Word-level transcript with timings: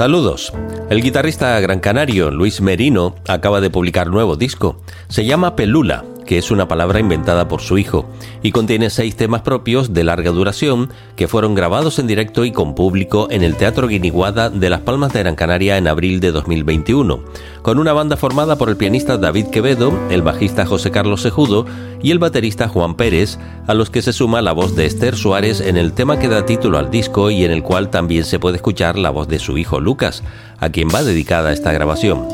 Saludos. 0.00 0.50
El 0.88 1.02
guitarrista 1.02 1.60
gran 1.60 1.78
canario 1.78 2.30
Luis 2.30 2.62
Merino 2.62 3.16
acaba 3.28 3.60
de 3.60 3.68
publicar 3.68 4.06
nuevo 4.06 4.34
disco. 4.34 4.80
Se 5.08 5.26
llama 5.26 5.56
Pelula, 5.56 6.06
que 6.30 6.38
es 6.38 6.52
una 6.52 6.68
palabra 6.68 7.00
inventada 7.00 7.48
por 7.48 7.60
su 7.60 7.76
hijo, 7.76 8.08
y 8.40 8.52
contiene 8.52 8.88
seis 8.88 9.16
temas 9.16 9.42
propios 9.42 9.92
de 9.92 10.04
larga 10.04 10.30
duración 10.30 10.88
que 11.16 11.26
fueron 11.26 11.56
grabados 11.56 11.98
en 11.98 12.06
directo 12.06 12.44
y 12.44 12.52
con 12.52 12.76
público 12.76 13.26
en 13.32 13.42
el 13.42 13.56
Teatro 13.56 13.88
Guiniguada 13.88 14.48
de 14.48 14.70
Las 14.70 14.82
Palmas 14.82 15.12
de 15.12 15.18
Gran 15.18 15.34
Canaria 15.34 15.76
en 15.76 15.88
abril 15.88 16.20
de 16.20 16.30
2021, 16.30 17.24
con 17.62 17.80
una 17.80 17.92
banda 17.92 18.16
formada 18.16 18.54
por 18.54 18.68
el 18.68 18.76
pianista 18.76 19.18
David 19.18 19.46
Quevedo, 19.46 19.92
el 20.08 20.22
bajista 20.22 20.64
José 20.66 20.92
Carlos 20.92 21.22
Sejudo 21.22 21.66
y 22.00 22.12
el 22.12 22.20
baterista 22.20 22.68
Juan 22.68 22.94
Pérez, 22.94 23.36
a 23.66 23.74
los 23.74 23.90
que 23.90 24.00
se 24.00 24.12
suma 24.12 24.40
la 24.40 24.52
voz 24.52 24.76
de 24.76 24.86
Esther 24.86 25.16
Suárez 25.16 25.60
en 25.60 25.76
el 25.76 25.94
tema 25.94 26.20
que 26.20 26.28
da 26.28 26.46
título 26.46 26.78
al 26.78 26.92
disco 26.92 27.32
y 27.32 27.44
en 27.44 27.50
el 27.50 27.64
cual 27.64 27.90
también 27.90 28.22
se 28.22 28.38
puede 28.38 28.54
escuchar 28.54 28.96
la 28.96 29.10
voz 29.10 29.26
de 29.26 29.40
su 29.40 29.58
hijo 29.58 29.80
Lucas, 29.80 30.22
a 30.60 30.70
quien 30.70 30.90
va 30.94 31.02
dedicada 31.02 31.52
esta 31.52 31.72
grabación. 31.72 32.28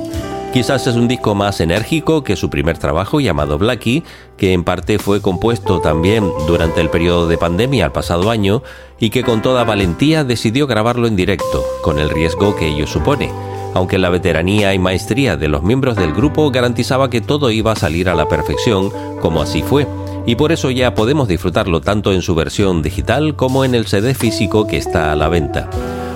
Quizás 0.57 0.87
es 0.87 0.97
un 0.97 1.07
disco 1.07 1.35
más 1.35 1.61
enérgico 1.61 2.25
que 2.25 2.35
su 2.35 2.49
primer 2.49 2.79
trabajo 2.79 3.21
llamado 3.21 3.59
Blackie, 3.59 4.05
que 4.39 4.55
en 4.55 4.65
parte 4.65 4.99
fue 4.99 5.21
compuesto 5.21 5.83
también 5.83 6.33
durante 6.47 6.81
el 6.81 6.89
periodo 6.89 7.29
de 7.29 7.37
pandemia 7.37 7.85
al 7.85 7.93
pasado 7.93 8.31
año 8.31 8.63
y 8.99 9.11
que 9.11 9.23
con 9.23 9.43
toda 9.43 9.65
valentía 9.65 10.25
decidió 10.25 10.67
grabarlo 10.67 11.09
en 11.09 11.15
directo, 11.15 11.63
con 11.83 11.99
el 11.99 12.09
riesgo 12.09 12.57
que 12.57 12.69
ello 12.69 12.87
supone, 12.87 13.31
aunque 13.75 13.99
la 13.99 14.09
veteranía 14.09 14.73
y 14.73 14.79
maestría 14.79 15.37
de 15.37 15.49
los 15.49 15.63
miembros 15.63 15.95
del 15.95 16.15
grupo 16.15 16.51
garantizaba 16.51 17.11
que 17.11 17.21
todo 17.21 17.51
iba 17.51 17.73
a 17.73 17.77
salir 17.77 18.09
a 18.09 18.15
la 18.15 18.27
perfección, 18.27 18.91
como 19.21 19.43
así 19.43 19.63
fue, 19.63 19.87
y 20.25 20.37
por 20.37 20.53
eso 20.53 20.71
ya 20.71 20.95
podemos 20.95 21.29
disfrutarlo 21.29 21.83
tanto 21.83 22.15
en 22.15 22.23
su 22.23 22.35
versión 22.35 22.81
digital 22.81 23.37
como 23.37 23.67
en 23.67 23.75
el 23.75 23.87
CD 23.87 24.15
físico 24.15 24.67
que 24.67 24.79
está 24.79 25.13
a 25.13 25.17
la 25.17 25.29
venta. 25.29 25.69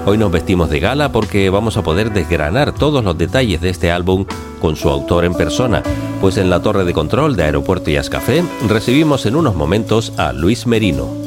Hoy 0.06 0.16
nos 0.16 0.32
vestimos 0.32 0.70
de 0.70 0.80
gala 0.80 1.12
porque 1.12 1.50
vamos 1.50 1.76
a 1.76 1.82
poder 1.82 2.12
desgranar 2.12 2.72
todos 2.72 3.04
los 3.04 3.18
detalles 3.18 3.60
de 3.60 3.68
este 3.68 3.90
álbum 3.90 4.24
con 4.60 4.74
su 4.74 4.88
autor 4.88 5.24
en 5.24 5.34
persona, 5.34 5.82
pues 6.20 6.38
en 6.38 6.48
la 6.48 6.62
torre 6.62 6.84
de 6.84 6.94
control 6.94 7.36
de 7.36 7.44
Aeropuerto 7.44 7.90
y 7.90 7.96
Ascafé 7.96 8.42
recibimos 8.66 9.26
en 9.26 9.36
unos 9.36 9.54
momentos 9.54 10.12
a 10.16 10.32
Luis 10.32 10.66
Merino. 10.66 11.19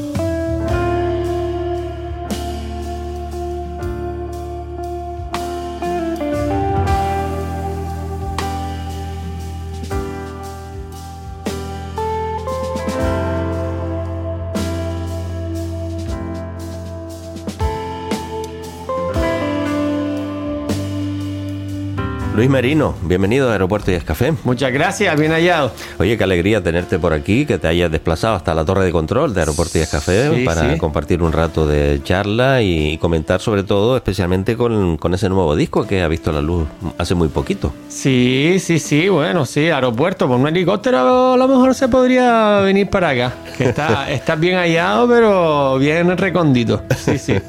Luis 22.44 22.52
Merino, 22.52 22.94
bienvenido 23.04 23.48
a 23.48 23.54
Aeropuerto 23.54 23.90
y 23.90 23.94
Escafé. 23.94 24.34
Muchas 24.44 24.74
gracias, 24.74 25.18
bien 25.18 25.32
hallado. 25.32 25.72
Oye, 25.98 26.18
qué 26.18 26.26
alegría 26.26 26.62
tenerte 26.62 27.00
por 27.00 27.14
aquí, 27.14 27.46
que 27.46 27.58
te 27.58 27.70
hayas 27.70 27.90
desplazado 27.90 28.36
hasta 28.36 28.54
la 28.54 28.66
torre 28.66 28.84
de 28.84 28.92
control 28.92 29.34
de 29.34 29.40
Aeropuerto 29.40 29.78
y 29.78 29.82
Escafé 29.82 30.30
Sí, 30.36 30.44
para 30.44 30.74
sí. 30.74 30.78
compartir 30.78 31.24
un 31.24 31.32
rato 31.32 31.66
de 31.66 32.02
charla 32.04 32.62
y 32.62 32.98
comentar 32.98 33.40
sobre 33.40 33.64
todo, 33.64 33.96
especialmente 33.96 34.58
con, 34.58 34.98
con 34.98 35.14
ese 35.14 35.30
nuevo 35.30 35.56
disco 35.56 35.88
que 35.88 36.02
ha 36.02 36.08
visto 36.10 36.34
la 36.34 36.42
luz 36.42 36.68
hace 36.98 37.16
muy 37.16 37.30
poquito. 37.30 37.72
Sí, 37.88 38.58
sí, 38.60 38.78
sí, 38.78 39.08
bueno, 39.08 39.46
sí, 39.46 39.70
aeropuerto, 39.70 40.28
por 40.28 40.38
un 40.38 40.46
helicóptero 40.46 41.32
a 41.36 41.38
lo 41.38 41.48
mejor 41.48 41.74
se 41.74 41.88
podría 41.88 42.60
venir 42.60 42.90
para 42.90 43.08
acá. 43.12 43.34
Que 43.58 43.70
está, 43.70 44.12
está 44.12 44.36
bien 44.36 44.58
hallado, 44.58 45.08
pero 45.08 45.78
bien 45.80 46.18
recondito. 46.18 46.84
Sí, 46.98 47.18
sí. 47.18 47.36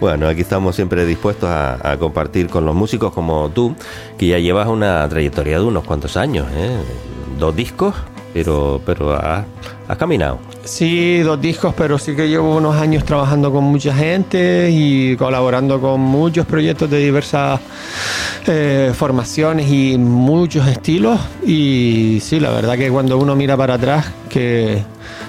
Bueno, 0.00 0.28
aquí 0.28 0.42
estamos 0.42 0.76
siempre 0.76 1.04
dispuestos 1.04 1.50
a, 1.50 1.90
a 1.90 1.96
compartir 1.96 2.46
con 2.46 2.64
los 2.64 2.72
músicos 2.72 3.12
como 3.12 3.48
tú, 3.50 3.74
que 4.16 4.27
ya 4.28 4.38
llevas 4.38 4.68
una 4.68 5.08
trayectoria 5.08 5.58
de 5.58 5.64
unos 5.64 5.84
cuantos 5.84 6.16
años, 6.16 6.46
¿eh? 6.54 6.76
Dos 7.38 7.54
discos, 7.54 7.94
pero, 8.32 8.80
pero 8.84 9.14
has, 9.14 9.44
caminado. 9.98 10.38
Sí, 10.64 11.20
dos 11.20 11.40
discos, 11.40 11.74
pero 11.76 11.98
sí 11.98 12.14
que 12.14 12.28
llevo 12.28 12.56
unos 12.56 12.76
años 12.76 13.04
trabajando 13.04 13.50
con 13.52 13.64
mucha 13.64 13.94
gente 13.94 14.68
y 14.70 15.16
colaborando 15.16 15.80
con 15.80 16.00
muchos 16.00 16.46
proyectos 16.46 16.90
de 16.90 16.98
diversas 16.98 17.60
eh, 18.46 18.92
formaciones 18.94 19.70
y 19.70 19.96
muchos 19.98 20.66
estilos. 20.66 21.18
Y 21.46 22.18
sí, 22.20 22.38
la 22.38 22.50
verdad 22.50 22.76
que 22.76 22.90
cuando 22.90 23.18
uno 23.18 23.34
mira 23.34 23.56
para 23.56 23.74
atrás, 23.74 24.12
que 24.28 24.82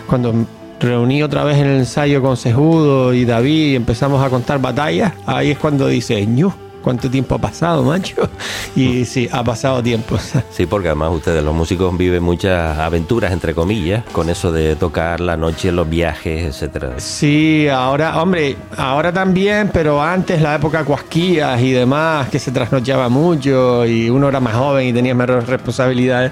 cuando 0.08 0.34
reuní 0.80 1.24
otra 1.24 1.44
vez 1.44 1.58
en 1.58 1.68
el 1.68 1.80
ensayo 1.80 2.22
con 2.22 2.38
Sejudo 2.38 3.14
y 3.14 3.26
David 3.26 3.72
y 3.72 3.76
empezamos 3.76 4.24
a 4.24 4.30
contar 4.30 4.60
batallas, 4.60 5.14
ahí 5.26 5.52
es 5.52 5.58
cuando 5.58 5.88
dice, 5.88 6.26
ñu, 6.26 6.52
¿cuánto 6.82 7.10
tiempo 7.10 7.36
ha 7.36 7.38
pasado, 7.40 7.84
macho? 7.84 8.30
Y 8.76 9.06
sí, 9.06 9.28
ha 9.32 9.44
pasado 9.44 9.82
tiempo. 9.82 10.18
Sí, 10.52 10.66
porque 10.66 10.90
además 10.90 11.12
ustedes, 11.14 11.44
los 11.44 11.54
músicos, 11.54 11.96
viven 11.98 12.24
muchas 12.24 12.78
aventuras, 12.78 13.32
entre 13.32 13.54
comillas, 13.54 14.04
con 14.12 14.30
eso 14.30 14.52
de 14.52 14.76
tocar 14.76 15.20
la 15.20 15.38
noche, 15.38 15.72
los 15.72 15.90
viajes, 15.90 16.46
etcétera. 16.46 16.94
Sí, 16.98 17.68
ahora, 17.68 18.22
hombre, 18.22 18.58
ahora 18.78 19.12
también, 19.12 19.70
pero 19.74 20.02
antes 20.02 20.42
la 20.42 20.56
época 20.56 20.84
cuasquillas 20.84 21.62
y 21.62 21.72
demás, 21.72 22.30
que 22.30 22.40
se 22.40 22.52
trasnochaba 22.52 23.10
mucho 23.10 23.86
y 23.86 24.10
uno 24.10 24.30
era 24.30 24.40
más 24.40 24.56
joven 24.56 24.88
y 24.88 24.94
tenía 24.94 25.16
menos 25.16 25.48
responsabilidades, 25.48 26.32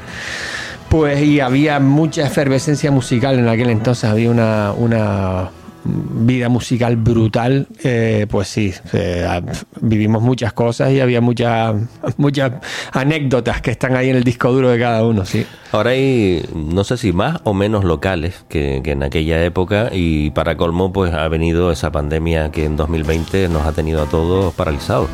pues 0.90 1.22
y 1.22 1.40
había 1.40 1.80
mucha 1.80 2.26
efervescencia 2.26 2.92
musical 2.92 3.38
en 3.40 3.48
aquel 3.48 3.70
entonces, 3.70 4.10
había 4.10 4.30
una, 4.30 4.72
una 4.74 5.50
vida 5.84 6.50
musical 6.50 6.96
brutal, 6.98 7.68
eh, 7.84 8.28
pues 8.30 8.48
sí, 8.48 8.74
eh, 8.94 9.42
vivimos 9.82 10.22
muchas 10.22 10.54
cosas 10.54 10.92
y 10.92 11.00
había 11.00 11.22
muchas 11.22 11.76
muchas 12.18 12.54
anécdotas 12.92 13.62
que 13.62 13.72
están 13.72 13.96
ahí 13.96 14.10
en 14.10 14.18
el 14.18 14.24
disco 14.24 14.52
duro 14.52 14.70
de 14.70 14.80
cada 14.80 15.04
uno, 15.06 15.26
sí. 15.26 15.46
Ahora 15.72 15.92
hay, 15.92 16.44
no 16.54 16.84
sé 16.84 16.98
si 16.98 17.14
más 17.14 17.40
o 17.44 17.54
menos 17.54 17.84
locales 17.84 18.46
que, 18.50 18.82
que 18.84 18.92
en 18.92 19.04
aquella 19.04 19.44
época 19.44 19.90
y 19.92 20.32
para 20.32 20.58
colmo 20.58 20.92
pues 20.92 21.14
ha 21.14 21.28
venido 21.28 21.72
esa 21.72 21.92
pandemia 21.92 22.52
que 22.52 22.66
en 22.66 22.76
2020 22.76 23.50
nos 23.50 23.66
ha 23.66 23.72
tenido 23.72 24.04
a 24.04 24.06
todos 24.06 24.54
paralizados. 24.54 25.10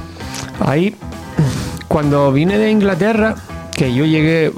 Ahí, 0.59 0.95
cuando 1.87 2.31
vine 2.31 2.57
de 2.57 2.71
Inglaterra, 2.71 3.35
que 3.75 3.93
yo 3.93 4.05
llegué 4.05 4.51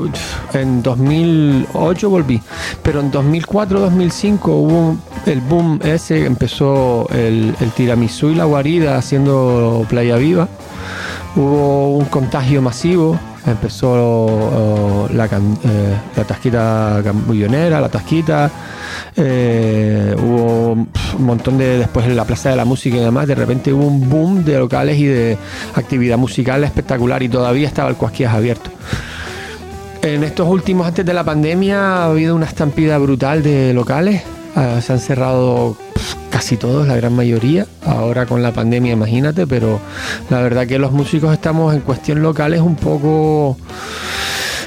en 0.53 0.83
2008 0.83 2.09
volví, 2.09 2.41
pero 2.83 2.99
en 2.99 3.11
2004-2005 3.11 4.39
hubo 4.45 4.97
el 5.25 5.41
boom 5.41 5.79
ese, 5.83 6.25
empezó 6.25 7.07
el, 7.11 7.55
el 7.59 7.71
tiramisú 7.71 8.29
y 8.29 8.35
la 8.35 8.45
guarida 8.45 8.97
haciendo 8.97 9.85
Playa 9.89 10.17
Viva, 10.17 10.47
hubo 11.35 11.97
un 11.97 12.05
contagio 12.05 12.61
masivo, 12.61 13.19
empezó 13.45 14.25
uh, 14.25 15.13
la, 15.13 15.25
eh, 15.25 15.29
la, 16.15 16.23
tasquita 16.23 17.01
cambullonera, 17.03 17.79
la 17.79 17.89
tasquita, 17.89 18.49
eh, 19.17 20.15
hubo 20.17 20.73
un 20.73 20.89
montón 21.19 21.57
de, 21.57 21.79
después 21.79 22.05
en 22.05 22.15
la 22.15 22.25
Plaza 22.25 22.49
de 22.49 22.55
la 22.55 22.65
Música 22.65 22.97
y 22.97 22.99
demás, 22.99 23.27
de 23.27 23.35
repente 23.35 23.71
hubo 23.71 23.85
un 23.85 24.09
boom 24.09 24.43
de 24.43 24.59
locales 24.59 24.97
y 24.97 25.05
de 25.05 25.37
actividad 25.73 26.17
musical 26.17 26.63
espectacular 26.63 27.23
y 27.23 27.29
todavía 27.29 27.67
estaba 27.67 27.89
el 27.89 27.95
Cuasquías 27.95 28.33
abierto. 28.33 28.69
En 30.01 30.23
estos 30.23 30.47
últimos, 30.47 30.85
antes 30.85 31.03
de 31.05 31.13
la 31.13 31.23
pandemia, 31.23 31.79
ha 31.79 32.05
habido 32.05 32.35
una 32.35 32.45
estampida 32.45 32.97
brutal 32.99 33.41
de 33.41 33.73
locales. 33.73 34.21
Uh, 34.55 34.79
se 34.79 34.93
han 34.93 34.99
cerrado 34.99 35.75
casi 36.29 36.57
todos, 36.57 36.87
la 36.87 36.95
gran 36.95 37.15
mayoría. 37.15 37.65
Ahora 37.83 38.27
con 38.27 38.43
la 38.43 38.51
pandemia, 38.51 38.93
imagínate, 38.93 39.47
pero 39.47 39.79
la 40.29 40.41
verdad 40.41 40.67
que 40.67 40.77
los 40.77 40.91
músicos 40.91 41.33
estamos 41.33 41.73
en 41.73 41.81
cuestión 41.81 42.21
locales 42.21 42.61
un 42.61 42.75
poco 42.75 43.57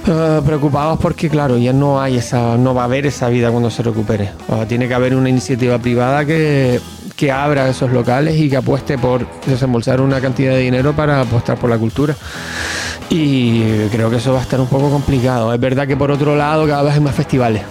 uh, 0.09 0.43
preocupados 0.45 0.99
porque, 0.99 1.29
claro, 1.29 1.57
ya 1.59 1.73
no 1.73 2.01
hay 2.01 2.17
esa, 2.17 2.57
no 2.57 2.75
va 2.75 2.83
a 2.83 2.85
haber 2.85 3.07
esa 3.07 3.29
vida 3.29 3.51
cuando 3.51 3.71
se 3.71 3.83
recupere. 3.83 4.31
O 4.49 4.67
tiene 4.67 4.89
que 4.89 4.95
haber 4.95 5.15
una 5.15 5.29
iniciativa 5.29 5.79
privada 5.79 6.25
que, 6.25 6.81
que 7.15 7.31
abra 7.31 7.69
esos 7.69 7.93
locales 7.93 8.37
y 8.37 8.49
que 8.49 8.57
apueste 8.57 8.99
por 8.99 9.27
desembolsar 9.47 10.01
una 10.01 10.21
cantidad 10.21 10.53
de 10.53 10.61
dinero 10.61 10.95
para 10.95 11.21
apostar 11.21 11.59
por 11.59 11.71
la 11.71 11.79
cultura. 11.79 12.17
Y 13.11 13.87
creo 13.89 14.11
que 14.11 14.17
eso 14.17 14.33
va 14.33 14.41
a 14.41 14.43
estar 14.43 14.61
un 14.61 14.67
poco 14.67 14.91
complicado. 14.91 15.53
Es 15.55 15.61
verdad 15.61 15.87
que 15.87 15.97
por 15.97 16.11
otro 16.11 16.37
lado 16.37 16.67
cada 16.67 16.83
vez 16.83 16.95
hay 16.95 17.01
más 17.01 17.15
festivales 17.15 17.63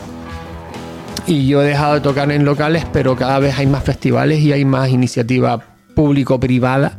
y 1.28 1.45
yo 1.45 1.62
he 1.62 1.66
dejado 1.66 1.95
de 1.95 2.01
tocar 2.01 2.31
en 2.31 2.45
locales, 2.45 2.86
pero 2.92 3.16
cada 3.16 3.38
vez 3.39 3.60
hay 3.60 3.68
más 3.68 3.84
festivales 3.84 4.39
y 4.39 4.54
hay 4.54 4.63
más 4.63 4.89
iniciativa 4.89 5.62
público-privada. 5.94 6.94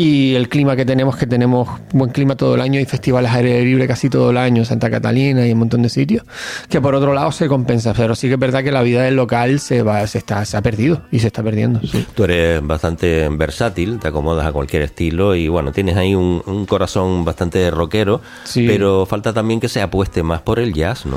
Y 0.00 0.36
el 0.36 0.48
clima 0.48 0.76
que 0.76 0.84
tenemos, 0.84 1.16
que 1.16 1.26
tenemos 1.26 1.68
buen 1.92 2.12
clima 2.12 2.36
todo 2.36 2.54
el 2.54 2.60
año 2.60 2.78
y 2.78 2.84
festivales 2.84 3.32
aire 3.32 3.64
libre 3.64 3.88
casi 3.88 4.08
todo 4.08 4.30
el 4.30 4.36
año, 4.36 4.64
Santa 4.64 4.88
Catalina 4.88 5.44
y 5.44 5.50
un 5.50 5.58
montón 5.58 5.82
de 5.82 5.88
sitios, 5.88 6.22
que 6.68 6.80
por 6.80 6.94
otro 6.94 7.12
lado 7.14 7.32
se 7.32 7.48
compensa. 7.48 7.94
Pero 7.94 8.14
sí 8.14 8.28
que 8.28 8.34
es 8.34 8.38
verdad 8.38 8.62
que 8.62 8.70
la 8.70 8.82
vida 8.82 9.02
del 9.02 9.16
local 9.16 9.58
se 9.58 9.82
va, 9.82 10.06
se 10.06 10.18
está, 10.18 10.44
se 10.44 10.56
ha 10.56 10.62
perdido 10.62 11.02
y 11.10 11.18
se 11.18 11.26
está 11.26 11.42
perdiendo. 11.42 11.80
Sí. 11.80 12.06
Tú 12.14 12.22
eres 12.22 12.64
bastante 12.64 13.28
versátil, 13.28 13.98
te 13.98 14.06
acomodas 14.06 14.46
a 14.46 14.52
cualquier 14.52 14.82
estilo 14.82 15.34
y 15.34 15.48
bueno, 15.48 15.72
tienes 15.72 15.96
ahí 15.96 16.14
un, 16.14 16.44
un 16.46 16.64
corazón 16.66 17.24
bastante 17.24 17.68
rockero, 17.72 18.20
Sí. 18.44 18.68
pero 18.68 19.04
falta 19.04 19.32
también 19.32 19.58
que 19.58 19.68
se 19.68 19.82
apueste 19.82 20.22
más 20.22 20.42
por 20.42 20.60
el 20.60 20.72
jazz, 20.74 21.06
¿no? 21.06 21.16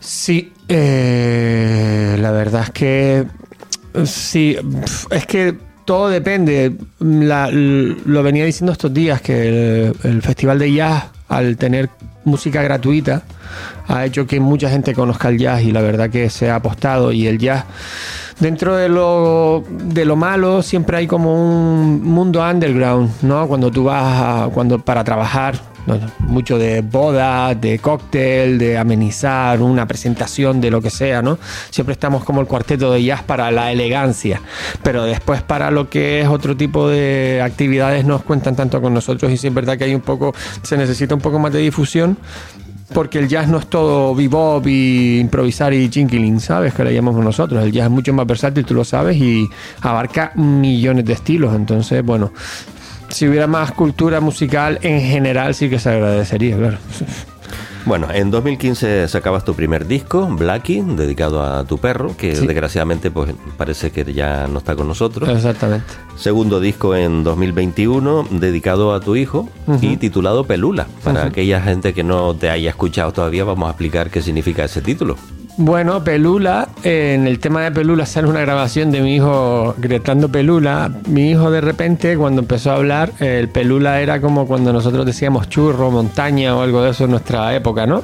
Sí, 0.00 0.52
eh, 0.68 2.16
la 2.20 2.30
verdad 2.30 2.64
es 2.64 2.70
que 2.72 3.24
sí, 4.04 4.54
es 5.10 5.26
que 5.26 5.56
todo 5.86 6.08
depende. 6.10 6.76
Lo 7.00 8.22
venía 8.22 8.44
diciendo 8.44 8.72
estos 8.72 8.92
días 8.92 9.22
que 9.22 9.48
el, 9.48 9.96
el 10.04 10.20
Festival 10.22 10.58
de 10.58 10.72
Jazz, 10.74 11.04
al 11.28 11.56
tener 11.56 11.88
música 12.24 12.60
gratuita, 12.62 13.22
ha 13.88 14.04
hecho 14.04 14.26
que 14.26 14.38
mucha 14.40 14.68
gente 14.68 14.92
conozca 14.94 15.28
el 15.28 15.38
jazz 15.38 15.62
y 15.62 15.72
la 15.72 15.80
verdad 15.80 16.10
que 16.10 16.28
se 16.28 16.50
ha 16.50 16.56
apostado 16.56 17.12
y 17.12 17.26
el 17.28 17.38
jazz 17.38 17.64
dentro 18.40 18.76
de 18.76 18.88
lo, 18.88 19.64
de 19.70 20.04
lo 20.04 20.16
malo 20.16 20.60
siempre 20.62 20.96
hay 20.98 21.06
como 21.06 21.32
un 21.34 22.02
mundo 22.02 22.42
underground, 22.42 23.10
¿no? 23.22 23.46
Cuando 23.46 23.70
tú 23.70 23.84
vas 23.84 24.02
a- 24.04 24.48
cuando 24.52 24.78
para 24.80 25.04
trabajar, 25.04 25.54
¿no? 25.86 25.98
mucho 26.18 26.58
de 26.58 26.82
boda, 26.82 27.54
de 27.54 27.78
cóctel, 27.78 28.58
de 28.58 28.78
amenizar 28.78 29.60
una 29.60 29.86
presentación 29.86 30.60
de 30.60 30.70
lo 30.70 30.80
que 30.80 30.90
sea, 30.90 31.22
¿no? 31.22 31.38
Siempre 31.70 31.92
estamos 31.92 32.24
como 32.24 32.40
el 32.40 32.46
cuarteto 32.46 32.92
de 32.92 33.02
jazz 33.02 33.22
para 33.22 33.50
la 33.50 33.72
elegancia, 33.72 34.40
pero 34.82 35.04
después 35.04 35.42
para 35.42 35.70
lo 35.70 35.88
que 35.88 36.20
es 36.20 36.28
otro 36.28 36.56
tipo 36.56 36.88
de 36.88 37.40
actividades 37.42 38.04
nos 38.04 38.22
cuentan 38.22 38.56
tanto 38.56 38.80
con 38.80 38.94
nosotros 38.94 39.30
y 39.30 39.36
sí 39.36 39.46
es 39.48 39.54
verdad 39.54 39.78
que 39.78 39.84
hay 39.84 39.94
un 39.94 40.00
poco, 40.00 40.34
se 40.62 40.76
necesita 40.76 41.14
un 41.14 41.20
poco 41.20 41.38
más 41.38 41.52
de 41.52 41.60
difusión 41.60 42.16
porque 42.92 43.18
el 43.18 43.28
jazz 43.28 43.48
no 43.48 43.58
es 43.58 43.66
todo 43.66 44.14
bebop 44.14 44.66
y 44.66 45.18
improvisar 45.18 45.74
y 45.74 45.88
chinkiling, 45.88 46.40
¿sabes? 46.40 46.72
Que 46.72 46.84
le 46.84 46.94
llamamos 46.94 47.24
nosotros. 47.24 47.62
El 47.64 47.72
jazz 47.72 47.86
es 47.86 47.90
mucho 47.90 48.12
más 48.12 48.26
versátil, 48.26 48.64
tú 48.64 48.74
lo 48.74 48.84
sabes, 48.84 49.16
y 49.16 49.48
abarca 49.80 50.32
millones 50.36 51.04
de 51.04 51.12
estilos. 51.12 51.54
Entonces, 51.54 52.04
bueno, 52.04 52.32
si 53.08 53.28
hubiera 53.28 53.46
más 53.46 53.72
cultura 53.72 54.20
musical 54.20 54.78
en 54.82 55.00
general, 55.00 55.54
sí 55.54 55.68
que 55.70 55.78
se 55.78 55.90
agradecería, 55.90 56.56
claro. 56.56 56.78
Bueno, 57.84 58.08
en 58.12 58.32
2015 58.32 59.06
sacabas 59.06 59.44
tu 59.44 59.54
primer 59.54 59.86
disco, 59.86 60.26
Blackie, 60.28 60.82
dedicado 60.82 61.44
a 61.44 61.62
tu 61.64 61.78
perro, 61.78 62.16
que 62.16 62.34
Sí. 62.34 62.44
desgraciadamente 62.44 63.12
pues 63.12 63.32
parece 63.56 63.92
que 63.92 64.12
ya 64.12 64.48
no 64.48 64.58
está 64.58 64.74
con 64.74 64.88
nosotros. 64.88 65.28
Exactamente. 65.28 65.86
Segundo 66.16 66.58
disco 66.58 66.96
en 66.96 67.22
2021, 67.22 68.26
dedicado 68.32 68.92
a 68.92 68.98
tu 68.98 69.14
hijo 69.14 69.48
y 69.80 69.98
titulado 69.98 70.42
Pelula. 70.44 70.88
Para 71.04 71.26
aquella 71.26 71.60
gente 71.60 71.94
que 71.94 72.02
no 72.02 72.34
te 72.34 72.50
haya 72.50 72.70
escuchado 72.70 73.12
todavía, 73.12 73.44
vamos 73.44 73.68
a 73.68 73.70
explicar 73.70 74.10
qué 74.10 74.20
significa 74.20 74.64
ese 74.64 74.80
título. 74.82 75.16
Bueno, 75.58 76.04
Pelula, 76.04 76.68
en 76.82 77.26
el 77.26 77.38
tema 77.38 77.62
de 77.62 77.72
Pelula 77.72 78.04
sale 78.04 78.28
una 78.28 78.42
grabación 78.42 78.90
de 78.90 79.00
mi 79.00 79.14
hijo 79.14 79.74
gritando 79.78 80.28
Pelula. 80.28 80.92
Mi 81.08 81.30
hijo 81.30 81.50
de 81.50 81.62
repente 81.62 82.14
cuando 82.18 82.42
empezó 82.42 82.72
a 82.72 82.74
hablar, 82.74 83.10
el 83.20 83.48
Pelula 83.48 84.02
era 84.02 84.20
como 84.20 84.46
cuando 84.46 84.70
nosotros 84.70 85.06
decíamos 85.06 85.48
churro, 85.48 85.90
montaña 85.90 86.54
o 86.54 86.60
algo 86.60 86.82
de 86.82 86.90
eso 86.90 87.04
en 87.04 87.12
nuestra 87.12 87.54
época, 87.54 87.86
¿no? 87.86 88.02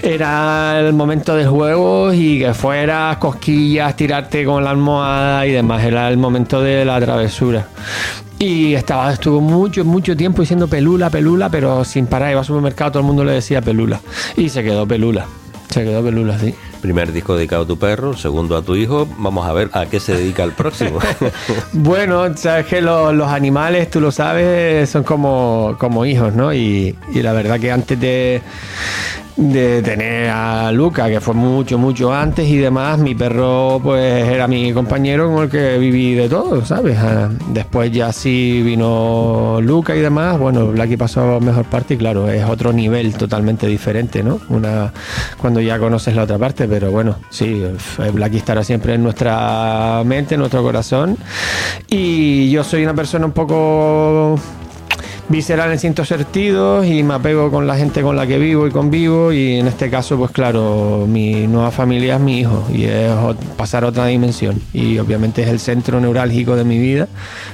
Era 0.00 0.80
el 0.80 0.94
momento 0.94 1.36
del 1.36 1.48
juego 1.48 2.10
y 2.14 2.38
que 2.38 2.54
fuera 2.54 3.18
cosquillas, 3.20 3.94
tirarte 3.94 4.42
con 4.46 4.64
la 4.64 4.70
almohada 4.70 5.46
y 5.46 5.52
demás. 5.52 5.84
Era 5.84 6.08
el 6.08 6.16
momento 6.16 6.62
de 6.62 6.86
la 6.86 6.98
travesura. 6.98 7.66
Y 8.38 8.72
estaba, 8.72 9.12
estuvo 9.12 9.42
mucho, 9.42 9.84
mucho 9.84 10.16
tiempo 10.16 10.40
diciendo 10.40 10.68
pelula, 10.68 11.10
pelula, 11.10 11.50
pero 11.50 11.84
sin 11.84 12.06
parar. 12.06 12.30
Iba 12.30 12.40
al 12.40 12.46
supermercado, 12.46 12.92
todo 12.92 13.00
el 13.00 13.06
mundo 13.06 13.24
le 13.24 13.32
decía 13.32 13.60
pelula. 13.60 14.00
Y 14.38 14.48
se 14.48 14.62
quedó 14.62 14.88
pelula. 14.88 15.26
Se 15.72 15.84
quedó 15.84 16.02
pelula, 16.04 16.38
sí. 16.38 16.54
Primer 16.80 17.12
disco 17.12 17.34
dedicado 17.36 17.62
a 17.62 17.66
tu 17.66 17.78
perro, 17.78 18.16
segundo 18.16 18.56
a 18.56 18.62
tu 18.62 18.76
hijo. 18.76 19.08
Vamos 19.18 19.46
a 19.48 19.52
ver 19.52 19.70
a 19.72 19.86
qué 19.86 20.00
se 20.00 20.14
dedica 20.14 20.42
el 20.44 20.52
próximo. 20.52 20.98
Bueno, 21.72 22.36
sabes 22.36 22.66
que 22.66 22.80
lo- 22.82 23.12
los 23.12 23.28
animales, 23.28 23.90
tú 23.90 24.00
lo 24.00 24.10
sabes, 24.12 24.90
son 24.90 25.02
como, 25.04 25.76
como 25.78 26.04
hijos, 26.04 26.34
¿no? 26.34 26.52
Y, 26.52 26.96
y 27.14 27.22
la 27.22 27.32
verdad 27.32 27.58
que 27.58 27.70
antes 27.72 27.98
de, 27.98 28.42
de 29.36 29.82
tener 29.82 30.28
a 30.30 30.70
Luca, 30.72 31.08
que 31.08 31.20
fue 31.20 31.34
mucho, 31.34 31.78
mucho 31.78 32.12
antes 32.12 32.46
y 32.48 32.58
demás, 32.58 32.98
mi 32.98 33.14
perro 33.14 33.80
pues 33.82 34.28
era 34.28 34.46
mi 34.46 34.72
compañero 34.72 35.32
con 35.32 35.44
el 35.44 35.50
que 35.50 35.78
viví 35.78 36.14
de 36.14 36.28
todo, 36.28 36.64
¿sabes? 36.64 36.98
Ah, 36.98 37.30
Después 37.48 37.90
ya 37.92 38.12
sí 38.12 38.62
vino 38.62 39.58
Luca 39.62 39.96
y 39.96 40.00
demás, 40.00 40.38
bueno, 40.38 40.66
Blacky 40.68 40.96
pasó 40.96 41.40
mejor 41.40 41.64
parte 41.64 41.94
y 41.94 41.96
claro, 41.96 42.28
es 42.28 42.44
otro 42.44 42.72
nivel 42.72 43.14
totalmente 43.14 43.66
diferente, 43.66 44.22
¿no? 44.22 44.40
Una, 44.48 44.92
cuando 45.38 45.60
ya 45.60 45.78
conoces 45.78 46.14
la 46.14 46.24
otra 46.24 46.38
parte, 46.38 46.68
pero 46.68 46.90
bueno, 46.90 47.16
sí, 47.30 47.62
eh, 47.64 48.10
Blacky 48.10 48.38
estará 48.38 48.62
siempre 48.64 48.94
en 48.94 49.02
nuestra 49.02 50.02
mente, 50.04 50.34
en 50.34 50.40
nuestro 50.40 50.62
corazón. 50.62 51.16
Y 51.88 52.50
yo 52.50 52.64
soy 52.64 52.82
una 52.82 52.94
persona 52.94 53.26
un 53.26 53.32
poco 53.32 54.38
visceral 55.28 55.72
en 55.72 55.78
ciertos 55.78 56.08
sentidos 56.08 56.84
y 56.86 57.02
me 57.02 57.14
apego 57.14 57.50
con 57.50 57.66
la 57.66 57.76
gente 57.76 58.02
con 58.02 58.16
la 58.16 58.26
que 58.26 58.38
vivo 58.38 58.66
y 58.66 58.70
convivo 58.70 59.32
y 59.32 59.54
en 59.58 59.66
este 59.66 59.88
caso 59.88 60.16
pues 60.18 60.30
claro 60.30 61.06
mi 61.08 61.46
nueva 61.46 61.70
familia 61.70 62.16
es 62.16 62.20
mi 62.20 62.40
hijo 62.40 62.66
y 62.72 62.84
es 62.84 63.10
pasar 63.56 63.84
a 63.84 63.88
otra 63.88 64.06
dimensión 64.06 64.60
y 64.72 64.98
obviamente 64.98 65.42
es 65.42 65.48
el 65.48 65.60
centro 65.60 66.00
neurálgico 66.00 66.56
de 66.56 66.64
mi 66.64 66.78
vida 66.78 67.08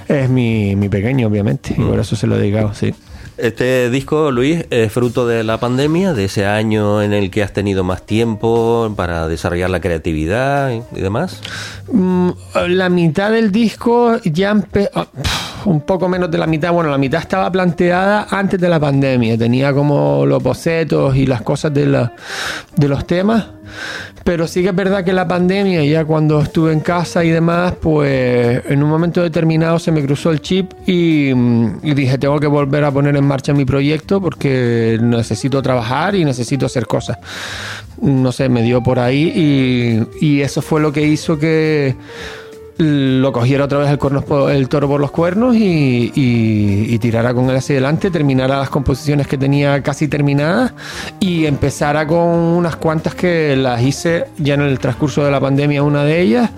es 0.08 0.28
mi, 0.28 0.74
mi 0.76 0.88
pequeño 0.88 1.28
obviamente 1.28 1.74
y 1.76 1.82
por 1.82 2.00
eso 2.00 2.16
se 2.16 2.26
lo 2.26 2.36
he 2.36 2.40
dedicado 2.40 2.74
sí 2.74 2.92
Este 3.36 3.88
disco, 3.90 4.32
Luis, 4.32 4.64
es 4.70 4.90
fruto 4.90 5.24
de 5.24 5.44
la 5.44 5.58
pandemia, 5.60 6.12
de 6.12 6.24
ese 6.24 6.44
año 6.44 7.00
en 7.02 7.12
el 7.12 7.30
que 7.30 7.44
has 7.44 7.52
tenido 7.52 7.84
más 7.84 8.02
tiempo 8.04 8.92
para 8.96 9.28
desarrollar 9.28 9.70
la 9.70 9.78
creatividad 9.80 10.72
y 10.72 11.00
demás. 11.00 11.40
Mm, 11.92 12.30
la 12.66 12.88
mitad 12.88 13.30
del 13.30 13.52
disco 13.52 14.16
ya 14.24 14.52
empe- 14.52 14.90
ah, 14.92 15.06
un 15.68 15.80
poco 15.82 16.08
menos 16.08 16.30
de 16.30 16.38
la 16.38 16.46
mitad, 16.46 16.72
bueno, 16.72 16.90
la 16.90 16.98
mitad 16.98 17.20
estaba 17.20 17.50
planteada 17.52 18.26
antes 18.30 18.58
de 18.60 18.68
la 18.68 18.80
pandemia, 18.80 19.36
tenía 19.36 19.72
como 19.72 20.24
los 20.26 20.42
bocetos 20.42 21.14
y 21.16 21.26
las 21.26 21.42
cosas 21.42 21.72
de, 21.74 21.86
la- 21.86 22.12
de 22.76 22.88
los 22.88 23.06
temas, 23.06 23.46
pero 24.24 24.46
sí 24.46 24.62
que 24.62 24.68
es 24.70 24.74
verdad 24.74 25.04
que 25.04 25.12
la 25.12 25.26
pandemia, 25.28 25.84
ya 25.84 26.04
cuando 26.04 26.40
estuve 26.40 26.72
en 26.72 26.80
casa 26.80 27.24
y 27.24 27.30
demás, 27.30 27.74
pues 27.80 28.62
en 28.66 28.82
un 28.82 28.88
momento 28.88 29.22
determinado 29.22 29.78
se 29.78 29.92
me 29.92 30.02
cruzó 30.04 30.30
el 30.30 30.40
chip 30.40 30.72
y, 30.86 31.30
y 31.30 31.94
dije, 31.94 32.16
tengo 32.18 32.38
que 32.40 32.46
volver 32.46 32.84
a 32.84 32.90
poner 32.90 33.16
en 33.16 33.26
marcha 33.26 33.52
mi 33.52 33.64
proyecto 33.64 34.20
porque 34.20 34.98
necesito 35.02 35.60
trabajar 35.62 36.14
y 36.14 36.24
necesito 36.24 36.66
hacer 36.66 36.86
cosas. 36.86 37.18
No 38.00 38.30
sé, 38.32 38.48
me 38.48 38.62
dio 38.62 38.82
por 38.82 38.98
ahí 38.98 39.32
y, 40.20 40.26
y 40.26 40.40
eso 40.42 40.62
fue 40.62 40.80
lo 40.80 40.92
que 40.92 41.02
hizo 41.02 41.38
que 41.38 41.94
lo 42.78 43.32
cogiera 43.32 43.64
otra 43.64 43.78
vez 43.78 43.90
el, 43.90 44.68
toro 44.68 44.88
por 44.88 45.00
los 45.00 45.10
cuernos 45.10 45.56
y, 45.56 46.12
y- 46.14 46.94
y 46.94 46.98
tirara 47.00 47.34
con 47.34 47.50
él 47.50 47.56
hacia 47.56 47.74
adelante, 47.74 48.10
terminara 48.10 48.58
las 48.58 48.70
composiciones 48.70 49.26
que 49.26 49.36
tenía 49.36 49.82
casi 49.82 50.06
terminadas 50.06 50.72
y 51.18 51.46
empezara 51.46 52.06
con 52.06 52.18
unas 52.18 52.76
cuantas 52.76 53.14
que 53.16 53.56
las 53.56 53.82
hice 53.82 54.26
ya 54.38 54.54
en 54.54 54.60
el 54.62 54.78
transcurso 54.78 55.24
de 55.24 55.30
la 55.32 55.40
pandemia, 55.40 55.82
una 55.82 56.04
de 56.04 56.20
ellas, 56.20 56.50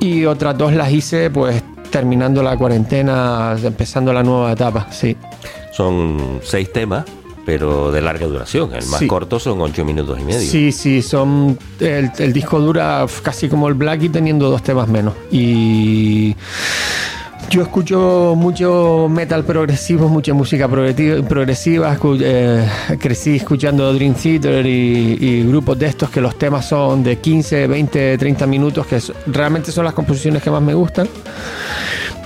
y 0.00 0.24
otras 0.24 0.56
dos 0.56 0.72
las 0.72 0.90
hice 0.92 1.28
pues 1.30 1.62
terminando 1.90 2.42
la 2.42 2.56
cuarentena, 2.56 3.54
empezando 3.62 4.12
la 4.12 4.22
nueva 4.22 4.52
etapa, 4.52 4.86
sí. 4.90 5.16
Son 5.72 6.40
seis 6.42 6.72
temas, 6.72 7.04
pero 7.44 7.90
de 7.92 8.00
larga 8.00 8.26
duración. 8.26 8.70
El 8.74 8.86
más 8.86 9.00
Sí. 9.00 9.06
corto 9.06 9.38
son 9.40 9.60
ocho 9.60 9.84
minutos 9.84 10.18
y 10.20 10.24
medio. 10.24 10.40
Sí, 10.40 10.72
sí, 10.72 11.02
son. 11.02 11.58
El, 11.78 12.10
el 12.18 12.32
disco 12.32 12.60
dura 12.60 13.06
casi 13.22 13.48
como 13.48 13.68
el 13.68 13.74
Black 13.74 14.02
y 14.02 14.08
teniendo 14.08 14.50
dos 14.50 14.62
temas 14.62 14.88
menos. 14.88 15.14
Y. 15.30 16.34
Yo 17.50 17.62
escucho 17.62 18.34
mucho 18.36 19.08
metal 19.10 19.42
progresivo, 19.44 20.08
mucha 20.08 20.32
música 20.32 20.68
progresiva. 20.68 21.96
escu- 21.98 22.20
eh, 22.22 22.64
crecí 23.00 23.36
escuchando 23.36 23.92
Dream 23.92 24.14
Theater 24.14 24.64
y, 24.64 25.16
y 25.20 25.42
grupos 25.48 25.76
de 25.76 25.86
estos 25.86 26.10
que 26.10 26.20
los 26.20 26.38
temas 26.38 26.68
son 26.68 27.02
de 27.02 27.16
15, 27.18 27.66
20, 27.66 28.18
30 28.18 28.46
minutos, 28.46 28.86
que 28.86 28.96
es- 28.96 29.12
realmente 29.26 29.72
son 29.72 29.84
las 29.84 29.94
composiciones 29.94 30.44
que 30.44 30.50
más 30.50 30.62
me 30.62 30.74
gustan. 30.74 31.08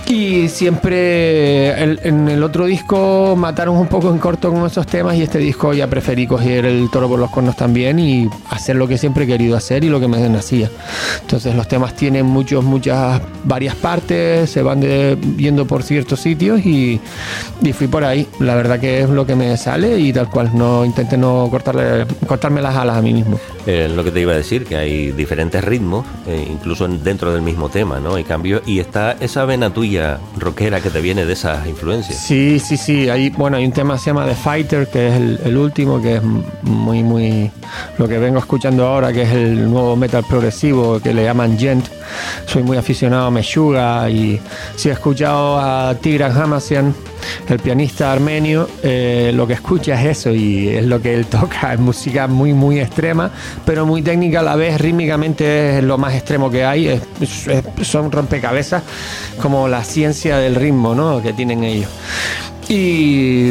Y 0.07 0.49
siempre 0.51 1.71
el- 1.83 1.99
en 2.05 2.29
el 2.29 2.43
otro 2.43 2.67
disco 2.67 3.35
mataron 3.37 3.77
un 3.77 3.87
poco 3.87 4.11
en 4.11 4.19
corto 4.19 4.51
con 4.53 4.67
esos 4.67 4.87
temas 4.87 5.17
y 5.17 5.23
este 5.23 5.39
disco 5.39 5.73
ya 5.73 5.87
preferí 5.87 6.27
coger 6.27 6.67
el 6.67 6.91
toro 6.91 7.09
por 7.09 7.19
los 7.19 7.31
cuernos 7.31 7.57
también 7.57 7.99
y 7.99 8.29
hacer 8.51 8.77
lo 8.77 8.87
que 8.87 8.99
siempre 8.99 9.25
he 9.25 9.27
querido 9.27 9.57
hacer 9.57 9.83
y 9.83 9.89
lo 9.89 9.99
que 10.01 10.07
me 10.07 10.21
nacía. 10.29 10.71
Entonces 11.23 11.55
los 11.55 11.67
temas 11.69 11.97
tienen 11.97 12.27
muchos, 12.27 12.63
muchas, 12.63 13.21
varias 13.45 13.75
partes, 13.77 14.51
se 14.51 14.63
van 14.63 14.81
de- 14.81 15.17
yendo 15.39 15.67
por 15.67 15.83
ciertos 15.83 16.21
sitios 16.21 16.61
y, 16.67 17.01
y 17.63 17.73
fui 17.73 17.87
por 17.87 18.05
ahí. 18.05 18.29
La 18.41 18.55
verdad 18.57 18.79
que 18.79 19.01
es 19.01 19.09
lo 19.09 19.25
que 19.27 19.35
me 19.35 19.57
sale 19.57 19.99
y 19.99 20.13
tal 20.13 20.29
cual, 20.29 20.51
no 20.55 20.85
intenté 20.85 21.17
no 21.17 21.49
cortarle, 21.51 22.05
cortarme 22.27 22.61
las 22.61 22.77
alas 22.77 22.99
a 22.99 23.03
mí 23.03 23.15
mismo. 23.15 23.41
Eh, 23.67 23.91
lo 23.95 24.05
que 24.05 24.11
te 24.11 24.21
iba 24.21 24.33
a 24.33 24.37
decir, 24.37 24.67
que 24.67 24.77
hay 24.77 25.13
diferentes 25.13 25.65
ritmos, 25.65 26.05
eh, 26.27 26.47
incluso 26.51 26.85
en- 26.85 27.03
dentro 27.03 27.33
del 27.33 27.41
mismo 27.41 27.71
tema, 27.71 28.01
¿no? 28.01 28.17
Hay 28.17 28.25
cambios. 28.25 28.61
Y 28.67 28.81
está 28.81 29.13
esa 29.21 29.47
vena 29.47 29.71
tuya 29.73 29.94
rockera 30.39 30.81
que 30.81 30.91
te 30.91 31.01
viene 31.01 31.25
de 31.25 31.33
esas 31.33 31.67
influencias. 31.67 32.19
Sí, 32.19 32.59
sí, 32.59 32.77
sí. 32.77 33.09
Hay, 33.09 33.31
bueno, 33.31 33.57
hay 33.57 33.65
un 33.65 33.73
tema 33.73 33.95
que 33.95 34.01
se 34.01 34.07
llama 34.07 34.27
The 34.27 34.35
Fighter, 34.35 34.87
que 34.89 35.09
es 35.09 35.15
el, 35.45 35.57
último, 35.57 36.01
que 36.01 36.17
es 36.17 36.23
muy, 36.63 37.03
muy. 37.03 37.51
Lo 37.99 38.09
que 38.09 38.19
vengo 38.19 38.39
escuchando 38.39 38.87
ahora, 38.87 39.13
que 39.13 39.23
es 39.23 39.33
el 39.33 39.71
nuevo 39.71 39.97
metal 39.97 40.25
progresivo 40.29 41.01
que 41.01 41.13
le 41.13 41.25
llaman 41.25 41.59
Gent. 41.59 41.87
Soy 42.47 42.63
muy 42.63 42.77
aficionado 42.77 43.27
a 43.27 43.31
Meshuga 43.31 44.09
y 44.11 44.41
si 44.77 44.89
he 44.89 44.93
escuchado 44.93 45.59
a 45.59 45.95
Tigran 46.01 46.33
Hamasyan, 46.37 46.95
el 47.49 47.59
pianista 47.59 48.13
armenio, 48.13 48.69
eh, 48.83 49.33
lo 49.35 49.47
que 49.47 49.55
escucha 49.55 50.01
es 50.01 50.19
eso 50.19 50.31
y 50.33 50.69
es 50.69 50.85
lo 50.87 51.01
que 51.01 51.15
él 51.15 51.27
toca. 51.31 51.73
Es 51.75 51.81
música 51.81 52.27
muy, 52.27 52.53
muy 52.53 52.81
extrema, 52.81 53.31
pero 53.65 53.87
muy 53.87 54.03
técnica 54.03 54.41
a 54.41 54.43
la 54.43 54.57
vez. 54.57 54.81
Rítmicamente 54.81 55.79
es 55.79 55.85
lo 55.85 55.99
más 55.99 56.15
extremo 56.15 56.51
que 56.51 56.65
hay. 56.65 56.89
Es- 56.89 57.47
es- 57.47 57.87
son 57.87 58.11
rompecabezas 58.11 58.83
como 59.41 59.69
la 59.69 59.83
ciencia 59.85 60.39
del 60.39 60.55
ritmo 60.55 60.95
¿no? 60.95 61.23
que 61.23 61.33
tienen 61.33 61.65
ellos. 61.65 61.91
Y 62.67 63.51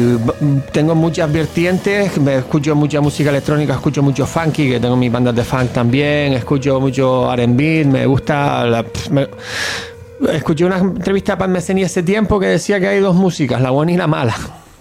tengo 0.72 0.96
muchas 0.96 1.32
vertientes, 1.32 2.18
me 2.18 2.36
escucho 2.38 2.74
mucha 2.74 3.00
música 3.00 3.30
electrónica, 3.30 3.74
escucho 3.74 4.02
mucho 4.02 4.26
funky, 4.26 4.68
que 4.68 4.80
tengo 4.80 4.96
mis 4.96 5.12
bandas 5.12 5.36
de 5.36 5.44
funk 5.44 5.70
también, 5.72 6.32
escucho 6.32 6.80
mucho 6.80 7.32
R&B, 7.32 7.84
me 7.84 8.06
gusta 8.06 8.64
la... 8.66 8.84
me- 9.10 9.28
escuché 10.32 10.64
una 10.64 10.78
entrevista 10.78 11.34
a 11.34 11.38
Pan 11.38 11.52
Meceni 11.52 11.84
hace 11.84 12.02
tiempo 12.02 12.38
que 12.40 12.46
decía 12.46 12.78
que 12.80 12.88
hay 12.88 13.00
dos 13.00 13.14
músicas, 13.14 13.60
la 13.60 13.70
buena 13.70 13.92
y 13.92 13.96
la 13.96 14.06
mala. 14.06 14.34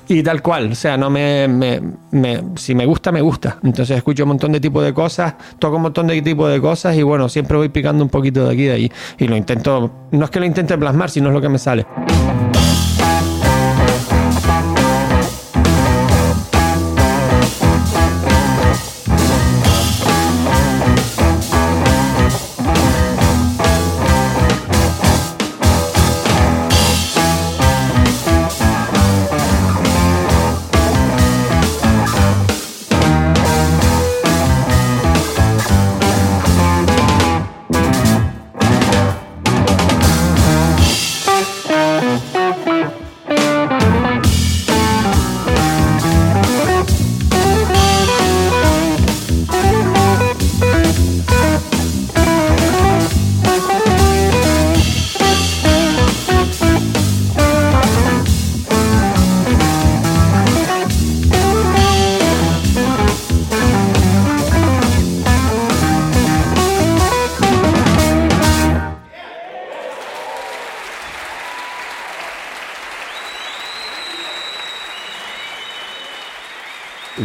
Y 0.06 0.22
tal 0.22 0.42
cual, 0.42 0.74
o 0.74 0.76
sea, 0.76 0.98
no 0.98 1.10
me, 1.10 1.48
me- 1.48 1.82
me- 2.12 2.44
si 2.56 2.76
me 2.76 2.86
gusta, 2.86 3.12
me 3.12 3.22
gusta. 3.22 3.58
Entonces 3.64 3.96
escucho 3.98 4.24
un 4.24 4.30
montón 4.30 4.52
de 4.52 4.60
tipos 4.60 4.84
de 4.84 4.94
cosas, 4.94 5.36
toco 5.60 5.78
un 5.78 5.84
montón 5.84 6.08
de 6.08 6.22
tipos 6.22 6.52
de 6.52 6.60
cosas 6.60 6.96
y 6.98 7.04
bueno, 7.04 7.30
siempre 7.30 7.56
voy 7.56 7.70
picando 7.70 8.04
un 8.04 8.10
poquito 8.10 8.46
de 8.46 8.54
aquí 8.54 8.64
y 8.64 8.66
de 8.66 8.74
allí. 8.74 8.92
Y 9.18 9.28
lo 9.28 9.38
intento, 9.38 9.92
no 10.12 10.26
es 10.26 10.30
que 10.32 10.40
lo 10.42 10.46
intente 10.46 10.78
plasmar, 10.78 11.10
sino 11.10 11.30
es 11.30 11.34
lo 11.34 11.40
que 11.42 11.50
me 11.50 11.58
sale. 11.58 11.86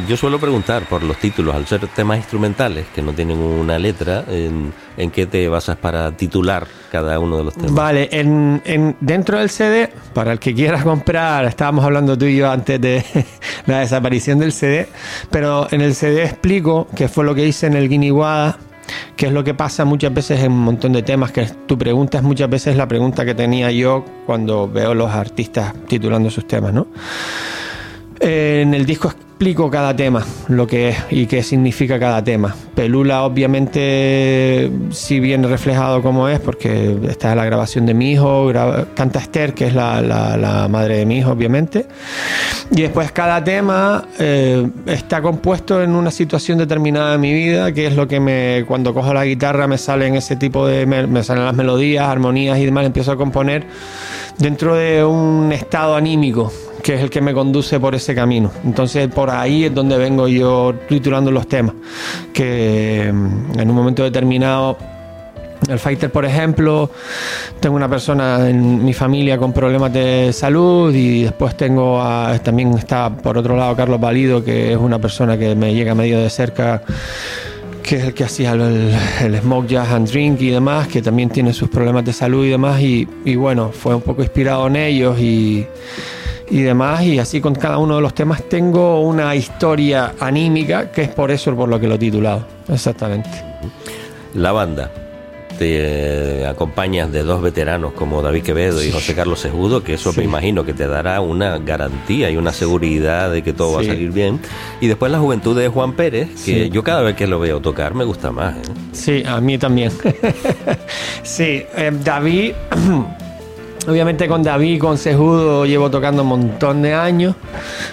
Yo 0.08 0.16
suelo 0.16 0.38
preguntar 0.40 0.84
por 0.88 1.02
los 1.02 1.18
títulos, 1.18 1.54
al 1.54 1.66
ser 1.66 1.86
temas 1.88 2.16
instrumentales 2.16 2.86
que 2.94 3.02
no 3.02 3.12
tienen 3.12 3.36
una 3.38 3.78
letra, 3.78 4.24
¿en, 4.26 4.72
qué 5.10 5.26
te 5.26 5.46
basas 5.48 5.76
para 5.76 6.10
titular 6.12 6.66
cada 6.90 7.18
uno 7.18 7.36
de 7.36 7.44
los 7.44 7.54
temas? 7.54 7.74
Vale, 7.74 8.08
en, 8.10 8.62
en- 8.64 8.96
dentro 9.00 9.38
del 9.38 9.50
CD, 9.50 9.90
para 10.14 10.32
el 10.32 10.38
que 10.38 10.54
quiera 10.54 10.82
comprar, 10.82 11.44
estábamos 11.44 11.84
hablando 11.84 12.16
tú 12.16 12.24
y 12.24 12.36
yo 12.36 12.50
antes 12.50 12.80
de 12.80 13.04
la 13.66 13.80
desaparición 13.80 14.38
del 14.38 14.52
CD, 14.52 14.88
pero 15.30 15.68
en 15.70 15.82
el 15.82 15.94
CD 15.94 16.24
explico 16.24 16.88
qué 16.96 17.08
fue 17.08 17.24
lo 17.26 17.34
que 17.34 17.46
hice 17.46 17.66
en 17.66 17.74
el 17.74 17.86
Guiniguada, 17.90 18.56
que 19.14 19.26
es 19.26 19.32
lo 19.32 19.44
que 19.44 19.52
pasa 19.52 19.84
muchas 19.84 20.14
veces 20.14 20.40
en 20.42 20.52
un 20.52 20.60
montón 20.60 20.94
de 20.94 21.02
temas, 21.02 21.32
que 21.32 21.44
tu 21.66 21.76
pregunta 21.76 22.16
es 22.16 22.24
muchas 22.24 22.48
veces 22.48 22.76
la 22.76 22.88
pregunta 22.88 23.26
que 23.26 23.34
tenía 23.34 23.70
yo 23.72 24.02
cuando 24.24 24.66
veo 24.70 24.94
los 24.94 25.10
artistas 25.10 25.74
titulando 25.86 26.30
sus 26.30 26.46
temas, 26.48 26.72
¿no? 26.72 26.86
Eh, 28.20 28.60
En 28.62 28.74
el 28.74 28.86
disco 28.86 29.12
explico 29.38 29.70
cada 29.70 29.94
tema, 29.94 30.26
lo 30.48 30.66
que 30.66 30.88
es 30.88 30.96
y 31.10 31.26
qué 31.26 31.44
significa 31.44 32.00
cada 32.00 32.24
tema. 32.24 32.56
Pelula, 32.74 33.22
obviamente, 33.22 34.68
si 34.90 35.20
viene 35.20 35.46
reflejado 35.46 36.02
como 36.02 36.28
es, 36.28 36.40
porque 36.40 36.98
está 37.08 37.36
la 37.36 37.44
grabación 37.44 37.86
de 37.86 37.94
mi 37.94 38.10
hijo, 38.10 38.50
canta 38.96 39.20
Esther, 39.20 39.54
que 39.54 39.68
es 39.68 39.74
la, 39.74 40.66
madre 40.68 40.96
de 40.96 41.06
mi 41.06 41.18
hijo, 41.18 41.30
obviamente. 41.30 41.86
Y 42.72 42.82
después 42.82 43.12
cada 43.12 43.44
tema 43.44 44.08
eh, 44.18 44.68
está 44.86 45.22
compuesto 45.22 45.84
en 45.84 45.94
una 45.94 46.10
situación 46.10 46.58
determinada 46.58 47.12
de 47.12 47.18
mi 47.18 47.32
vida, 47.32 47.70
que 47.70 47.86
es 47.86 47.94
lo 47.94 48.08
que 48.08 48.18
me, 48.18 48.64
cuando 48.66 48.92
cojo 48.92 49.14
la 49.14 49.24
guitarra 49.24 49.68
me 49.68 49.78
salen 49.78 50.16
ese 50.16 50.34
tipo 50.34 50.66
de, 50.66 50.84
me 50.84 51.22
salen 51.22 51.44
las 51.44 51.54
melodías, 51.54 52.08
armonías 52.08 52.58
y 52.58 52.64
demás, 52.64 52.84
empiezo 52.84 53.12
a 53.12 53.16
componer 53.16 53.66
dentro 54.38 54.74
de 54.74 55.04
un 55.04 55.52
estado 55.52 55.94
anímico 55.94 56.52
que 56.88 56.94
es 56.94 57.02
el 57.02 57.10
que 57.10 57.20
me 57.20 57.34
conduce 57.34 57.78
por 57.78 57.94
ese 57.94 58.14
camino. 58.14 58.50
Entonces 58.64 59.08
por 59.08 59.28
ahí 59.28 59.64
es 59.66 59.74
donde 59.74 59.98
vengo 59.98 60.26
yo 60.26 60.72
titulando 60.88 61.30
los 61.30 61.46
temas, 61.46 61.74
que 62.32 63.10
mm, 63.12 63.60
en 63.60 63.68
un 63.68 63.76
momento 63.76 64.02
determinado 64.02 64.78
el 65.68 65.78
fighter, 65.78 66.10
por 66.10 66.24
ejemplo, 66.24 66.90
tengo 67.60 67.76
una 67.76 67.90
persona 67.90 68.48
en 68.48 68.82
mi 68.82 68.94
familia 68.94 69.36
con 69.36 69.52
problemas 69.52 69.92
de 69.92 70.32
salud 70.32 70.94
y 70.94 71.24
después 71.24 71.58
tengo 71.58 72.02
también 72.42 72.72
está 72.72 73.14
por 73.14 73.36
otro 73.36 73.54
lado 73.54 73.76
Carlos 73.76 74.00
Valido, 74.00 74.42
que 74.42 74.72
es 74.72 74.78
una 74.78 74.98
persona 74.98 75.36
que 75.36 75.54
me 75.54 75.74
llega 75.74 75.94
medio 75.94 76.18
de 76.20 76.30
cerca 76.30 76.80
que 77.82 77.96
es 77.96 78.04
el 78.04 78.14
que 78.14 78.24
hacía 78.24 78.52
el, 78.52 78.94
el 79.24 79.40
Smoke 79.42 79.66
Jazz 79.66 79.90
and 79.90 80.08
Drink 80.08 80.40
y 80.40 80.48
demás, 80.48 80.88
que 80.88 81.02
también 81.02 81.28
tiene 81.28 81.52
sus 81.52 81.68
problemas 81.68 82.06
de 82.06 82.14
salud 82.14 82.46
y 82.46 82.48
demás, 82.48 82.80
y, 82.80 83.06
y 83.26 83.36
bueno, 83.36 83.72
fue 83.72 83.94
un 83.94 84.00
poco 84.00 84.22
inspirado 84.22 84.66
en 84.68 84.76
ellos 84.76 85.18
y, 85.18 85.66
y 86.50 86.62
demás, 86.62 87.02
y 87.02 87.18
así 87.18 87.40
con 87.40 87.54
cada 87.54 87.78
uno 87.78 87.96
de 87.96 88.02
los 88.02 88.14
temas 88.14 88.42
tengo 88.48 89.00
una 89.00 89.34
historia 89.34 90.14
anímica, 90.20 90.90
que 90.90 91.02
es 91.02 91.08
por 91.08 91.30
eso 91.30 91.54
por 91.54 91.68
lo 91.68 91.78
que 91.78 91.88
lo 91.88 91.94
he 91.94 91.98
titulado, 91.98 92.46
exactamente. 92.68 93.28
La 94.34 94.52
banda. 94.52 94.90
te 95.58 96.46
acompañas 96.46 97.10
de 97.10 97.24
dos 97.24 97.42
veteranos 97.42 97.92
como 97.92 98.22
David 98.22 98.44
Quevedo 98.44 98.80
y 98.84 98.92
José 98.92 99.16
Carlos 99.16 99.40
Sejudo, 99.40 99.82
que 99.82 99.94
eso 99.94 100.12
me 100.12 100.22
imagino 100.22 100.64
que 100.64 100.72
te 100.72 100.86
dará 100.86 101.20
una 101.20 101.58
garantía 101.58 102.30
y 102.30 102.36
una 102.36 102.52
seguridad 102.52 103.32
de 103.32 103.42
que 103.42 103.52
todo 103.52 103.72
va 103.72 103.80
a 103.80 103.84
salir 103.84 104.12
bien. 104.12 104.38
Y 104.80 104.86
después 104.86 105.10
la 105.10 105.18
juventud 105.18 105.58
de 105.58 105.66
Juan 105.66 105.94
Pérez, 105.94 106.28
que 106.44 106.70
yo 106.70 106.84
cada 106.84 107.02
vez 107.02 107.16
que 107.16 107.26
lo 107.26 107.40
veo 107.40 107.60
tocar 107.60 107.94
me 107.94 108.04
gusta 108.04 108.30
más. 108.30 108.54
¿eh? 108.56 108.62
Sí, 108.92 109.22
a 109.26 109.40
mí 109.40 109.58
también. 109.58 109.90
sí, 111.24 111.64
eh, 111.76 111.90
David, 112.04 112.52
obviamente 113.86 114.28
con 114.28 114.42
David 114.42 114.80
con 114.80 114.98
Sejudo 114.98 115.66
llevo 115.66 115.90
tocando 115.90 116.22
un 116.22 116.28
montón 116.28 116.82
de 116.82 116.94
años. 116.94 117.36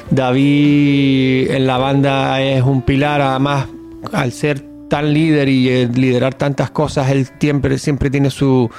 David 0.10 1.52
en 1.52 1.68
la 1.68 1.78
banda 1.78 2.42
es 2.42 2.64
un 2.64 2.82
pilar, 2.82 3.22
además 3.22 3.68
al 4.12 4.32
ser 4.32 4.76
tan 4.88 5.14
líder 5.14 5.50
y 5.50 5.70
eh, 5.70 5.90
liderar 5.94 6.36
tantas 6.36 6.70
cosas, 6.70 7.10
él 7.10 7.28
siempre, 7.40 7.78
siempre 7.78 8.10
tiene 8.10 8.30
su, 8.30 8.70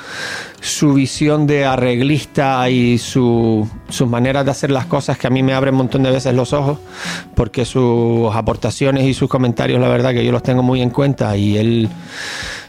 su 0.61 0.95
visión 0.95 1.47
de 1.47 1.65
arreglista 1.65 2.69
y 2.71 2.99
su, 2.99 3.69
sus 3.89 4.09
maneras 4.09 4.45
de 4.45 4.51
hacer 4.51 4.71
las 4.71 4.87
cosas 4.87 5.19
que 5.19 5.27
a 5.27 5.31
mí 5.31 5.43
me 5.43 5.53
abren 5.53 5.75
un 5.75 5.79
montón 5.79 6.03
de 6.05 6.11
veces 6.11 6.35
los 6.35 6.53
ojos, 6.53 6.79
porque 7.35 7.65
sus 7.65 8.35
aportaciones 8.35 9.05
y 9.05 9.15
sus 9.15 9.29
comentarios, 9.29 9.81
la 9.81 9.89
verdad 9.89 10.13
que 10.13 10.25
yo 10.25 10.33
los 10.33 10.43
tengo 10.43 10.63
muy 10.63 10.81
en 10.81 10.91
cuenta 10.91 11.37
y 11.37 11.57
él 11.57 11.89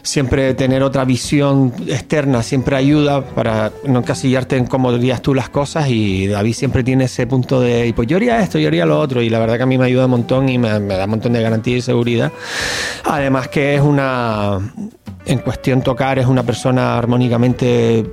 siempre 0.02 0.54
tener 0.54 0.82
otra 0.82 1.04
visión 1.04 1.72
externa 1.86 2.42
siempre 2.42 2.76
ayuda 2.76 3.22
para 3.24 3.72
no 3.84 4.00
encasillarte 4.00 4.56
en 4.56 4.66
cómo 4.66 4.92
dirías 4.92 5.22
tú 5.22 5.34
las 5.34 5.48
cosas 5.48 5.88
y 5.88 6.26
David 6.26 6.54
siempre 6.54 6.84
tiene 6.84 7.04
ese 7.04 7.26
punto 7.26 7.60
de 7.60 7.86
"Y 7.86 7.92
pues 7.92 8.08
yo 8.08 8.16
haría 8.16 8.40
esto, 8.40 8.58
yo 8.58 8.68
haría 8.68 8.86
lo 8.86 8.98
otro 8.98 9.22
y 9.22 9.28
la 9.30 9.38
verdad 9.38 9.56
que 9.56 9.62
a 9.62 9.66
mí 9.66 9.78
me 9.78 9.86
ayuda 9.86 10.04
un 10.06 10.12
montón 10.12 10.48
y 10.48 10.58
me, 10.58 10.78
me 10.80 10.94
da 10.96 11.04
un 11.04 11.10
montón 11.10 11.32
de 11.32 11.42
garantía 11.42 11.76
y 11.76 11.80
seguridad. 11.80 12.32
Además 13.04 13.48
que 13.48 13.74
es 13.74 13.80
una, 13.80 14.58
en 15.26 15.38
cuestión 15.38 15.82
tocar, 15.82 16.18
es 16.18 16.26
una 16.26 16.42
persona 16.42 16.96
armónicamente 16.98 18.04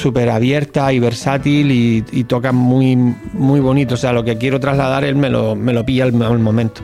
súper 0.00 0.30
abierta 0.30 0.92
y 0.92 0.98
versátil 0.98 1.70
y, 1.72 2.04
y 2.12 2.24
toca 2.24 2.52
muy, 2.52 2.96
muy 2.96 3.60
bonito. 3.60 3.94
O 3.94 3.96
sea, 3.96 4.12
lo 4.12 4.24
que 4.24 4.36
quiero 4.38 4.60
trasladar 4.60 5.04
él 5.04 5.16
me 5.16 5.30
lo, 5.30 5.56
me 5.56 5.72
lo 5.72 5.84
pilla 5.84 6.04
al, 6.04 6.22
al 6.22 6.38
momento. 6.38 6.82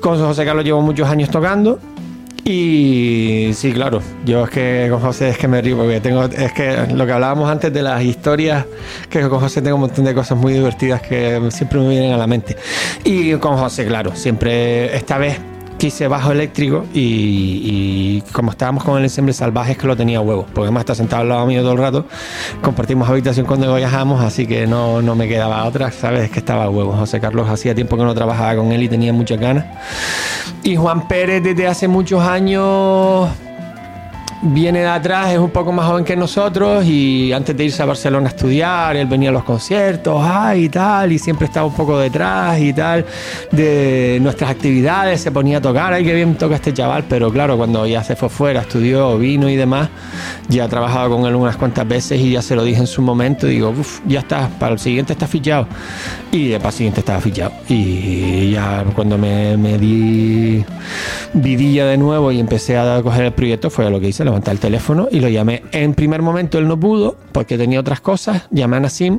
Con 0.00 0.18
José 0.18 0.44
Carlos 0.44 0.64
llevo 0.64 0.82
muchos 0.82 1.08
años 1.08 1.30
tocando. 1.30 1.78
Y 2.48 3.50
sí, 3.54 3.72
claro, 3.72 4.00
yo 4.24 4.44
es 4.44 4.50
que 4.50 4.86
con 4.88 5.00
José 5.00 5.30
es 5.30 5.36
que 5.36 5.48
me 5.48 5.60
río 5.60 5.76
porque 5.76 6.00
tengo, 6.00 6.22
es 6.26 6.52
que 6.52 6.86
lo 6.94 7.04
que 7.04 7.10
hablábamos 7.10 7.50
antes 7.50 7.72
de 7.72 7.82
las 7.82 8.00
historias, 8.04 8.64
que 9.10 9.28
con 9.28 9.40
José 9.40 9.62
tengo 9.62 9.74
un 9.74 9.80
montón 9.80 10.04
de 10.04 10.14
cosas 10.14 10.38
muy 10.38 10.52
divertidas 10.52 11.02
que 11.02 11.40
siempre 11.50 11.80
me 11.80 11.88
vienen 11.88 12.12
a 12.12 12.16
la 12.16 12.28
mente. 12.28 12.56
Y 13.02 13.34
con 13.34 13.56
José, 13.56 13.84
claro, 13.84 14.14
siempre, 14.14 14.94
esta 14.94 15.18
vez 15.18 15.40
quise 15.78 16.08
bajo 16.08 16.32
eléctrico 16.32 16.84
y, 16.94 18.22
como 18.32 18.50
estábamos 18.50 18.84
con 18.84 18.98
el 18.98 19.04
ensemble 19.04 19.32
salvaje 19.32 19.72
es 19.72 19.78
que 19.78 19.86
lo 19.86 19.96
tenía 19.96 20.20
huevo, 20.20 20.46
porque 20.46 20.62
además 20.62 20.82
está 20.82 20.94
sentado 20.94 21.22
al 21.22 21.28
lado 21.28 21.46
mío 21.46 21.62
todo 21.62 21.72
el 21.72 21.78
rato, 21.78 22.06
compartimos 22.62 23.08
habitación 23.08 23.46
cuando 23.46 23.74
viajamos, 23.74 24.22
así 24.22 24.46
que 24.46 24.66
no, 24.66 25.02
no 25.02 25.14
me 25.14 25.28
quedaba 25.28 25.64
otra, 25.64 25.90
sabes, 25.90 26.24
es 26.24 26.30
que 26.30 26.38
estaba 26.38 26.68
huevo. 26.70 26.92
José 26.92 27.20
Carlos 27.20 27.48
hacía 27.48 27.74
tiempo 27.74 27.96
que 27.96 28.04
no 28.04 28.14
trabajaba 28.14 28.56
con 28.56 28.72
él 28.72 28.82
y 28.82 28.88
tenía 28.88 29.12
muchas 29.12 29.38
ganas. 29.38 29.64
Y 30.62 30.76
Juan 30.76 31.06
Pérez 31.08 31.42
desde 31.42 31.66
hace 31.66 31.88
muchos 31.88 32.22
años 32.22 33.28
viene 34.52 34.80
de 34.80 34.88
atrás, 34.88 35.32
es 35.32 35.38
un 35.38 35.50
poco 35.50 35.72
más 35.72 35.86
joven 35.86 36.04
que 36.04 36.16
nosotros 36.16 36.84
y 36.84 37.32
antes 37.32 37.56
de 37.56 37.64
irse 37.64 37.82
a 37.82 37.86
Barcelona 37.86 38.26
a 38.26 38.30
estudiar, 38.30 38.96
él 38.96 39.06
venía 39.06 39.30
a 39.30 39.32
los 39.32 39.44
conciertos, 39.44 40.20
ay, 40.22 40.64
y 40.64 40.68
tal, 40.68 41.12
y 41.12 41.18
siempre 41.18 41.46
estaba 41.46 41.66
un 41.66 41.74
poco 41.74 41.98
detrás 41.98 42.58
y 42.60 42.72
tal 42.72 43.04
de 43.50 44.18
nuestras 44.20 44.50
actividades, 44.50 45.20
se 45.20 45.30
ponía 45.30 45.58
a 45.58 45.60
tocar, 45.60 45.92
ay, 45.92 46.04
qué 46.04 46.14
bien 46.14 46.34
toca 46.36 46.56
este 46.56 46.72
chaval, 46.72 47.04
pero 47.08 47.30
claro, 47.30 47.56
cuando 47.56 47.86
ya 47.86 48.02
se 48.02 48.16
fue 48.16 48.28
fuera, 48.28 48.60
estudió, 48.62 49.16
vino 49.18 49.48
y 49.48 49.56
demás, 49.56 49.88
ya 50.48 50.68
trabajaba 50.68 51.08
con 51.08 51.26
él 51.26 51.34
unas 51.34 51.56
cuantas 51.56 51.86
veces 51.86 52.20
y 52.20 52.32
ya 52.32 52.42
se 52.42 52.54
lo 52.54 52.64
dije 52.64 52.80
en 52.80 52.86
su 52.86 53.02
momento, 53.02 53.46
digo, 53.46 53.70
uff, 53.70 54.00
ya 54.06 54.20
está, 54.20 54.48
para 54.58 54.72
el 54.72 54.78
siguiente 54.78 55.12
está 55.12 55.26
fichado. 55.26 55.66
Y 56.32 56.52
para 56.54 56.68
el 56.68 56.72
siguiente 56.72 57.00
estaba 57.00 57.20
fichado. 57.20 57.52
Y 57.68 58.50
ya 58.50 58.84
cuando 58.94 59.16
me, 59.16 59.56
me 59.56 59.78
di 59.78 60.64
vidilla 61.32 61.86
de 61.86 61.96
nuevo 61.96 62.32
y 62.32 62.40
empecé 62.40 62.76
a 62.76 63.02
coger 63.02 63.26
el 63.26 63.32
proyecto, 63.32 63.70
fue 63.70 63.88
lo 63.90 64.00
que 64.00 64.08
hice, 64.08 64.24
el 64.50 64.58
teléfono 64.58 65.08
y 65.10 65.20
lo 65.20 65.28
llamé. 65.28 65.62
En 65.72 65.94
primer 65.94 66.22
momento 66.22 66.58
él 66.58 66.66
no 66.68 66.78
pudo, 66.78 67.16
porque 67.32 67.56
tenía 67.58 67.80
otras 67.80 68.00
cosas, 68.00 68.46
llamé 68.50 68.76
a 68.76 68.80
Nassim. 68.80 69.18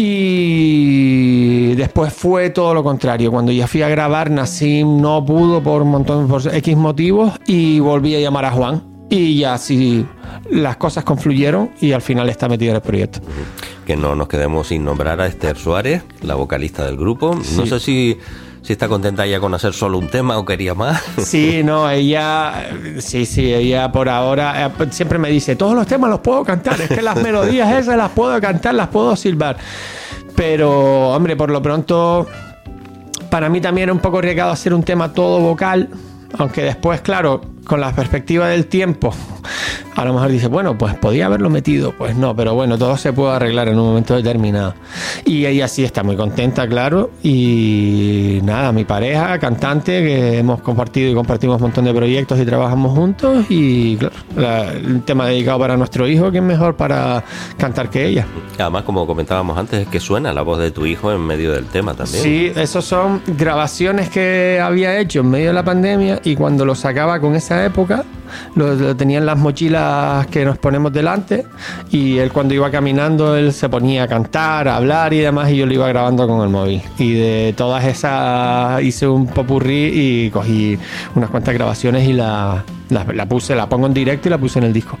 Y 0.00 1.74
después 1.74 2.12
fue 2.12 2.50
todo 2.50 2.72
lo 2.72 2.84
contrario. 2.84 3.30
Cuando 3.32 3.50
ya 3.52 3.66
fui 3.66 3.82
a 3.82 3.88
grabar, 3.88 4.30
Nassim 4.30 5.00
no 5.00 5.24
pudo 5.24 5.62
por 5.62 5.82
un 5.82 5.90
montón, 5.90 6.28
por 6.28 6.42
X 6.54 6.76
motivos, 6.76 7.32
y 7.46 7.80
volví 7.80 8.14
a 8.14 8.20
llamar 8.20 8.44
a 8.44 8.50
Juan. 8.52 8.82
Y 9.10 9.38
ya 9.38 9.54
así 9.54 10.06
las 10.50 10.76
cosas 10.76 11.02
confluyeron 11.02 11.70
y 11.80 11.92
al 11.92 12.02
final 12.02 12.28
está 12.28 12.48
metido 12.48 12.70
en 12.70 12.76
el 12.76 12.82
proyecto. 12.82 13.20
Que 13.86 13.96
no 13.96 14.14
nos 14.14 14.28
quedemos 14.28 14.68
sin 14.68 14.84
nombrar 14.84 15.20
a 15.20 15.26
Esther 15.26 15.56
Suárez, 15.56 16.02
la 16.22 16.34
vocalista 16.34 16.84
del 16.84 16.96
grupo. 16.96 17.34
No 17.34 17.42
Sí. 17.42 17.66
sé 17.66 17.80
si, 17.80 18.18
si 18.68 18.74
está 18.74 18.86
contenta 18.86 19.24
ya 19.24 19.40
con 19.40 19.54
hacer 19.54 19.72
solo 19.72 19.96
un 19.96 20.08
tema 20.08 20.36
o 20.36 20.44
quería 20.44 20.74
más. 20.74 21.02
Sí, 21.24 21.62
no, 21.64 21.88
ella, 21.88 22.68
sí, 22.98 23.24
sí, 23.24 23.54
ella 23.54 23.90
por 23.90 24.10
ahora 24.10 24.66
eh, 24.66 24.70
siempre 24.90 25.16
me 25.16 25.30
dice, 25.30 25.56
todos 25.56 25.74
los 25.74 25.86
temas 25.86 26.10
los 26.10 26.20
puedo 26.20 26.44
cantar, 26.44 26.78
es 26.78 26.90
que 26.90 27.00
las 27.00 27.16
melodías 27.22 27.72
esas 27.72 27.96
las 27.96 28.10
puedo 28.10 28.38
cantar, 28.42 28.74
las 28.74 28.88
puedo 28.88 29.16
silbar. 29.16 29.56
Pero, 30.36 31.08
hombre, 31.14 31.34
por 31.34 31.50
lo 31.50 31.62
pronto, 31.62 32.26
para 33.30 33.48
mí 33.48 33.58
también 33.58 33.84
era 33.84 33.92
un 33.94 34.00
poco 34.00 34.18
arriesgado 34.18 34.52
hacer 34.52 34.74
un 34.74 34.82
tema 34.82 35.14
todo 35.14 35.40
vocal, 35.40 35.88
aunque 36.36 36.60
después, 36.60 37.00
claro, 37.00 37.40
con 37.68 37.80
la 37.80 37.92
perspectiva 37.92 38.48
del 38.48 38.66
tiempo, 38.66 39.14
a 39.94 40.04
lo 40.04 40.14
mejor 40.14 40.30
dice, 40.30 40.46
bueno, 40.48 40.76
pues 40.78 40.94
podía 40.94 41.26
haberlo 41.26 41.50
metido, 41.50 41.92
pues 41.92 42.16
no, 42.16 42.34
pero 42.34 42.54
bueno, 42.54 42.78
todo 42.78 42.96
se 42.96 43.12
puede 43.12 43.34
arreglar 43.36 43.68
en 43.68 43.78
un 43.78 43.88
momento 43.88 44.16
determinado. 44.16 44.74
Y 45.26 45.44
ella 45.44 45.68
sí 45.68 45.84
está 45.84 46.02
muy 46.02 46.16
contenta, 46.16 46.66
claro, 46.66 47.10
y 47.22 48.40
nada, 48.42 48.72
mi 48.72 48.84
pareja, 48.84 49.38
cantante, 49.38 50.02
que 50.02 50.38
hemos 50.38 50.60
compartido 50.62 51.10
y 51.10 51.14
compartimos 51.14 51.56
un 51.56 51.62
montón 51.62 51.84
de 51.84 51.92
proyectos 51.92 52.38
y 52.40 52.46
trabajamos 52.46 52.92
juntos, 52.96 53.44
y 53.50 53.96
claro, 53.96 54.14
la- 54.36 54.72
el 54.72 55.02
tema 55.02 55.26
dedicado 55.26 55.58
para 55.58 55.76
nuestro 55.76 56.08
hijo, 56.08 56.30
que 56.32 56.38
es 56.38 56.44
mejor 56.44 56.74
para 56.76 57.22
cantar 57.58 57.90
que 57.90 58.06
ella. 58.06 58.26
Además, 58.58 58.84
como 58.84 59.06
comentábamos 59.06 59.58
antes, 59.58 59.82
es 59.82 59.88
que 59.88 60.00
suena 60.00 60.32
la 60.32 60.40
voz 60.42 60.58
de 60.58 60.70
tu 60.70 60.86
hijo 60.86 61.12
en 61.12 61.20
medio 61.20 61.52
del 61.52 61.66
tema 61.66 61.92
también. 61.92 62.22
Sí, 62.22 62.50
esos 62.56 62.84
son 62.86 63.20
grabaciones 63.26 64.08
que 64.08 64.58
había 64.62 64.98
hecho 64.98 65.20
en 65.20 65.30
medio 65.30 65.48
de 65.48 65.52
la 65.54 65.64
pandemia 65.64 66.20
y 66.24 66.34
cuando 66.34 66.64
lo 66.64 66.74
sacaba 66.74 67.20
con 67.20 67.34
esa 67.34 67.57
época, 67.64 68.04
lo, 68.54 68.74
lo 68.74 68.94
tenía 68.96 69.18
en 69.18 69.26
las 69.26 69.38
mochilas 69.38 70.26
que 70.26 70.44
nos 70.44 70.58
ponemos 70.58 70.92
delante 70.92 71.46
y 71.90 72.18
él 72.18 72.30
cuando 72.32 72.54
iba 72.54 72.70
caminando, 72.70 73.36
él 73.36 73.52
se 73.52 73.68
ponía 73.68 74.02
a 74.04 74.08
cantar, 74.08 74.68
a 74.68 74.76
hablar 74.76 75.12
y 75.14 75.18
demás 75.18 75.50
y 75.50 75.56
yo 75.56 75.66
lo 75.66 75.72
iba 75.74 75.88
grabando 75.88 76.26
con 76.28 76.40
el 76.42 76.48
móvil. 76.50 76.82
Y 76.98 77.14
de 77.14 77.54
todas 77.56 77.84
esas 77.84 78.82
hice 78.82 79.06
un 79.08 79.26
popurrí 79.26 79.90
y 80.26 80.30
cogí 80.30 80.78
unas 81.14 81.30
cuantas 81.30 81.54
grabaciones 81.54 82.06
y 82.08 82.12
la, 82.12 82.64
la, 82.90 83.04
la 83.04 83.26
puse, 83.26 83.54
la 83.54 83.68
pongo 83.68 83.86
en 83.86 83.94
directo 83.94 84.28
y 84.28 84.30
la 84.30 84.38
puse 84.38 84.58
en 84.58 84.66
el 84.66 84.72
disco. 84.72 84.98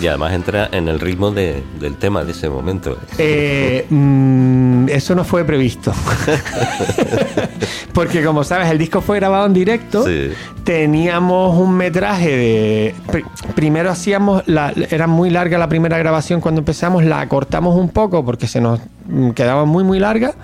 Y 0.00 0.06
además 0.06 0.32
entra 0.32 0.68
en 0.70 0.86
el 0.88 1.00
ritmo 1.00 1.30
de- 1.32 1.62
del 1.80 1.96
tema 1.96 2.22
de 2.24 2.30
ese 2.30 2.48
momento. 2.48 2.96
Eh, 3.18 3.86
mm, 3.90 4.77
eso 4.90 5.14
no 5.14 5.24
fue 5.24 5.44
previsto. 5.44 5.92
Porque 7.92 8.24
como 8.24 8.44
sabes, 8.44 8.70
el 8.70 8.78
disco 8.78 9.00
fue 9.00 9.16
grabado 9.18 9.46
en 9.46 9.54
directo. 9.54 10.04
Sí. 10.04 10.30
Teníamos 10.64 11.56
un 11.58 11.74
metraje 11.76 12.36
de... 12.36 12.94
pri- 13.10 13.24
primero 13.54 13.90
hacíamos... 13.90 14.42
La, 14.46 14.72
era 14.90 15.06
muy 15.06 15.30
larga 15.30 15.58
la 15.58 15.68
primera 15.68 15.98
grabación 15.98 16.40
cuando 16.40 16.60
empezamos. 16.60 17.04
La 17.04 17.26
cortamos 17.28 17.74
un 17.76 17.88
poco 17.88 18.24
porque 18.24 18.46
se 18.46 18.60
nos 18.60 18.80
mm, 19.06 19.30
quedaba 19.30 19.64
muy 19.64 19.84
muy 19.84 19.98
larga. 19.98 20.34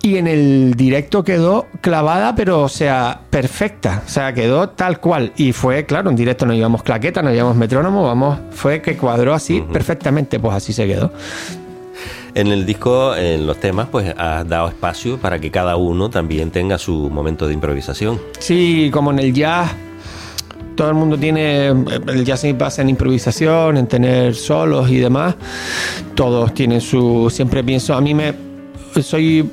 Y 0.00 0.16
en 0.16 0.28
el 0.28 0.74
directo 0.76 1.24
quedó 1.24 1.66
clavada, 1.80 2.36
pero 2.36 2.62
o 2.62 2.68
sea, 2.68 3.20
perfecta. 3.30 4.02
O 4.06 4.08
sea, 4.08 4.32
quedó 4.32 4.68
tal 4.68 5.00
cual. 5.00 5.32
Y 5.36 5.52
fue, 5.52 5.86
claro, 5.86 6.08
en 6.08 6.14
directo 6.16 6.46
no 6.46 6.54
llevamos 6.54 6.84
claqueta, 6.84 7.20
no 7.20 7.30
llevamos 7.32 7.56
metrónomo, 7.56 8.04
vamos, 8.04 8.38
fue 8.52 8.80
que 8.80 8.96
cuadró 8.96 9.34
así 9.34 9.60
perfectamente, 9.72 10.38
pues 10.38 10.54
así 10.54 10.72
se 10.72 10.86
quedó. 10.86 11.12
En 12.34 12.48
el 12.48 12.66
disco, 12.66 13.16
en 13.16 13.46
los 13.46 13.58
temas, 13.58 13.88
pues 13.90 14.14
has 14.16 14.48
dado 14.48 14.68
espacio 14.68 15.18
para 15.18 15.38
que 15.38 15.50
cada 15.50 15.76
uno 15.76 16.10
también 16.10 16.50
tenga 16.50 16.78
su 16.78 17.10
momento 17.10 17.46
de 17.46 17.54
improvisación. 17.54 18.20
Sí, 18.38 18.90
como 18.92 19.10
en 19.10 19.18
el 19.18 19.32
jazz, 19.32 19.74
todo 20.76 20.88
el 20.90 20.94
mundo 20.94 21.18
tiene. 21.18 21.66
El 21.66 22.24
jazz 22.24 22.40
se 22.40 22.52
basa 22.52 22.82
en 22.82 22.90
improvisación, 22.90 23.76
en 23.76 23.86
tener 23.88 24.34
solos 24.34 24.88
y 24.90 24.98
demás. 24.98 25.34
Todos 26.14 26.54
tienen 26.54 26.80
su. 26.80 27.28
Siempre 27.30 27.64
pienso, 27.64 27.94
a 27.94 28.00
mí 28.00 28.14
me. 28.14 28.32
Soy 29.02 29.50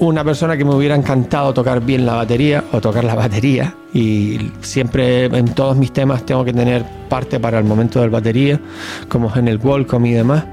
una 0.00 0.24
persona 0.24 0.56
que 0.56 0.64
me 0.64 0.74
hubiera 0.74 0.96
encantado 0.96 1.54
tocar 1.54 1.80
bien 1.80 2.04
la 2.04 2.14
batería 2.14 2.64
o 2.72 2.80
tocar 2.80 3.04
la 3.04 3.14
batería. 3.14 3.74
Y 3.92 4.50
siempre 4.60 5.26
en 5.26 5.54
todos 5.54 5.76
mis 5.76 5.92
temas 5.92 6.26
tengo 6.26 6.44
que 6.44 6.52
tener 6.52 6.84
parte 7.08 7.38
para 7.38 7.58
el 7.58 7.64
momento 7.64 8.00
del 8.00 8.10
batería, 8.10 8.60
como 9.08 9.32
en 9.36 9.46
el 9.46 9.58
Welcome 9.58 10.08
y 10.08 10.12
demás. 10.12 10.44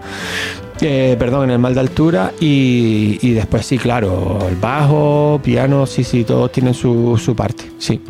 Eh, 0.83 1.15
perdón, 1.19 1.43
en 1.45 1.51
el 1.51 1.59
mal 1.59 1.75
de 1.75 1.79
altura 1.79 2.33
y, 2.39 3.19
y 3.21 3.31
después 3.33 3.65
sí, 3.67 3.77
claro, 3.77 4.39
el 4.49 4.55
bajo, 4.55 5.39
piano, 5.43 5.85
sí, 5.85 6.03
sí, 6.03 6.23
todos 6.23 6.51
tienen 6.51 6.73
su, 6.73 7.21
su 7.23 7.35
parte, 7.35 7.65
sí. 7.77 8.01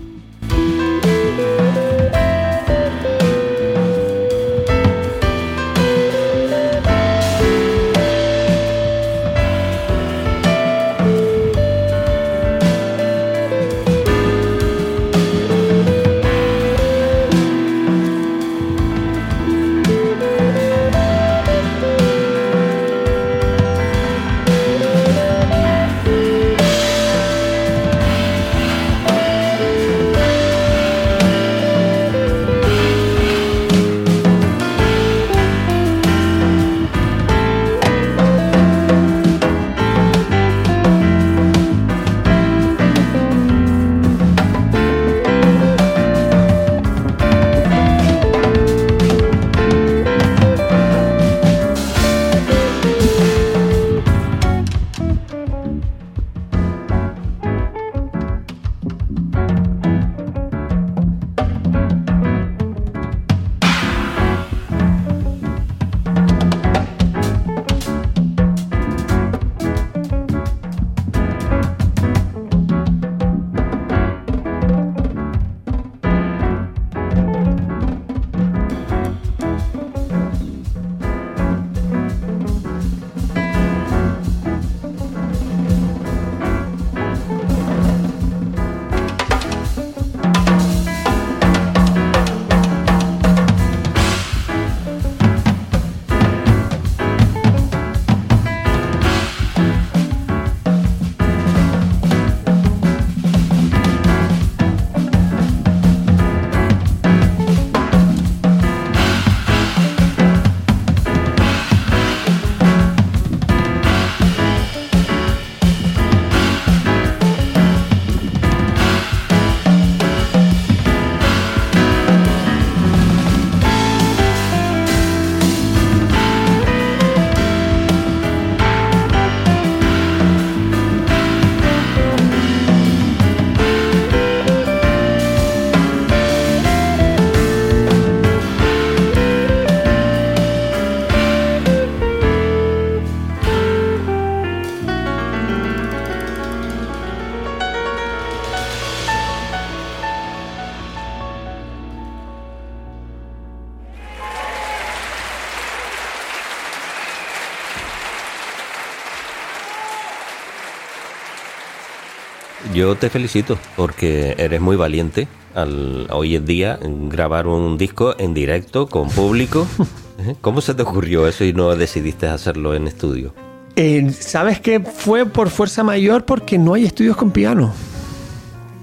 Yo 162.92 162.98
te 162.98 163.10
felicito 163.10 163.58
porque 163.78 164.36
eres 164.38 164.60
muy 164.60 164.76
valiente 164.76 165.30
al 165.56 166.08
hoy 166.12 166.36
en 166.36 166.46
día 166.46 166.78
grabar 167.08 167.48
un 167.48 167.78
disco 167.78 168.16
en 168.20 168.34
directo 168.34 168.88
con 168.88 169.08
público. 169.08 169.66
¿Eh? 170.20 170.36
¿Cómo 170.42 170.60
se 170.60 170.74
te 170.74 170.82
ocurrió 170.82 171.26
eso 171.26 171.46
y 171.46 171.54
no 171.54 171.74
decidiste 171.74 172.28
hacerlo 172.28 172.76
en 172.76 172.90
estudio? 172.90 173.34
Eh, 173.78 174.12
¿Sabes 174.12 174.60
qué? 174.60 174.82
Fue 174.82 175.26
por 175.26 175.50
fuerza 175.50 175.86
mayor 175.86 176.26
porque 176.26 176.58
no 176.58 176.74
hay 176.74 176.84
estudios 176.84 177.16
con 177.16 177.32
piano. 177.32 177.72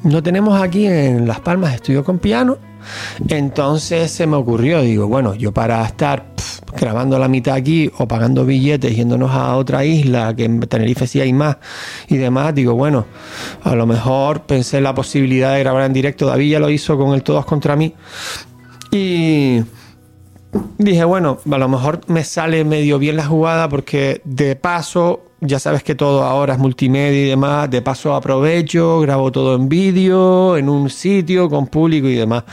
No 0.04 0.22
tenemos 0.22 0.58
aquí 0.58 0.86
en 0.86 1.28
Las 1.28 1.40
Palmas 1.40 1.74
estudio 1.74 2.02
con 2.02 2.18
piano. 2.18 2.56
Entonces 3.28 4.10
se 4.10 4.26
me 4.26 4.36
ocurrió, 4.36 4.80
digo, 4.80 5.06
bueno, 5.06 5.34
yo 5.34 5.52
para 5.52 5.84
estar 5.84 6.32
grabando 6.76 7.18
la 7.18 7.28
mitad 7.28 7.54
aquí 7.54 7.90
o 7.98 8.06
pagando 8.06 8.44
billetes 8.44 8.94
yéndonos 8.94 9.30
a 9.30 9.56
otra 9.56 9.84
isla, 9.84 10.34
que 10.34 10.44
en 10.44 10.60
Tenerife 10.60 11.06
sí 11.06 11.20
hay 11.20 11.32
más 11.32 11.56
y 12.08 12.16
demás, 12.16 12.54
digo, 12.54 12.74
bueno, 12.74 13.06
a 13.62 13.74
lo 13.74 13.86
mejor 13.86 14.42
pensé 14.42 14.78
en 14.78 14.84
la 14.84 14.94
posibilidad 14.94 15.54
de 15.54 15.60
grabar 15.60 15.84
en 15.84 15.92
directo. 15.92 16.26
David 16.26 16.52
ya 16.52 16.60
lo 16.60 16.70
hizo 16.70 16.96
con 16.98 17.14
el 17.14 17.22
Todos 17.22 17.44
contra 17.44 17.76
mí. 17.76 17.94
Y 18.90 19.60
dije, 20.78 21.04
bueno, 21.04 21.38
a 21.50 21.58
lo 21.58 21.68
mejor 21.68 22.00
me 22.06 22.24
sale 22.24 22.64
medio 22.64 22.98
bien 22.98 23.16
la 23.16 23.26
jugada 23.26 23.68
porque 23.68 24.22
de 24.24 24.56
paso, 24.56 25.24
ya 25.40 25.58
sabes 25.58 25.82
que 25.82 25.94
todo 25.94 26.24
ahora 26.24 26.54
es 26.54 26.58
multimedia 26.58 27.22
y 27.22 27.28
demás, 27.28 27.70
de 27.70 27.82
paso 27.82 28.14
aprovecho, 28.14 29.00
grabo 29.00 29.30
todo 29.30 29.54
en 29.54 29.68
vídeo, 29.68 30.56
en 30.56 30.68
un 30.68 30.88
sitio, 30.88 31.50
con 31.50 31.66
público 31.66 32.08
y 32.08 32.14
demás. 32.14 32.44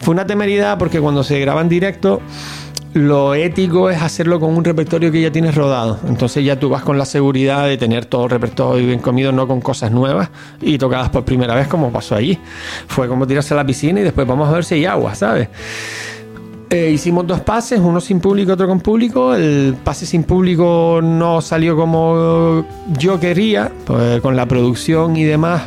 Fue 0.00 0.12
una 0.12 0.26
temeridad 0.26 0.78
porque 0.78 1.00
cuando 1.00 1.24
se 1.24 1.40
graba 1.40 1.62
en 1.62 1.68
directo, 1.68 2.20
lo 2.98 3.34
ético 3.34 3.90
es 3.90 4.02
hacerlo 4.02 4.40
con 4.40 4.54
un 4.54 4.64
repertorio 4.64 5.10
que 5.10 5.22
ya 5.22 5.32
tienes 5.32 5.54
rodado. 5.54 5.98
Entonces 6.06 6.44
ya 6.44 6.58
tú 6.58 6.68
vas 6.68 6.82
con 6.82 6.98
la 6.98 7.04
seguridad 7.04 7.66
de 7.66 7.78
tener 7.78 8.04
todo 8.04 8.24
el 8.24 8.30
repertorio 8.30 8.86
bien 8.86 9.00
comido, 9.00 9.32
no 9.32 9.46
con 9.46 9.60
cosas 9.60 9.90
nuevas 9.90 10.30
y 10.60 10.78
tocadas 10.78 11.08
por 11.10 11.24
primera 11.24 11.54
vez 11.54 11.68
como 11.68 11.90
pasó 11.90 12.14
allí. 12.14 12.38
Fue 12.86 13.08
como 13.08 13.26
tirarse 13.26 13.54
a 13.54 13.56
la 13.56 13.64
piscina 13.66 14.00
y 14.00 14.02
después 14.02 14.26
vamos 14.26 14.48
a 14.48 14.52
ver 14.52 14.64
si 14.64 14.74
hay 14.74 14.84
agua, 14.84 15.14
¿sabes? 15.14 15.48
Eh, 16.70 16.90
hicimos 16.90 17.26
dos 17.26 17.40
pases, 17.40 17.80
uno 17.80 17.98
sin 17.98 18.20
público, 18.20 18.52
otro 18.52 18.68
con 18.68 18.80
público. 18.80 19.34
El 19.34 19.74
pase 19.82 20.04
sin 20.04 20.24
público 20.24 21.00
no 21.02 21.40
salió 21.40 21.76
como 21.76 22.66
yo 22.98 23.18
quería, 23.18 23.72
pues 23.86 24.20
con 24.20 24.36
la 24.36 24.46
producción 24.46 25.16
y 25.16 25.24
demás. 25.24 25.62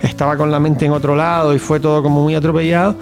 Estaba 0.00 0.36
con 0.36 0.50
la 0.50 0.60
mente 0.60 0.86
en 0.86 0.92
otro 0.92 1.16
lado 1.16 1.54
y 1.54 1.58
fue 1.58 1.80
todo 1.80 2.02
como 2.02 2.22
muy 2.22 2.34
atropellado. 2.34 2.96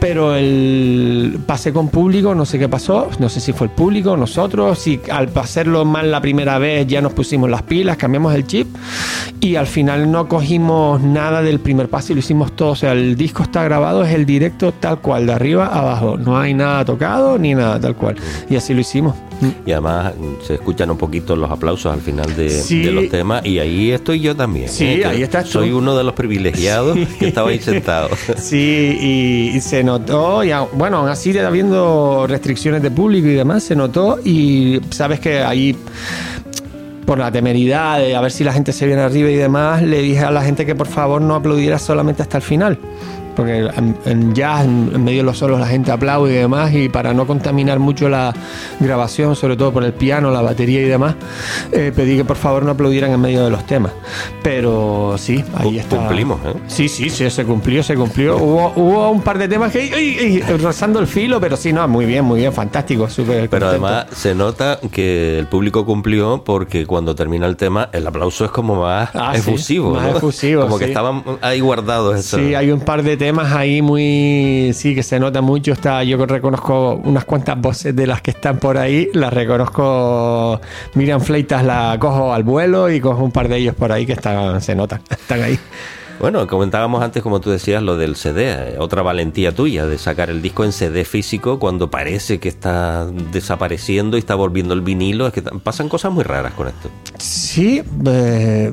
Pero 0.00 0.34
el 0.34 1.38
pase 1.46 1.72
con 1.72 1.88
público, 1.88 2.34
no 2.34 2.44
sé 2.44 2.58
qué 2.58 2.68
pasó. 2.68 3.08
No 3.18 3.28
sé 3.28 3.40
si 3.40 3.52
fue 3.52 3.66
el 3.68 3.72
público, 3.72 4.16
nosotros. 4.16 4.78
Si 4.78 5.00
al 5.10 5.30
hacerlo 5.34 5.84
mal 5.84 6.10
la 6.10 6.20
primera 6.20 6.58
vez 6.58 6.86
ya 6.86 7.00
nos 7.00 7.12
pusimos 7.12 7.48
las 7.50 7.62
pilas, 7.62 7.96
cambiamos 7.96 8.34
el 8.34 8.46
chip. 8.46 8.68
Y 9.40 9.56
al 9.56 9.66
final 9.66 10.10
no 10.10 10.28
cogimos 10.28 11.00
nada 11.02 11.42
del 11.42 11.60
primer 11.60 11.88
pase 11.88 12.12
y 12.12 12.16
lo 12.16 12.20
hicimos 12.20 12.52
todo. 12.56 12.70
O 12.70 12.76
sea, 12.76 12.92
el 12.92 13.16
disco 13.16 13.42
está 13.42 13.62
grabado, 13.64 14.04
es 14.04 14.14
el 14.14 14.24
directo 14.26 14.72
tal 14.72 15.00
cual, 15.00 15.26
de 15.26 15.32
arriba 15.32 15.66
a 15.66 15.80
abajo. 15.80 16.16
No 16.16 16.38
hay 16.38 16.54
nada 16.54 16.84
tocado 16.84 17.38
ni 17.38 17.54
nada 17.54 17.78
tal 17.80 17.94
cual. 17.96 18.16
Y 18.48 18.56
así 18.56 18.72
lo 18.74 18.80
hicimos. 18.80 19.14
Y 19.66 19.72
además 19.72 20.14
mm, 20.18 20.44
se 20.46 20.54
escuchan 20.54 20.90
un 20.90 20.96
poquito 20.96 21.34
los 21.36 21.50
aplausos 21.50 21.92
al 21.92 22.00
final 22.00 22.34
de, 22.36 22.48
Sí. 22.48 22.82
de 22.82 22.92
los 22.92 23.08
temas 23.08 23.44
y 23.44 23.58
ahí 23.58 23.90
estoy 23.90 24.20
yo 24.20 24.34
también. 24.34 24.68
Sí, 24.68 24.84
¿eh? 24.86 25.04
Ahí 25.04 25.22
estás 25.22 25.44
tú. 25.46 25.50
Soy 25.52 25.72
uno 25.72 25.96
de 25.96 26.04
los 26.04 26.14
privilegiados 26.24 26.96
que 27.18 27.28
estaba 27.28 27.50
ahí 27.50 27.58
sentado. 27.60 28.08
Sí, 28.36 28.96
y, 29.00 29.56
y 29.56 29.60
se 29.60 29.84
notó, 29.84 30.42
y 30.42 30.50
bueno, 30.72 30.98
aún 30.98 31.08
así 31.08 31.36
habiendo 31.38 32.26
restricciones 32.26 32.82
de 32.82 32.90
público 32.90 33.28
y 33.28 33.34
demás, 33.34 33.62
se 33.62 33.76
notó 33.76 34.18
y 34.24 34.80
sabes 34.90 35.20
que 35.20 35.42
ahí 35.42 35.76
por 37.04 37.18
la 37.18 37.30
temeridad 37.30 37.98
de 37.98 38.16
a 38.16 38.20
ver 38.20 38.32
si 38.32 38.44
la 38.44 38.52
gente 38.52 38.72
se 38.72 38.86
viene 38.86 39.02
arriba 39.02 39.30
y 39.30 39.34
demás, 39.34 39.82
le 39.82 40.00
dije 40.00 40.20
a 40.20 40.30
la 40.30 40.42
gente 40.42 40.64
que 40.64 40.74
por 40.74 40.86
favor 40.86 41.20
no 41.20 41.34
aplaudiera 41.34 41.78
solamente 41.78 42.22
hasta 42.22 42.38
el 42.38 42.42
final. 42.42 42.78
Porque 43.34 43.68
en, 44.06 44.34
jazz, 44.34 44.64
en, 44.64 45.02
medio 45.04 45.18
de 45.18 45.24
los 45.24 45.38
solos, 45.38 45.58
la 45.60 45.66
gente 45.66 45.90
aplaude 45.92 46.32
y 46.32 46.36
demás, 46.36 46.72
y 46.72 46.88
para 46.88 47.12
no 47.14 47.26
contaminar 47.26 47.78
mucho 47.78 48.08
la 48.08 48.32
grabación, 48.80 49.36
sobre 49.36 49.56
todo 49.56 49.72
por 49.72 49.84
el 49.84 49.92
piano, 49.92 50.30
la 50.30 50.42
batería 50.42 50.80
y 50.80 50.84
demás, 50.84 51.14
eh, 51.72 51.92
pedí 51.94 52.16
que 52.16 52.24
por 52.24 52.36
favor 52.36 52.64
no 52.64 52.72
aplaudieran 52.72 53.10
en 53.12 53.20
medio 53.20 53.44
de 53.44 53.50
los 53.50 53.64
temas. 53.66 53.92
Pero 54.42 55.16
sí, 55.18 55.42
ahí 55.56 55.78
está. 55.78 55.96
cumplimos, 55.96 56.38
¿eh? 56.44 56.54
Sí, 56.66 56.88
sí, 56.88 57.08
sí, 57.10 57.28
se 57.30 57.44
cumplió, 57.44 57.82
se 57.82 57.94
cumplió. 57.94 58.36
Hubo, 58.36 58.72
hubo 58.76 59.10
un 59.10 59.22
par 59.22 59.38
de 59.38 59.48
temas 59.48 59.72
que 59.72 59.80
ay, 59.94 60.40
ay, 60.48 60.56
rozando 60.58 60.98
el 61.00 61.06
filo, 61.06 61.40
pero 61.40 61.56
sí, 61.56 61.72
no, 61.72 61.86
muy 61.88 62.04
bien, 62.04 62.24
muy 62.24 62.40
bien, 62.40 62.52
fantástico, 62.52 63.08
súper 63.08 63.48
Pero 63.48 63.68
además 63.68 64.06
se 64.12 64.34
nota 64.34 64.78
que 64.92 65.38
el 65.38 65.46
público 65.46 65.84
cumplió 65.86 66.42
porque 66.44 66.86
cuando 66.86 67.14
termina 67.14 67.46
el 67.46 67.56
tema 67.56 67.88
el 67.92 68.06
aplauso 68.06 68.44
es 68.44 68.50
como 68.50 68.80
más 68.82 69.10
Ah, 69.14 69.32
sí, 69.34 69.40
efusivo. 69.40 69.90
más 69.94 70.10
¿no? 70.10 70.16
efusivo, 70.18 70.62
Como 70.62 70.78
que 70.78 70.84
sí. 70.86 70.90
estaban 70.90 71.22
ahí 71.40 71.60
guardados. 71.60 72.16
eso. 72.18 72.36
Sí, 72.38 72.54
hay 72.54 72.70
un 72.70 72.80
par 72.80 73.02
de 73.02 73.16
temas 73.16 73.23
ahí 73.54 73.82
muy. 73.82 74.72
Sí, 74.74 74.94
que 74.94 75.02
se 75.02 75.18
nota 75.18 75.40
mucho. 75.40 75.72
Está, 75.72 76.02
yo 76.04 76.24
reconozco 76.26 76.94
unas 77.04 77.24
cuantas 77.24 77.60
voces 77.60 77.94
de 77.94 78.06
las 78.06 78.22
que 78.22 78.32
están 78.32 78.58
por 78.58 78.78
ahí. 78.78 79.08
Las 79.14 79.32
reconozco. 79.32 80.60
Miriam 80.94 81.20
Fleitas 81.20 81.64
la 81.64 81.96
cojo 81.98 82.32
al 82.32 82.42
vuelo 82.42 82.90
y 82.90 83.00
cojo 83.00 83.24
un 83.24 83.32
par 83.32 83.48
de 83.48 83.58
ellos 83.58 83.74
por 83.74 83.92
ahí 83.92 84.06
que 84.06 84.14
están, 84.14 84.60
se 84.60 84.74
notan. 84.74 85.00
Están 85.10 85.42
ahí. 85.42 85.58
Bueno, 86.20 86.46
comentábamos 86.46 87.02
antes, 87.02 87.22
como 87.22 87.40
tú 87.40 87.50
decías, 87.50 87.82
lo 87.82 87.96
del 87.96 88.14
CD, 88.14 88.76
otra 88.78 89.02
valentía 89.02 89.52
tuya 89.52 89.86
de 89.86 89.98
sacar 89.98 90.30
el 90.30 90.42
disco 90.42 90.64
en 90.64 90.72
CD 90.72 91.04
físico 91.04 91.58
cuando 91.58 91.90
parece 91.90 92.38
que 92.38 92.48
está 92.48 93.06
desapareciendo 93.32 94.16
y 94.16 94.20
está 94.20 94.34
volviendo 94.34 94.74
el 94.74 94.80
vinilo. 94.80 95.26
Es 95.26 95.32
que 95.32 95.42
pasan 95.42 95.88
cosas 95.88 96.12
muy 96.12 96.22
raras 96.22 96.52
con 96.54 96.68
esto. 96.68 96.88
Sí, 97.18 97.82
eh, 98.06 98.72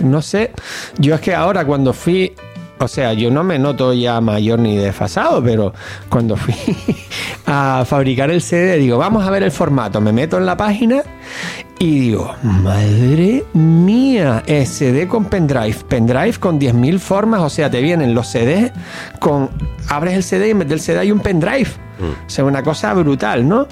no 0.00 0.22
sé. 0.22 0.52
Yo 0.98 1.14
es 1.14 1.20
que 1.20 1.34
ahora 1.34 1.64
cuando 1.64 1.92
fui, 1.92 2.34
o 2.78 2.88
sea, 2.88 3.12
yo 3.12 3.30
no 3.30 3.42
me 3.42 3.58
noto 3.58 3.92
ya 3.92 4.20
mayor 4.20 4.58
ni 4.58 4.76
desfasado, 4.76 5.42
pero 5.42 5.72
cuando 6.08 6.36
fui 6.36 6.54
a 7.46 7.84
fabricar 7.86 8.30
el 8.30 8.40
CD, 8.40 8.76
digo, 8.76 8.98
vamos 8.98 9.26
a 9.26 9.30
ver 9.30 9.42
el 9.42 9.50
formato. 9.50 10.00
Me 10.00 10.12
meto 10.12 10.38
en 10.38 10.46
la 10.46 10.56
página 10.56 11.02
y 11.80 12.00
digo, 12.00 12.34
madre 12.42 13.44
mía, 13.52 14.42
es 14.46 14.68
CD 14.68 15.06
con 15.06 15.26
pendrive. 15.26 15.76
Pendrive 15.88 16.38
con 16.38 16.58
10.000 16.58 16.98
formas, 16.98 17.40
o 17.40 17.48
sea, 17.48 17.70
te 17.70 17.80
vienen 17.80 18.14
los 18.14 18.26
CDs 18.26 18.72
con... 19.20 19.48
Abres 19.88 20.14
el 20.14 20.22
CD 20.24 20.48
y 20.48 20.50
en 20.50 20.58
vez 20.58 20.68
del 20.68 20.80
CD 20.80 20.98
hay 20.98 21.12
un 21.12 21.20
pendrive. 21.20 21.70
O 22.00 22.30
sea, 22.30 22.44
una 22.44 22.62
cosa 22.62 22.94
brutal, 22.94 23.48
¿no? 23.48 23.66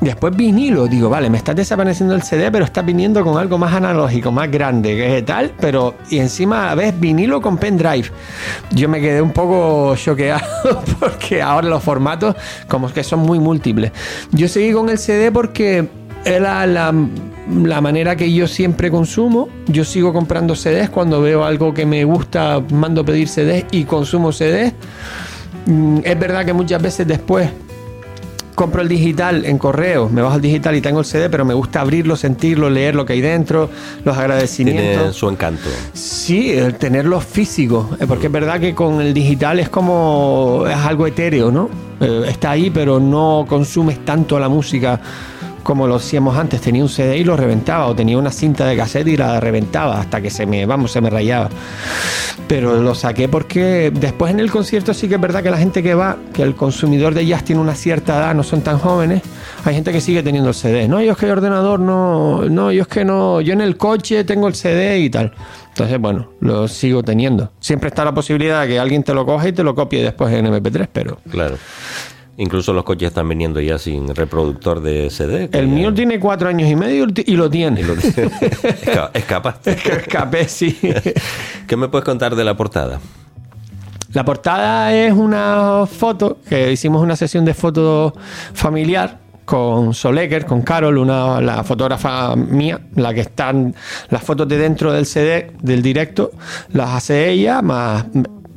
Después 0.00 0.36
vinilo, 0.36 0.86
digo, 0.86 1.08
vale, 1.08 1.30
me 1.30 1.38
está 1.38 1.54
desapareciendo 1.54 2.14
el 2.14 2.22
CD, 2.22 2.50
pero 2.50 2.64
está 2.64 2.82
viniendo 2.82 3.24
con 3.24 3.38
algo 3.38 3.56
más 3.56 3.72
analógico, 3.72 4.30
más 4.30 4.50
grande, 4.50 4.94
que 4.94 5.18
es 5.18 5.24
tal, 5.24 5.52
pero 5.58 5.94
y 6.10 6.18
encima 6.18 6.74
ves 6.74 6.98
vinilo 6.98 7.40
con 7.40 7.56
pendrive. 7.56 8.10
Yo 8.72 8.88
me 8.88 9.00
quedé 9.00 9.22
un 9.22 9.30
poco 9.30 9.94
choqueado 9.96 10.42
porque 11.00 11.40
ahora 11.40 11.68
los 11.68 11.82
formatos 11.82 12.36
como 12.68 12.92
que 12.92 13.04
son 13.04 13.20
muy 13.20 13.38
múltiples. 13.38 13.92
Yo 14.32 14.48
seguí 14.48 14.72
con 14.72 14.90
el 14.90 14.98
CD 14.98 15.32
porque 15.32 15.88
era 16.24 16.66
la, 16.66 16.92
la 17.50 17.80
manera 17.80 18.16
que 18.16 18.32
yo 18.32 18.46
siempre 18.46 18.90
consumo. 18.90 19.48
Yo 19.66 19.84
sigo 19.84 20.12
comprando 20.12 20.54
CDs 20.54 20.90
cuando 20.90 21.20
veo 21.20 21.44
algo 21.44 21.74
que 21.74 21.84
me 21.86 22.04
gusta, 22.04 22.60
mando 22.72 23.04
pedir 23.04 23.28
CDs 23.28 23.64
y 23.70 23.84
consumo 23.84 24.32
CDs. 24.32 24.72
Mm, 25.66 25.98
Es 26.04 26.18
verdad 26.18 26.44
que 26.44 26.52
muchas 26.52 26.80
veces 26.82 27.06
después 27.06 27.50
compro 28.54 28.82
el 28.82 28.88
digital 28.88 29.44
en 29.46 29.56
correo, 29.58 30.08
me 30.10 30.20
bajo 30.20 30.36
el 30.36 30.42
digital 30.42 30.76
y 30.76 30.80
tengo 30.82 31.00
el 31.00 31.06
CD, 31.06 31.30
pero 31.30 31.44
me 31.44 31.54
gusta 31.54 31.80
abrirlo, 31.80 32.16
sentirlo, 32.16 32.68
leer 32.68 32.94
lo 32.94 33.06
que 33.06 33.14
hay 33.14 33.20
dentro, 33.22 33.70
los 34.04 34.14
Tiene 34.14 34.20
agradecimientos. 34.20 35.16
su 35.16 35.28
encanto. 35.28 35.68
Sí, 35.94 36.52
el 36.52 36.74
tenerlo 36.74 37.18
físico, 37.20 37.90
eh, 37.98 38.04
porque 38.06 38.26
es 38.26 38.32
verdad 38.32 38.60
que 38.60 38.74
con 38.74 39.00
el 39.00 39.14
digital 39.14 39.58
es 39.58 39.68
como 39.70 40.64
es 40.68 40.76
algo 40.76 41.06
etéreo, 41.06 41.50
¿no? 41.50 41.70
Eh, 42.00 42.24
está 42.28 42.50
ahí, 42.50 42.70
pero 42.70 43.00
no 43.00 43.46
consumes 43.48 44.04
tanto 44.04 44.38
la 44.38 44.50
música 44.50 45.00
como 45.62 45.86
lo 45.86 45.96
hacíamos 45.96 46.36
antes. 46.36 46.60
Tenía 46.60 46.82
un 46.82 46.88
CD 46.88 47.18
y 47.18 47.24
lo 47.24 47.36
reventaba, 47.36 47.86
o 47.86 47.94
tenía 47.94 48.18
una 48.18 48.30
cinta 48.30 48.66
de 48.66 48.76
cassette 48.76 49.08
y 49.08 49.16
la 49.16 49.40
reventaba 49.40 50.00
hasta 50.00 50.20
que 50.20 50.30
se 50.30 50.46
me, 50.46 50.66
vamos, 50.66 50.92
se 50.92 51.00
me 51.00 51.10
rayaba. 51.10 51.48
Pero 52.48 52.82
lo 52.82 52.94
saqué 52.94 53.28
porque 53.28 53.92
después 53.94 54.32
en 54.32 54.40
el 54.40 54.50
concierto 54.50 54.92
sí 54.94 55.08
que 55.08 55.14
es 55.14 55.20
verdad 55.20 55.42
que 55.42 55.50
la 55.50 55.58
gente 55.58 55.82
que 55.82 55.94
va, 55.94 56.16
que 56.32 56.42
el 56.42 56.54
consumidor 56.54 57.14
de 57.14 57.26
jazz 57.26 57.44
tiene 57.44 57.60
una 57.60 57.74
cierta 57.74 58.18
edad, 58.18 58.34
no 58.34 58.42
son 58.42 58.62
tan 58.62 58.78
jóvenes, 58.78 59.22
hay 59.64 59.74
gente 59.74 59.92
que 59.92 60.00
sigue 60.00 60.22
teniendo 60.22 60.50
el 60.50 60.54
CD. 60.54 60.88
No, 60.88 61.00
yo 61.00 61.12
es 61.12 61.18
que 61.18 61.26
el 61.26 61.32
ordenador 61.32 61.80
no, 61.80 62.42
no, 62.48 62.72
yo 62.72 62.82
es 62.82 62.88
que 62.88 63.04
no, 63.04 63.40
yo 63.40 63.52
en 63.52 63.60
el 63.60 63.76
coche 63.76 64.24
tengo 64.24 64.48
el 64.48 64.54
CD 64.54 64.98
y 64.98 65.10
tal. 65.10 65.32
Entonces, 65.68 65.98
bueno, 65.98 66.28
lo 66.40 66.68
sigo 66.68 67.02
teniendo. 67.02 67.50
Siempre 67.58 67.88
está 67.88 68.04
la 68.04 68.12
posibilidad 68.12 68.62
de 68.62 68.68
que 68.68 68.78
alguien 68.78 69.02
te 69.02 69.14
lo 69.14 69.24
coja 69.24 69.48
y 69.48 69.52
te 69.52 69.62
lo 69.62 69.74
copie 69.74 70.02
después 70.02 70.32
en 70.34 70.46
MP3, 70.46 70.88
pero 70.92 71.18
Claro. 71.30 71.56
Incluso 72.42 72.72
los 72.72 72.82
coches 72.84 73.08
están 73.08 73.28
viniendo 73.28 73.60
ya 73.60 73.78
sin 73.78 74.14
reproductor 74.14 74.80
de 74.82 75.10
CD. 75.10 75.48
el 75.52 75.66
ya- 75.68 75.72
mío 75.74 75.94
tiene 75.94 76.18
cuatro 76.18 76.48
años 76.48 76.68
y 76.68 76.74
medio 76.74 77.06
y 77.24 77.36
lo 77.36 77.48
tiene. 77.48 77.80
y 77.80 77.84
lo- 77.84 77.94
Esca- 77.96 79.10
Escapaste. 79.14 79.70
Es 79.72 79.82
que 79.82 79.92
escapé, 79.92 80.48
sí. 80.48 80.76
¿Qué 81.68 81.76
me 81.76 81.88
puedes 81.88 82.04
contar 82.04 82.34
de 82.34 82.42
la 82.44 82.56
portada? 82.56 82.98
La 84.12 84.24
portada 84.24 84.92
es 84.94 85.12
una 85.12 85.86
foto 85.86 86.38
que 86.48 86.72
hicimos 86.72 87.00
una 87.02 87.14
sesión 87.16 87.44
de 87.44 87.54
fotos 87.54 88.12
familiar 88.52 89.20
con 89.44 89.94
Soleker, 89.94 90.44
con 90.46 90.62
Carol, 90.62 90.98
una, 90.98 91.40
la 91.40 91.64
fotógrafa 91.64 92.34
mía, 92.36 92.80
la 92.96 93.12
que 93.14 93.20
están 93.22 93.74
las 94.10 94.22
fotos 94.22 94.46
de 94.48 94.58
dentro 94.58 94.92
del 94.92 95.06
CD, 95.06 95.52
del 95.62 95.82
directo, 95.82 96.30
las 96.72 96.90
hace 96.90 97.30
ella, 97.30 97.60
más 97.62 98.04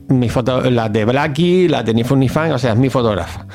mi 0.07 0.29
foto, 0.29 0.69
las 0.69 0.91
de 0.91 1.05
Blacky, 1.05 1.67
las 1.67 1.85
de 1.85 1.93
Ni 1.93 2.29
Fan, 2.29 2.51
o 2.51 2.59
sea, 2.59 2.73
es 2.73 2.77
mi 2.77 2.89
fotógrafa. 2.89 3.45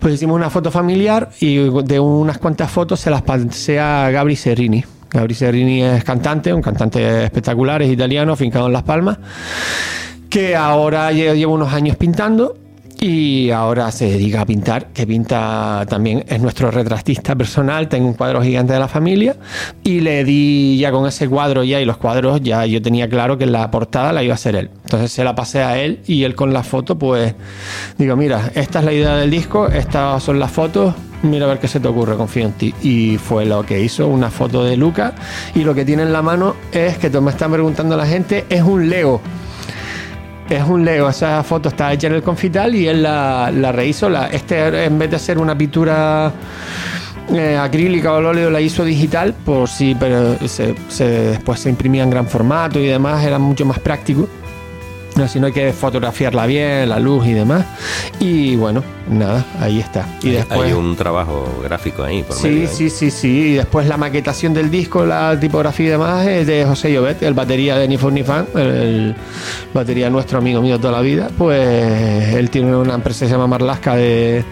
Pues 0.00 0.14
hicimos 0.14 0.36
una 0.36 0.50
foto 0.50 0.70
familiar 0.70 1.30
y 1.40 1.56
de 1.56 2.00
unas 2.00 2.38
cuantas 2.38 2.70
fotos 2.70 3.00
se 3.00 3.10
las 3.10 3.22
pasé 3.22 3.78
a 3.78 4.10
Gabri 4.10 4.36
Serrini. 4.36 4.84
Gabri 5.10 5.34
Serrini 5.34 5.82
es 5.82 6.04
cantante, 6.04 6.52
un 6.52 6.62
cantante 6.62 7.24
espectacular, 7.24 7.82
es 7.82 7.92
italiano, 7.92 8.32
afincado 8.32 8.66
en 8.66 8.72
Las 8.72 8.82
Palmas, 8.82 9.18
que 10.30 10.56
ahora 10.56 11.12
lleva 11.12 11.52
unos 11.52 11.72
años 11.72 11.96
pintando 11.96 12.56
y 13.02 13.50
ahora 13.50 13.90
se 13.90 14.08
dedica 14.08 14.42
a 14.42 14.46
pintar, 14.46 14.86
que 14.92 15.04
pinta 15.08 15.84
también, 15.88 16.24
es 16.28 16.40
nuestro 16.40 16.70
retratista 16.70 17.34
personal, 17.34 17.88
tengo 17.88 18.06
un 18.06 18.14
cuadro 18.14 18.40
gigante 18.40 18.74
de 18.74 18.78
la 18.78 18.86
familia 18.86 19.34
y 19.82 19.98
le 19.98 20.22
di 20.22 20.78
ya 20.78 20.92
con 20.92 21.08
ese 21.08 21.28
cuadro 21.28 21.64
ya 21.64 21.80
y 21.80 21.84
los 21.84 21.96
cuadros 21.96 22.40
ya 22.42 22.64
yo 22.64 22.80
tenía 22.80 23.08
claro 23.08 23.36
que 23.36 23.46
la 23.46 23.68
portada 23.72 24.12
la 24.12 24.22
iba 24.22 24.34
a 24.34 24.36
hacer 24.36 24.54
él. 24.54 24.70
Entonces 24.84 25.10
se 25.10 25.24
la 25.24 25.34
pasé 25.34 25.64
a 25.64 25.78
él 25.80 25.98
y 26.06 26.22
él 26.22 26.36
con 26.36 26.52
la 26.52 26.62
foto 26.62 26.96
pues 26.96 27.34
digo, 27.98 28.14
mira, 28.14 28.52
esta 28.54 28.78
es 28.78 28.84
la 28.84 28.92
idea 28.92 29.16
del 29.16 29.32
disco, 29.32 29.66
estas 29.66 30.22
son 30.22 30.38
las 30.38 30.52
fotos, 30.52 30.94
mira 31.24 31.46
a 31.46 31.48
ver 31.48 31.58
qué 31.58 31.66
se 31.66 31.80
te 31.80 31.88
ocurre, 31.88 32.16
confío 32.16 32.44
en 32.44 32.52
ti. 32.52 32.72
Y 32.82 33.18
fue 33.18 33.44
lo 33.46 33.66
que 33.66 33.80
hizo, 33.80 34.06
una 34.06 34.30
foto 34.30 34.62
de 34.62 34.76
Luca 34.76 35.12
y 35.56 35.64
lo 35.64 35.74
que 35.74 35.84
tiene 35.84 36.04
en 36.04 36.12
la 36.12 36.22
mano 36.22 36.54
es 36.70 36.98
que 36.98 37.10
me 37.20 37.32
están 37.32 37.50
preguntando 37.50 37.96
la 37.96 38.06
gente, 38.06 38.44
es 38.48 38.62
un 38.62 38.88
Lego. 38.88 39.20
Es 40.52 40.64
un 40.64 40.84
Lego, 40.84 41.08
esa 41.08 41.42
foto 41.42 41.70
está 41.70 41.90
hecha 41.94 42.08
en 42.08 42.12
el 42.12 42.22
confital 42.22 42.74
y 42.74 42.86
él 42.86 43.02
la, 43.04 43.72
rehizo. 43.72 44.10
La, 44.10 44.26
este, 44.26 44.84
en 44.84 44.98
vez 44.98 45.08
de 45.08 45.16
hacer 45.16 45.38
una 45.38 45.56
pintura 45.56 46.30
eh, 47.32 47.56
acrílica 47.56 48.12
o 48.12 48.16
al 48.16 48.26
óleo, 48.26 48.50
la 48.50 48.60
hizo 48.60 48.84
digital, 48.84 49.32
por 49.32 49.66
si, 49.66 49.94
pero 49.94 50.36
se, 50.46 50.74
se, 50.88 51.08
después 51.08 51.58
se 51.58 51.70
imprimía 51.70 52.02
en 52.02 52.10
gran 52.10 52.26
formato 52.26 52.78
y 52.78 52.86
demás, 52.86 53.24
era 53.24 53.38
mucho 53.38 53.64
más 53.64 53.78
práctico. 53.78 54.28
Así 55.16 55.38
no 55.40 55.46
hay 55.48 55.52
que 55.52 55.72
fotografiarla 55.72 56.46
bien, 56.46 56.88
la 56.88 56.98
luz 56.98 57.26
y 57.26 57.32
demás. 57.32 57.64
Y 58.20 58.56
bueno, 58.56 58.82
nada, 59.10 59.44
ahí 59.60 59.80
está. 59.80 60.06
Y 60.22 60.28
hay, 60.28 60.34
después, 60.36 60.60
hay 60.62 60.72
un 60.72 60.96
trabajo 60.96 61.60
gráfico 61.62 62.02
ahí 62.02 62.22
por 62.22 62.36
Sí, 62.36 62.48
medio, 62.48 62.64
¿eh? 62.64 62.68
sí, 62.72 62.90
sí, 62.90 63.10
sí. 63.10 63.28
Y 63.28 63.52
después 63.54 63.86
la 63.86 63.96
maquetación 63.96 64.54
del 64.54 64.70
disco, 64.70 65.04
la 65.04 65.38
tipografía 65.38 65.86
y 65.86 65.90
demás 65.90 66.26
es 66.26 66.46
de 66.46 66.64
José 66.64 66.92
Llobet, 66.92 67.22
el 67.22 67.34
batería 67.34 67.76
de 67.76 67.88
Ni 67.88 67.96
Fu 67.98 68.10
Ni 68.10 68.22
Fan, 68.22 68.46
el, 68.54 68.60
el 68.60 69.14
batería 69.74 70.08
nuestro 70.10 70.38
amigo 70.38 70.60
mío 70.62 70.78
toda 70.78 70.92
la 70.92 71.00
vida. 71.00 71.28
Pues 71.36 72.34
él 72.34 72.50
tiene 72.50 72.74
una 72.74 72.94
empresa 72.94 73.20
que 73.20 73.26
se 73.26 73.32
llama 73.32 73.46
Marlasca 73.46 73.94
de, 73.96 74.44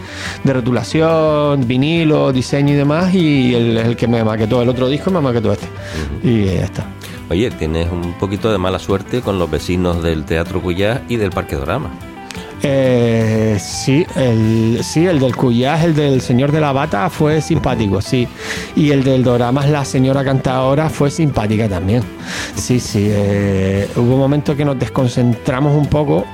de 0.45 0.53
rotulación, 0.53 1.67
vinilo, 1.67 2.33
diseño 2.33 2.75
y 2.75 2.77
demás. 2.77 3.15
Y 3.15 3.55
él 3.55 3.79
es 3.79 3.87
el 3.87 3.97
que 3.97 4.07
me 4.09 4.23
maquetó 4.25 4.63
el 4.63 4.69
otro 4.69 4.89
disco, 4.89 5.11
me 5.11 5.21
maquetó 5.21 5.53
este. 5.53 5.67
Y 6.23 6.45
ya 6.45 6.65
está. 6.65 6.85
Oye, 7.31 7.49
tienes 7.53 7.89
un 7.93 8.15
poquito 8.15 8.51
de 8.51 8.59
mala 8.59 8.81
suerte 8.81 9.21
con 9.21 9.39
los 9.39 9.49
vecinos 9.49 10.03
del 10.03 10.25
Teatro 10.25 10.61
Cuyá 10.61 11.03
y 11.09 11.15
del 11.15 11.31
Parque 11.31 11.55
Dorama. 11.55 11.91
Eh, 12.63 13.57
sí, 13.61 14.05
el, 14.17 14.81
sí, 14.83 15.07
el 15.07 15.21
del 15.21 15.35
Cuyás, 15.35 15.85
el 15.85 15.95
del 15.95 16.21
señor 16.21 16.51
de 16.51 16.61
la 16.61 16.73
bata 16.73 17.09
fue 17.09 17.41
simpático, 17.41 18.03
sí. 18.03 18.27
Y 18.75 18.91
el 18.91 19.05
del 19.05 19.23
Doramas, 19.23 19.71
la 19.71 19.85
señora 19.85 20.25
cantadora, 20.25 20.91
fue 20.91 21.11
simpática 21.11 21.69
también. 21.69 22.03
Sí, 22.57 22.81
sí. 22.81 23.07
eh, 23.09 23.89
hubo 23.95 24.15
un 24.15 24.19
momento 24.19 24.57
que 24.57 24.65
nos 24.65 24.79
desconcentramos 24.79 25.75
un 25.75 25.87
poco 25.87 26.27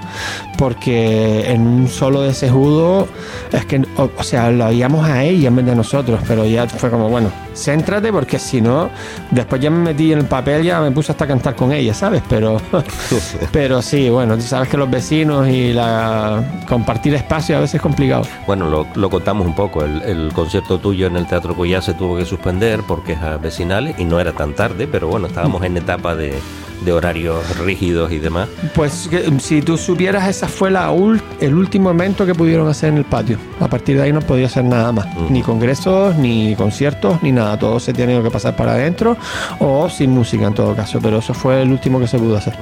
porque 0.57 1.51
en 1.51 1.61
un 1.61 1.89
solo 1.89 2.23
de 2.23 2.33
sejudo 2.33 3.07
es 3.53 3.67
que, 3.67 3.86
o, 3.97 4.11
o 4.17 4.23
sea, 4.23 4.51
lo 4.51 4.67
oíamos 4.67 5.07
a 5.07 5.25
ella 5.25 5.49
en 5.49 5.57
vez 5.57 5.67
de 5.67 5.75
nosotros, 5.75 6.21
pero 6.27 6.45
ya 6.45 6.67
fue 6.67 6.91
como, 6.91 7.09
bueno, 7.09 7.31
céntrate 7.55 8.13
porque 8.13 8.39
si 8.39 8.61
no, 8.61 8.91
después 9.31 9.61
ya 9.61 9.71
me 9.71 9.79
metí 9.79 10.13
en 10.13 10.21
el 10.21 10.25
papel, 10.27 10.63
ya 10.63 10.81
me 10.81 10.91
puse 10.91 11.13
hasta 11.13 11.25
a 11.25 11.29
cantar 11.29 11.55
con 11.55 11.73
ella, 11.73 11.95
¿sabes? 11.95 12.23
Pero, 12.29 12.61
pero 13.53 13.83
sí, 13.83 14.09
bueno, 14.09 14.37
tú 14.37 14.43
sabes 14.43 14.69
que 14.69 14.77
los 14.77 14.91
vecinos 14.91 15.49
y 15.49 15.73
la 15.73 16.43
compartir 16.69 17.15
espacio 17.15 17.57
a 17.57 17.61
veces 17.61 17.77
es 17.77 17.83
complicado. 17.83 18.25
Bueno, 18.47 18.69
lo, 18.69 18.87
lo 18.95 19.11
contamos 19.11 19.47
un 19.47 19.55
poco. 19.55 19.85
El, 19.85 20.03
el 20.03 20.33
concierto 20.33 20.79
tuyo 20.79 21.07
en 21.07 21.17
el 21.17 21.27
Teatro 21.27 21.55
Cuyá 21.55 21.81
se 21.81 21.95
tuvo 21.95 22.17
que 22.17 22.25
suspender 22.25 22.83
porque 22.87 23.13
es 23.13 23.23
a 23.23 23.37
vecinales 23.39 23.99
y 23.99 24.05
no 24.05 24.21
era 24.21 24.33
tan 24.33 24.55
tarde, 24.55 24.87
pero 24.87 25.09
bueno, 25.09 25.27
estábamos 25.27 25.63
en 25.65 25.77
etapa 25.77 26.15
de, 26.15 26.35
de 26.85 26.93
horarios 26.93 27.59
rígidos 27.59 28.13
y 28.13 28.19
demás. 28.19 28.49
Pues 28.75 29.09
que, 29.11 29.33
si 29.41 29.63
tú 29.63 29.77
supieras, 29.77 30.29
esa 30.29 30.47
fue 30.49 30.71
la 30.71 30.93
ul- 30.93 31.21
el 31.41 31.55
último 31.55 31.91
evento 31.91 32.27
que 32.27 32.35
pudieron 32.35 32.69
hacer 32.69 32.91
en 32.91 32.99
el 32.99 33.05
patio. 33.05 33.39
A 33.61 33.69
partir 33.69 33.97
de 33.97 34.03
ahí 34.03 34.13
no 34.13 34.21
podía 34.21 34.47
hacer 34.47 34.65
nada 34.65 34.93
más. 34.93 35.07
Ni 35.31 35.43
congresos, 35.43 36.17
ni 36.17 36.55
conciertos, 36.57 37.23
ni 37.23 37.33
nada. 37.33 37.59
Todo 37.59 37.81
se 37.81 37.93
tiene 37.93 38.23
que 38.23 38.31
pasar 38.31 38.57
para 38.57 38.73
adentro 38.73 39.17
o 39.59 39.89
sin 39.89 40.11
música 40.11 40.47
en 40.47 40.55
todo 40.55 40.75
caso. 40.75 40.99
Pero 41.03 41.19
eso 41.19 41.35
fue 41.35 41.63
el 41.63 41.71
último 41.71 41.99
que 41.99 42.07
se 42.07 42.19
pudo 42.19 42.37
hacer. 42.37 42.55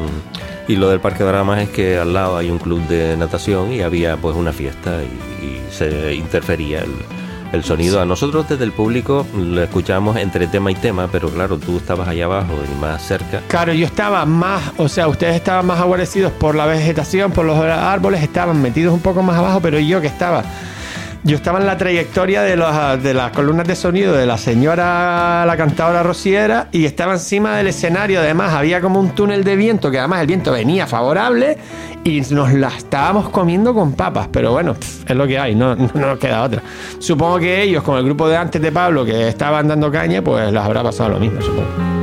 Y 0.69 0.77
lo 0.77 0.89
del 0.89 1.01
Parque 1.01 1.25
Dorama 1.25 1.63
es 1.63 1.69
que 1.69 1.99
al 1.99 2.13
lado 2.15 2.37
hay 2.37 2.51
un 2.51 2.59
club 2.59 2.81
de 2.89 3.17
natación 3.17 3.73
y 3.73 3.83
había 3.83 4.17
pues 4.17 4.35
una 4.37 4.53
fiesta 4.53 5.01
y, 5.03 5.45
y 5.47 5.61
se 5.71 6.15
interfería 6.15 6.79
el, 6.81 6.93
el 7.55 7.65
sonido. 7.65 8.01
A 8.01 8.05
nosotros 8.05 8.49
desde 8.49 8.65
el 8.65 8.73
público 8.73 9.27
lo 9.37 9.63
escuchamos 9.63 10.17
entre 10.17 10.47
tema 10.47 10.71
y 10.71 10.75
tema, 10.75 11.09
pero 11.11 11.29
claro, 11.29 11.59
tú 11.59 11.79
estabas 11.79 12.09
allá 12.09 12.25
abajo 12.25 12.53
y 12.71 12.81
más 12.81 13.03
cerca. 13.03 13.41
Claro, 13.49 13.73
yo 13.73 13.87
estaba 13.87 14.25
más, 14.27 14.73
o 14.77 14.89
sea, 14.89 15.09
ustedes 15.09 15.37
estaban 15.37 15.67
más 15.67 15.81
aguarecidos 15.81 16.33
por 16.33 16.55
la 16.55 16.67
vegetación, 16.67 17.33
por 17.33 17.45
los 17.45 17.59
árboles, 17.59 18.23
estaban 18.23 18.61
metidos 18.61 18.93
un 18.93 19.01
poco 19.01 19.23
más 19.23 19.37
abajo, 19.37 19.61
pero 19.61 19.79
yo 19.79 20.01
que 20.01 20.07
estaba, 20.07 20.45
yo 21.25 21.37
estaba 21.37 21.59
en 21.59 21.67
la 21.67 21.79
trayectoria 21.79 22.43
de, 22.43 22.57
de 23.03 23.15
las 23.15 23.33
columnas 23.33 23.67
de 23.67 23.75
sonido 23.75 24.13
de 24.13 24.27
la 24.27 24.37
señora, 24.37 25.45
la 25.47 25.57
cantadora 25.57 26.03
rociera, 26.03 26.69
y 26.71 26.85
estaba 26.85 27.15
encima 27.15 27.57
del 27.57 27.69
escenario, 27.69 28.21
además 28.21 28.53
había 28.53 28.83
como 28.83 29.01
un 29.01 29.15
túnel 29.15 29.43
de 29.43 29.57
viento, 29.57 29.91
que 29.91 29.99
además 29.99 30.21
el 30.21 30.27
viento 30.27 30.53
venía 30.53 30.87
favorable, 30.87 31.57
y 32.05 32.21
nos 32.31 32.53
la 32.53 32.69
estábamos 32.69 33.31
comiendo 33.31 33.73
con 33.73 33.95
papas, 33.95 34.29
pero 34.31 34.53
bueno, 34.53 34.77
es 35.09 35.17
lo 35.17 35.27
que 35.27 35.39
hay, 35.39 35.55
no, 35.55 35.75
no 35.77 35.91
nos 35.95 36.19
queda 36.19 36.43
otra. 36.43 36.63
Supongo 36.99 37.39
que 37.39 37.63
ellos, 37.63 37.83
con 37.83 37.97
el 37.97 38.05
grupo 38.05 38.29
de 38.29 38.37
antes 38.37 38.61
de 38.61 38.71
Pablo, 38.71 39.07
que 39.07 39.29
estaban 39.29 39.67
dando 39.67 39.91
caña, 39.91 40.21
pues 40.21 40.53
les 40.53 40.63
habrá 40.63 40.83
pasado 40.83 41.09
lo 41.11 41.19
mismo, 41.19 41.41
supongo. 41.41 41.94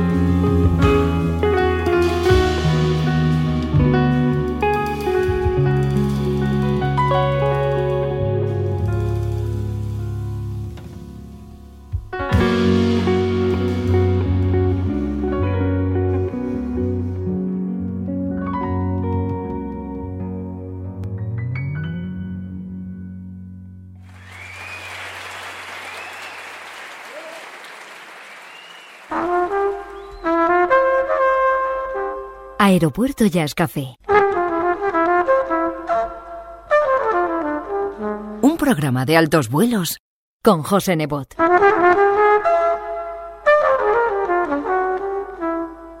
Aeropuerto 32.72 33.26
Jazz 33.26 33.54
Café. 33.54 33.96
Un 38.40 38.56
programa 38.56 39.04
de 39.04 39.18
altos 39.18 39.50
vuelos 39.50 39.98
con 40.42 40.62
José 40.62 40.96
Nebot. 40.96 41.34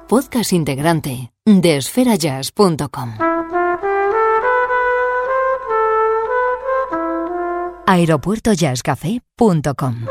Podcast 0.08 0.54
integrante 0.54 1.34
de 1.44 1.76
esferajazz.com. 1.76 3.18
aeropuertojazzcafé.com. 7.84 10.06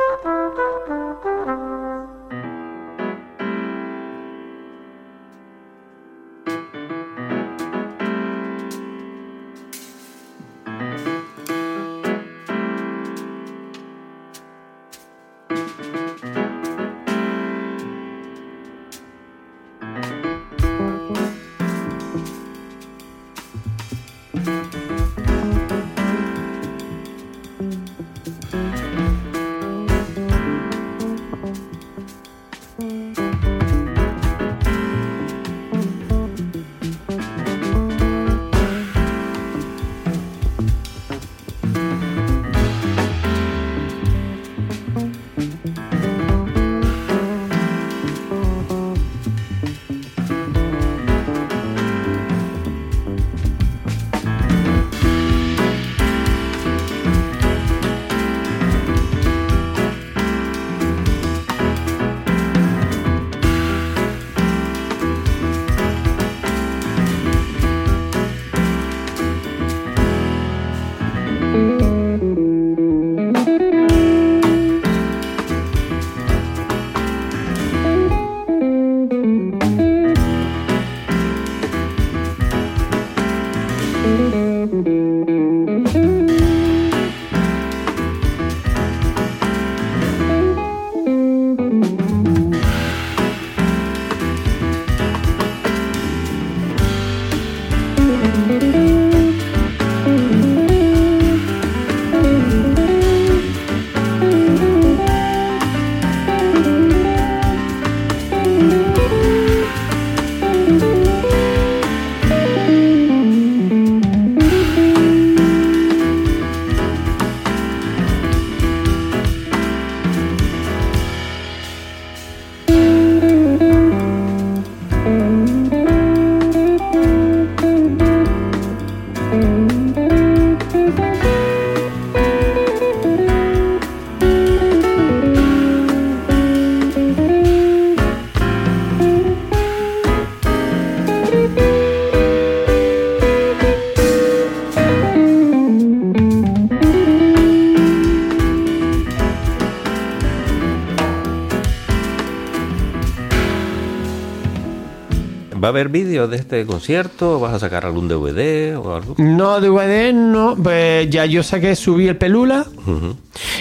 haber 155.71 155.89
vídeos 155.89 156.29
de 156.29 156.37
este 156.37 156.65
concierto? 156.65 157.39
¿Vas 157.39 157.53
a 157.53 157.59
sacar 157.59 157.85
algún 157.85 158.07
DVD 158.07 158.77
o 158.77 158.95
algo? 158.95 159.15
No, 159.17 159.59
DVD 159.59 160.13
no. 160.13 160.55
Pues 160.55 161.09
ya 161.09 161.25
yo 161.25 161.43
saqué, 161.43 161.75
subí 161.75 162.07
el 162.07 162.17
Pelula 162.17 162.65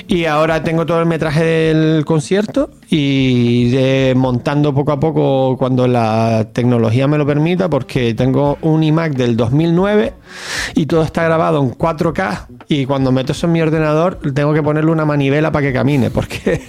y 0.06 0.26
ahora 0.26 0.62
tengo 0.62 0.86
todo 0.86 1.00
el 1.00 1.06
metraje 1.06 1.44
del 1.44 2.04
concierto 2.04 2.70
y 2.90 3.72
montando 4.16 4.74
poco 4.74 4.92
a 4.92 4.98
poco 4.98 5.56
cuando 5.56 5.86
la 5.86 6.48
tecnología 6.52 7.06
me 7.06 7.18
lo 7.18 7.24
permita 7.24 7.70
porque 7.70 8.14
tengo 8.14 8.58
un 8.62 8.82
iMac 8.82 9.12
del 9.14 9.36
2009 9.36 10.12
y 10.74 10.86
todo 10.86 11.02
está 11.02 11.22
grabado 11.24 11.62
en 11.62 11.72
4K 11.72 12.46
y 12.68 12.86
cuando 12.86 13.12
meto 13.12 13.32
eso 13.32 13.46
en 13.46 13.52
mi 13.52 13.62
ordenador 13.62 14.18
tengo 14.34 14.52
que 14.52 14.62
ponerle 14.62 14.90
una 14.90 15.04
manivela 15.04 15.52
para 15.52 15.66
que 15.66 15.72
camine 15.72 16.10
porque 16.10 16.60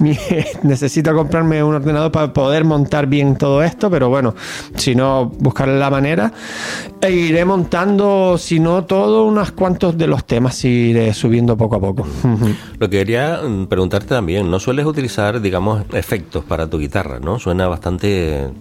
necesito 0.62 1.14
comprarme 1.14 1.62
un 1.62 1.74
ordenador 1.74 2.10
para 2.10 2.32
poder 2.32 2.64
montar 2.64 3.06
bien 3.06 3.36
todo 3.36 3.62
esto, 3.62 3.90
pero 3.90 4.08
bueno, 4.08 4.34
si 4.76 4.94
no, 4.94 5.26
buscarle 5.26 5.78
la 5.78 5.90
manera. 5.90 6.32
E 7.00 7.10
iré 7.10 7.44
montando, 7.44 8.36
si 8.38 8.60
no 8.60 8.84
todo, 8.84 9.24
unos 9.24 9.52
cuantos 9.52 9.96
de 9.96 10.06
los 10.06 10.24
temas 10.24 10.62
iré 10.64 11.14
subiendo 11.14 11.56
poco 11.56 11.76
a 11.76 11.80
poco. 11.80 12.06
Lo 12.78 12.90
que 12.90 12.98
quería 12.98 13.40
mm, 13.42 13.66
preguntarte 13.66 14.08
también, 14.08 14.50
¿no 14.50 14.60
sueles 14.60 14.86
utilizar, 14.86 15.40
digamos, 15.50 15.84
efectos 15.94 16.44
para 16.44 16.70
tu 16.70 16.78
guitarra, 16.78 17.18
no? 17.18 17.40
Suena 17.40 17.66
bastante 17.66 18.44
eh, 18.44 18.52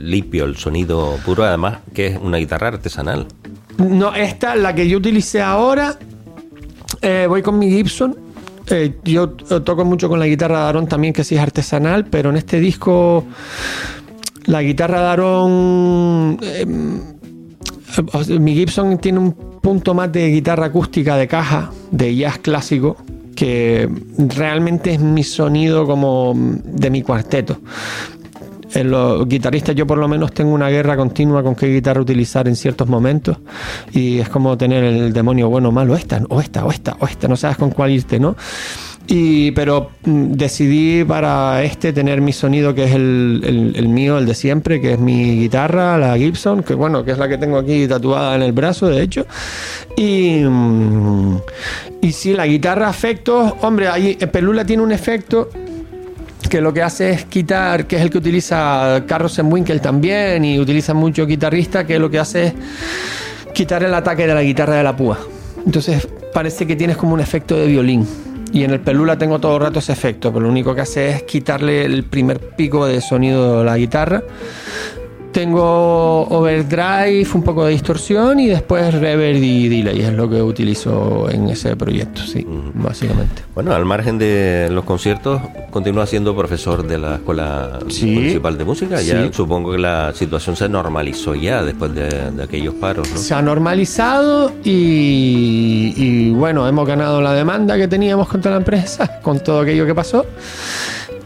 limpio 0.00 0.46
el 0.46 0.56
sonido 0.56 1.16
puro, 1.24 1.44
además 1.44 1.78
que 1.94 2.08
es 2.08 2.18
una 2.20 2.38
guitarra 2.38 2.66
artesanal. 2.66 3.28
No, 3.78 4.12
esta, 4.12 4.56
la 4.56 4.74
que 4.74 4.88
yo 4.88 4.98
utilicé 4.98 5.40
ahora, 5.40 5.96
eh, 7.00 7.26
voy 7.28 7.40
con 7.40 7.56
mi 7.56 7.70
Gibson. 7.70 8.16
Eh, 8.66 8.96
yo 9.04 9.28
toco 9.30 9.84
mucho 9.84 10.08
con 10.08 10.18
la 10.18 10.26
guitarra 10.26 10.62
de 10.62 10.64
Aaron 10.70 10.88
también, 10.88 11.14
que 11.14 11.22
sí 11.22 11.36
es 11.36 11.40
artesanal, 11.40 12.06
pero 12.06 12.30
en 12.30 12.36
este 12.36 12.58
disco 12.58 13.24
la 14.46 14.60
guitarra 14.60 15.02
de 15.02 15.06
Aaron... 15.06 16.38
sea, 18.24 18.40
mi 18.40 18.54
Gibson 18.56 18.98
tiene 18.98 19.20
un 19.20 19.34
punto 19.62 19.94
más 19.94 20.10
de 20.10 20.30
guitarra 20.30 20.66
acústica 20.66 21.16
de 21.16 21.28
caja, 21.28 21.70
de 21.92 22.16
jazz 22.16 22.38
clásico, 22.38 22.96
que 23.34 23.88
realmente 24.16 24.94
es 24.94 25.00
mi 25.00 25.22
sonido 25.22 25.86
como 25.86 26.32
de 26.36 26.90
mi 26.90 27.02
cuarteto. 27.02 27.58
En 28.74 28.90
los 28.90 29.28
guitarristas 29.28 29.76
yo 29.76 29.86
por 29.86 29.98
lo 29.98 30.08
menos 30.08 30.32
tengo 30.32 30.52
una 30.52 30.68
guerra 30.68 30.96
continua 30.96 31.44
con 31.44 31.54
qué 31.54 31.68
guitarra 31.68 32.00
utilizar 32.00 32.48
en 32.48 32.56
ciertos 32.56 32.88
momentos 32.88 33.36
y 33.92 34.18
es 34.18 34.28
como 34.28 34.58
tener 34.58 34.82
el 34.82 35.12
demonio 35.12 35.48
bueno, 35.48 35.70
malo, 35.70 35.94
esta, 35.94 36.20
o 36.28 36.40
esta, 36.40 36.64
o 36.64 36.72
esta, 36.72 36.96
o 36.98 37.06
esta, 37.06 37.28
no 37.28 37.36
sabes 37.36 37.56
con 37.56 37.70
cuál 37.70 37.92
irte, 37.92 38.18
¿no? 38.18 38.34
Y, 39.06 39.50
pero 39.50 39.90
mm, 40.04 40.32
decidí 40.32 41.04
para 41.04 41.62
este 41.62 41.92
tener 41.92 42.20
mi 42.20 42.32
sonido 42.32 42.74
que 42.74 42.84
es 42.84 42.94
el, 42.94 43.86
mío, 43.88 44.16
el 44.18 44.26
de 44.26 44.34
siempre, 44.34 44.80
que 44.80 44.94
es 44.94 44.98
mi 44.98 45.40
guitarra, 45.40 45.98
la 45.98 46.16
Gibson, 46.16 46.62
que 46.62 46.74
bueno, 46.74 47.04
que 47.04 47.12
es 47.12 47.18
la 47.18 47.28
que 47.28 47.36
tengo 47.36 47.58
aquí 47.58 47.86
tatuada 47.86 48.34
en 48.34 48.42
el 48.42 48.52
brazo, 48.52 48.88
de 48.88 49.02
hecho. 49.02 49.26
Y, 49.96 50.42
mm, 50.42 51.36
y 52.00 52.12
sí, 52.12 52.32
la 52.32 52.46
guitarra 52.46 52.88
efectos, 52.88 53.52
hombre, 53.60 53.88
ahí 53.88 54.16
Pelula 54.16 54.64
tiene 54.64 54.82
un 54.82 54.92
efecto 54.92 55.50
que 56.48 56.60
lo 56.60 56.72
que 56.72 56.82
hace 56.82 57.10
es 57.10 57.24
quitar, 57.24 57.86
que 57.86 57.96
es 57.96 58.02
el 58.02 58.10
que 58.10 58.18
utiliza 58.18 59.02
Carlos 59.06 59.38
Winkel 59.38 59.80
también 59.80 60.44
y 60.44 60.58
utiliza 60.58 60.94
mucho 60.94 61.26
guitarrista, 61.26 61.86
que 61.86 61.98
lo 61.98 62.10
que 62.10 62.18
hace 62.18 62.46
es 62.46 62.54
quitar 63.52 63.82
el 63.82 63.92
ataque 63.92 64.26
de 64.26 64.34
la 64.34 64.42
guitarra 64.42 64.76
de 64.76 64.82
la 64.82 64.96
púa. 64.96 65.18
Entonces 65.64 66.06
parece 66.32 66.66
que 66.66 66.76
tienes 66.76 66.96
como 66.96 67.14
un 67.14 67.20
efecto 67.20 67.56
de 67.56 67.66
violín. 67.66 68.06
Y 68.54 68.62
en 68.62 68.70
el 68.70 68.78
Pelula 68.78 69.18
tengo 69.18 69.40
todo 69.40 69.56
el 69.56 69.62
rato 69.62 69.80
ese 69.80 69.92
efecto, 69.92 70.32
pero 70.32 70.44
lo 70.44 70.48
único 70.48 70.76
que 70.76 70.82
hace 70.82 71.10
es 71.10 71.24
quitarle 71.24 71.84
el 71.84 72.04
primer 72.04 72.38
pico 72.38 72.86
de 72.86 73.00
sonido 73.00 73.62
a 73.62 73.64
la 73.64 73.76
guitarra. 73.76 74.22
Tengo 75.34 76.22
overdrive, 76.28 77.26
un 77.34 77.42
poco 77.42 77.64
de 77.64 77.72
distorsión 77.72 78.38
y 78.38 78.46
después 78.46 78.94
reverb 78.94 79.42
y 79.42 79.68
delay. 79.68 80.00
Es 80.02 80.12
lo 80.12 80.30
que 80.30 80.40
utilizo 80.40 81.28
en 81.28 81.48
ese 81.48 81.74
proyecto, 81.74 82.22
sí, 82.22 82.46
básicamente. 82.74 83.42
Bueno, 83.52 83.74
al 83.74 83.84
margen 83.84 84.16
de 84.16 84.68
los 84.70 84.84
conciertos, 84.84 85.42
continúa 85.72 86.06
siendo 86.06 86.36
profesor 86.36 86.86
de 86.86 86.98
la 86.98 87.16
Escuela 87.16 87.80
Sí. 87.88 88.06
Municipal 88.12 88.56
de 88.56 88.64
Música. 88.64 89.00
Ya 89.02 89.24
Sí. 89.24 89.30
supongo 89.32 89.72
que 89.72 89.78
la 89.78 90.12
situación 90.14 90.54
se 90.54 90.68
normalizó 90.68 91.34
ya 91.34 91.64
después 91.64 91.92
de, 91.96 92.30
de 92.30 92.42
aquellos 92.44 92.74
paros, 92.74 93.10
¿no? 93.10 93.18
Se 93.18 93.34
ha 93.34 93.42
normalizado 93.42 94.52
y, 94.62 95.94
y, 95.96 96.30
bueno, 96.30 96.68
hemos 96.68 96.86
ganado 96.86 97.20
la 97.20 97.32
demanda 97.32 97.76
que 97.76 97.88
teníamos 97.88 98.28
contra 98.28 98.52
la 98.52 98.58
empresa 98.58 99.20
con 99.20 99.40
todo 99.40 99.62
aquello 99.62 99.84
que 99.84 99.94
pasó. 99.96 100.24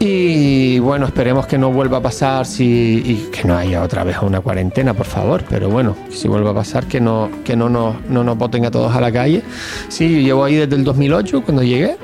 Y 0.01 0.79
bueno, 0.79 1.05
esperemos 1.05 1.45
que 1.45 1.57
no 1.57 1.73
vuelva 1.73 1.97
a 1.97 2.01
pasar 2.01 2.45
si, 2.45 3.03
y 3.05 3.29
que 3.33 3.45
no 3.45 3.57
haya 3.57 3.83
otra 3.83 4.05
vez 4.05 4.17
una 4.21 4.39
cuarentena, 4.39 4.93
por 4.93 5.05
favor. 5.05 5.43
Pero 5.49 5.69
bueno, 5.69 5.97
si 6.09 6.29
vuelva 6.29 6.51
a 6.51 6.53
pasar, 6.53 6.85
que 6.85 7.01
no, 7.01 7.29
que 7.43 7.57
no, 7.57 7.67
nos, 7.67 7.95
no 8.07 8.23
nos 8.23 8.37
boten 8.37 8.65
a 8.65 8.71
todos 8.71 8.95
a 8.95 9.01
la 9.01 9.11
calle. 9.11 9.43
Sí, 9.89 10.09
yo 10.09 10.21
llevo 10.21 10.43
ahí 10.45 10.55
desde 10.55 10.75
el 10.77 10.85
2008, 10.85 11.41
cuando 11.43 11.63
llegué. 11.63 11.97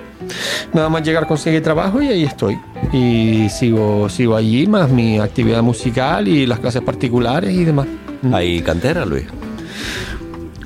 Nada 0.73 0.89
más 0.89 1.03
llegar 1.03 1.25
conseguir 1.25 1.63
trabajo 1.63 2.01
y 2.01 2.07
ahí 2.07 2.23
estoy. 2.23 2.57
Y 2.91 3.47
sigo, 3.49 4.09
sigo 4.09 4.35
allí, 4.35 4.67
más 4.67 4.89
mi 4.89 5.19
actividad 5.19 5.61
musical 5.61 6.27
y 6.27 6.45
las 6.45 6.59
clases 6.59 6.81
particulares 6.81 7.53
y 7.53 7.63
demás. 7.63 7.87
¿Hay 8.33 8.61
cantera, 8.61 9.05
Luis? 9.05 9.25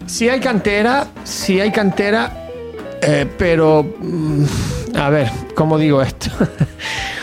Sí 0.07 0.27
hay 0.29 0.39
cantera, 0.39 1.07
sí 1.23 1.59
hay 1.59 1.71
cantera, 1.71 2.47
eh, 3.01 3.27
pero 3.37 3.83
mm, 3.99 4.43
a 4.95 5.09
ver, 5.09 5.29
¿cómo 5.53 5.77
digo 5.77 6.01
esto? 6.01 6.31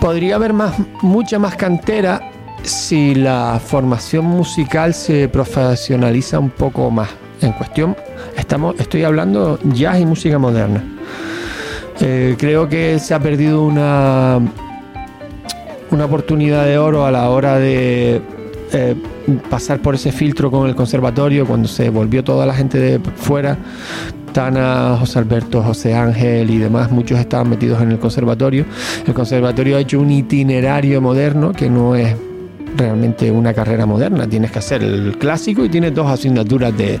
Podría 0.00 0.36
haber 0.36 0.52
más, 0.52 0.74
mucha 1.02 1.38
más 1.38 1.56
cantera 1.56 2.30
si 2.62 3.14
la 3.14 3.60
formación 3.64 4.24
musical 4.24 4.94
se 4.94 5.28
profesionaliza 5.28 6.38
un 6.38 6.50
poco 6.50 6.90
más. 6.90 7.08
En 7.40 7.52
cuestión, 7.52 7.96
estamos, 8.36 8.74
estoy 8.78 9.04
hablando 9.04 9.58
jazz 9.64 10.00
y 10.00 10.06
música 10.06 10.38
moderna. 10.38 10.82
Eh, 12.00 12.34
creo 12.38 12.68
que 12.68 12.98
se 12.98 13.14
ha 13.14 13.20
perdido 13.20 13.64
una, 13.64 14.40
una 15.90 16.04
oportunidad 16.04 16.64
de 16.64 16.78
oro 16.78 17.06
a 17.06 17.10
la 17.10 17.30
hora 17.30 17.58
de 17.58 18.20
eh, 18.72 18.96
pasar 19.48 19.80
por 19.80 19.94
ese 19.94 20.12
filtro 20.12 20.50
con 20.50 20.68
el 20.68 20.74
conservatorio 20.74 21.46
cuando 21.46 21.68
se 21.68 21.88
volvió 21.88 22.24
toda 22.24 22.46
la 22.46 22.54
gente 22.54 22.78
de 22.78 23.00
fuera. 23.16 23.56
José 24.36 25.18
Alberto, 25.18 25.62
José 25.62 25.94
Ángel 25.94 26.50
y 26.50 26.58
demás, 26.58 26.90
muchos 26.90 27.18
estaban 27.18 27.48
metidos 27.48 27.80
en 27.80 27.92
el 27.92 27.98
conservatorio. 27.98 28.66
El 29.06 29.14
conservatorio 29.14 29.78
ha 29.78 29.80
hecho 29.80 29.98
un 29.98 30.10
itinerario 30.10 31.00
moderno 31.00 31.52
que 31.52 31.70
no 31.70 31.96
es 31.96 32.14
realmente 32.76 33.30
una 33.30 33.54
carrera 33.54 33.86
moderna. 33.86 34.28
Tienes 34.28 34.50
que 34.50 34.58
hacer 34.58 34.82
el 34.82 35.16
clásico 35.16 35.64
y 35.64 35.70
tienes 35.70 35.94
dos 35.94 36.10
asignaturas 36.10 36.76
de, 36.76 37.00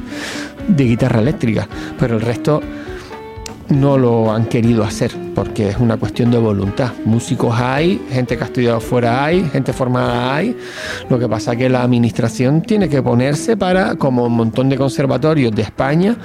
de 0.66 0.84
guitarra 0.84 1.20
eléctrica, 1.20 1.68
pero 2.00 2.14
el 2.14 2.22
resto 2.22 2.62
no 3.68 3.98
lo 3.98 4.32
han 4.32 4.46
querido 4.46 4.84
hacer 4.84 5.12
porque 5.34 5.68
es 5.68 5.76
una 5.78 5.96
cuestión 5.96 6.30
de 6.30 6.38
voluntad. 6.38 6.92
Músicos 7.04 7.54
hay, 7.58 8.00
gente 8.10 8.36
que 8.36 8.42
ha 8.42 8.46
estudiado 8.46 8.80
fuera 8.80 9.24
hay, 9.24 9.44
gente 9.50 9.72
formada 9.72 10.34
hay. 10.34 10.56
Lo 11.08 11.18
que 11.18 11.28
pasa 11.28 11.52
es 11.52 11.58
que 11.58 11.68
la 11.68 11.82
administración 11.82 12.62
tiene 12.62 12.88
que 12.88 13.02
ponerse 13.02 13.56
para, 13.56 13.96
como 13.96 14.24
un 14.24 14.32
montón 14.32 14.68
de 14.68 14.76
conservatorios 14.76 15.54
de 15.54 15.62
España, 15.62 16.16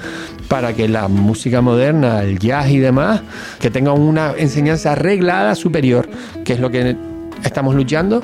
para 0.48 0.72
que 0.72 0.88
la 0.88 1.08
música 1.08 1.60
moderna, 1.60 2.22
el 2.22 2.38
jazz 2.38 2.70
y 2.70 2.78
demás, 2.78 3.20
que 3.60 3.70
tengan 3.70 4.00
una 4.00 4.32
enseñanza 4.36 4.92
arreglada 4.92 5.54
superior, 5.54 6.08
que 6.44 6.54
es 6.54 6.60
lo 6.60 6.70
que 6.70 6.96
estamos 7.44 7.74
luchando 7.74 8.22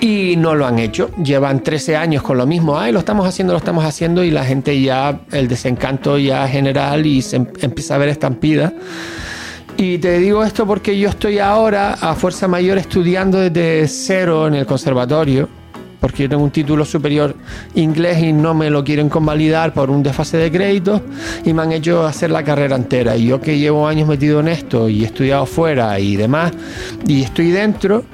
y 0.00 0.34
no 0.36 0.54
lo 0.54 0.66
han 0.66 0.78
hecho. 0.78 1.10
Llevan 1.22 1.62
13 1.62 1.96
años 1.96 2.22
con 2.22 2.36
lo 2.38 2.46
mismo. 2.46 2.78
Ay, 2.78 2.92
lo 2.92 2.98
estamos 2.98 3.26
haciendo, 3.26 3.52
lo 3.52 3.58
estamos 3.58 3.84
haciendo 3.84 4.22
y 4.22 4.30
la 4.30 4.44
gente 4.44 4.80
ya, 4.80 5.20
el 5.32 5.48
desencanto 5.48 6.18
ya 6.18 6.46
general 6.48 7.06
y 7.06 7.22
se 7.22 7.36
em- 7.36 7.46
empieza 7.60 7.94
a 7.94 7.98
ver 7.98 8.08
estampida. 8.10 8.72
Y 9.78 9.98
te 9.98 10.18
digo 10.18 10.42
esto 10.44 10.66
porque 10.66 10.98
yo 10.98 11.08
estoy 11.10 11.38
ahora 11.38 11.94
a 12.00 12.14
fuerza 12.14 12.48
mayor 12.48 12.78
estudiando 12.78 13.38
desde 13.38 13.86
cero 13.88 14.46
en 14.46 14.54
el 14.54 14.64
conservatorio, 14.64 15.50
porque 16.00 16.22
yo 16.22 16.28
tengo 16.30 16.44
un 16.44 16.50
título 16.50 16.84
superior 16.84 17.34
inglés 17.74 18.22
y 18.22 18.32
no 18.32 18.54
me 18.54 18.70
lo 18.70 18.82
quieren 18.84 19.10
convalidar 19.10 19.74
por 19.74 19.90
un 19.90 20.02
desfase 20.02 20.38
de 20.38 20.50
créditos 20.50 21.02
y 21.44 21.52
me 21.52 21.62
han 21.62 21.72
hecho 21.72 22.06
hacer 22.06 22.30
la 22.30 22.42
carrera 22.42 22.76
entera. 22.76 23.16
Y 23.16 23.26
yo 23.26 23.40
que 23.40 23.58
llevo 23.58 23.86
años 23.86 24.08
metido 24.08 24.40
en 24.40 24.48
esto 24.48 24.88
y 24.88 25.02
he 25.02 25.06
estudiado 25.06 25.44
fuera 25.44 25.98
y 26.00 26.16
demás, 26.16 26.52
y 27.06 27.22
estoy 27.22 27.50
dentro, 27.50 28.04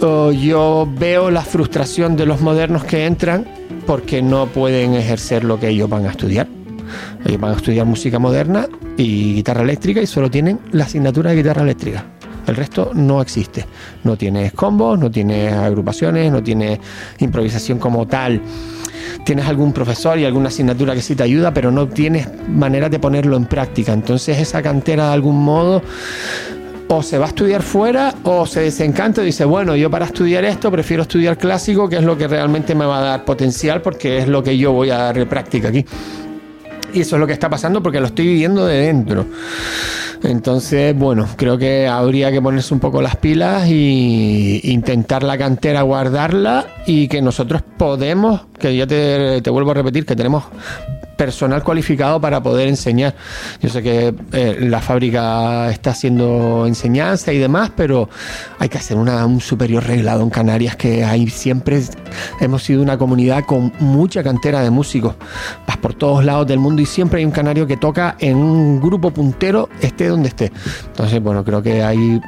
Yo 0.00 0.88
veo 0.98 1.30
la 1.30 1.42
frustración 1.42 2.16
de 2.16 2.26
los 2.26 2.40
modernos 2.40 2.84
que 2.84 3.06
entran 3.06 3.46
porque 3.86 4.20
no 4.20 4.46
pueden 4.46 4.94
ejercer 4.94 5.44
lo 5.44 5.58
que 5.58 5.68
ellos 5.68 5.88
van 5.88 6.06
a 6.06 6.10
estudiar. 6.10 6.48
Ellos 7.24 7.40
van 7.40 7.52
a 7.52 7.56
estudiar 7.56 7.86
música 7.86 8.18
moderna 8.18 8.68
y 8.96 9.34
guitarra 9.34 9.62
eléctrica 9.62 10.00
y 10.00 10.06
solo 10.06 10.30
tienen 10.30 10.60
la 10.72 10.84
asignatura 10.84 11.30
de 11.30 11.36
guitarra 11.36 11.62
eléctrica. 11.62 12.04
El 12.46 12.56
resto 12.56 12.92
no 12.94 13.20
existe. 13.20 13.66
No 14.04 14.16
tienes 14.16 14.52
combos, 14.52 14.98
no 14.98 15.10
tienes 15.10 15.52
agrupaciones, 15.52 16.30
no 16.30 16.42
tienes 16.42 16.78
improvisación 17.18 17.78
como 17.78 18.06
tal. 18.06 18.40
Tienes 19.24 19.46
algún 19.46 19.72
profesor 19.72 20.18
y 20.18 20.24
alguna 20.24 20.48
asignatura 20.48 20.94
que 20.94 21.02
sí 21.02 21.16
te 21.16 21.24
ayuda, 21.24 21.52
pero 21.52 21.72
no 21.72 21.88
tienes 21.88 22.28
manera 22.48 22.88
de 22.88 22.98
ponerlo 22.98 23.36
en 23.36 23.46
práctica. 23.46 23.92
Entonces 23.92 24.38
esa 24.38 24.62
cantera 24.62 25.08
de 25.08 25.14
algún 25.14 25.42
modo 25.42 25.82
o 26.88 27.02
se 27.02 27.18
va 27.18 27.26
a 27.26 27.28
estudiar 27.28 27.62
fuera 27.62 28.14
o 28.22 28.46
se 28.46 28.60
desencanta 28.60 29.22
y 29.22 29.26
dice, 29.26 29.44
bueno, 29.44 29.76
yo 29.76 29.90
para 29.90 30.06
estudiar 30.06 30.44
esto 30.44 30.70
prefiero 30.70 31.02
estudiar 31.02 31.36
clásico, 31.36 31.88
que 31.88 31.96
es 31.96 32.04
lo 32.04 32.16
que 32.16 32.28
realmente 32.28 32.74
me 32.74 32.84
va 32.84 32.98
a 32.98 33.02
dar 33.02 33.24
potencial 33.24 33.82
porque 33.82 34.18
es 34.18 34.28
lo 34.28 34.42
que 34.42 34.56
yo 34.56 34.72
voy 34.72 34.90
a 34.90 34.98
darle 34.98 35.26
práctica 35.26 35.68
aquí. 35.68 35.84
Y 36.92 37.00
eso 37.00 37.16
es 37.16 37.20
lo 37.20 37.26
que 37.26 37.32
está 37.32 37.50
pasando 37.50 37.82
porque 37.82 38.00
lo 38.00 38.06
estoy 38.06 38.26
viviendo 38.26 38.66
de 38.66 38.78
dentro. 38.78 39.26
Entonces, 40.22 40.96
bueno, 40.96 41.28
creo 41.36 41.58
que 41.58 41.86
habría 41.86 42.32
que 42.32 42.40
ponerse 42.40 42.72
un 42.72 42.80
poco 42.80 43.02
las 43.02 43.16
pilas 43.16 43.68
y 43.68 44.60
intentar 44.64 45.22
la 45.22 45.36
cantera 45.36 45.82
guardarla 45.82 46.66
y 46.86 47.08
que 47.08 47.20
nosotros 47.20 47.62
podemos, 47.76 48.42
que 48.58 48.74
ya 48.74 48.86
te, 48.86 49.42
te 49.42 49.50
vuelvo 49.50 49.72
a 49.72 49.74
repetir, 49.74 50.06
que 50.06 50.16
tenemos 50.16 50.44
personal 51.16 51.62
cualificado 51.62 52.20
para 52.20 52.42
poder 52.42 52.68
enseñar. 52.68 53.14
Yo 53.60 53.68
sé 53.68 53.82
que 53.82 54.14
eh, 54.32 54.58
la 54.60 54.80
fábrica 54.80 55.70
está 55.70 55.90
haciendo 55.90 56.66
enseñanza 56.66 57.32
y 57.32 57.38
demás, 57.38 57.72
pero 57.74 58.08
hay 58.58 58.68
que 58.68 58.78
hacer 58.78 58.96
una, 58.96 59.24
un 59.26 59.40
superior 59.40 59.84
reglado 59.84 60.22
en 60.22 60.30
Canarias, 60.30 60.76
que 60.76 61.04
ahí 61.04 61.28
siempre 61.28 61.82
hemos 62.40 62.62
sido 62.62 62.82
una 62.82 62.98
comunidad 62.98 63.44
con 63.44 63.72
mucha 63.80 64.22
cantera 64.22 64.60
de 64.62 64.70
músicos. 64.70 65.14
Vas 65.66 65.76
por 65.78 65.94
todos 65.94 66.24
lados 66.24 66.46
del 66.46 66.58
mundo 66.58 66.82
y 66.82 66.86
siempre 66.86 67.20
hay 67.20 67.24
un 67.24 67.32
canario 67.32 67.66
que 67.66 67.76
toca 67.76 68.16
en 68.18 68.36
un 68.36 68.80
grupo 68.80 69.10
puntero, 69.10 69.68
esté 69.80 70.08
donde 70.08 70.28
esté. 70.28 70.52
Entonces, 70.86 71.22
bueno, 71.22 71.44
creo 71.44 71.62
que 71.62 71.82
hay 71.82 72.20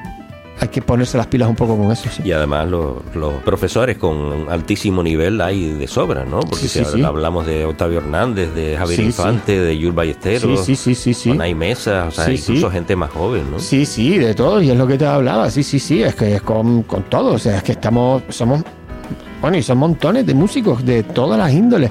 hay 0.60 0.68
que 0.68 0.82
ponerse 0.82 1.16
las 1.16 1.26
pilas 1.26 1.48
un 1.48 1.56
poco 1.56 1.76
con 1.76 1.92
eso. 1.92 2.08
Sí. 2.10 2.22
Y 2.24 2.32
además 2.32 2.68
los, 2.68 2.96
los, 3.14 3.34
profesores 3.42 3.96
con 3.96 4.46
altísimo 4.48 5.02
nivel 5.02 5.40
hay 5.40 5.72
de 5.72 5.86
sobra, 5.86 6.24
¿no? 6.24 6.40
Porque 6.40 6.68
Sí, 6.68 6.84
si 6.84 6.84
sí, 6.84 7.02
hablamos 7.02 7.46
de 7.46 7.64
Octavio 7.64 7.98
Hernández, 7.98 8.52
de 8.54 8.76
Javier 8.76 9.00
Infante, 9.00 9.60
de 9.60 9.78
Yul 9.78 9.92
Ballesteros, 9.92 10.64
Sí, 10.64 10.74
sí, 10.74 10.94
sí, 10.94 10.94
sí, 10.94 11.14
sí. 11.14 11.28
con 11.30 11.40
Ay 11.40 11.54
Mesa, 11.54 12.06
o 12.08 12.10
sea, 12.10 12.26
Sí, 12.26 12.32
incluso 12.32 12.70
gente 12.70 12.96
más 12.96 13.10
joven, 13.10 13.50
¿no? 13.50 13.58
Sí, 13.60 13.86
sí, 13.86 14.18
de 14.18 14.34
todo, 14.34 14.60
y 14.60 14.70
es 14.70 14.76
lo 14.76 14.86
que 14.86 14.98
te 14.98 15.06
hablaba, 15.06 15.50
sí, 15.50 15.62
sí, 15.62 15.78
sí, 15.78 16.02
es 16.02 16.14
que 16.14 16.34
es 16.36 16.42
con, 16.42 16.82
con 16.82 17.04
todo, 17.04 17.34
o 17.34 17.38
sea, 17.38 17.58
es 17.58 17.62
que 17.62 17.72
estamos, 17.72 18.22
somos, 18.28 18.62
bueno, 19.40 19.56
y 19.56 19.62
son 19.62 19.78
montones 19.78 20.26
de 20.26 20.34
músicos 20.34 20.84
de 20.84 21.04
todas 21.04 21.38
las 21.38 21.52
índoles, 21.52 21.90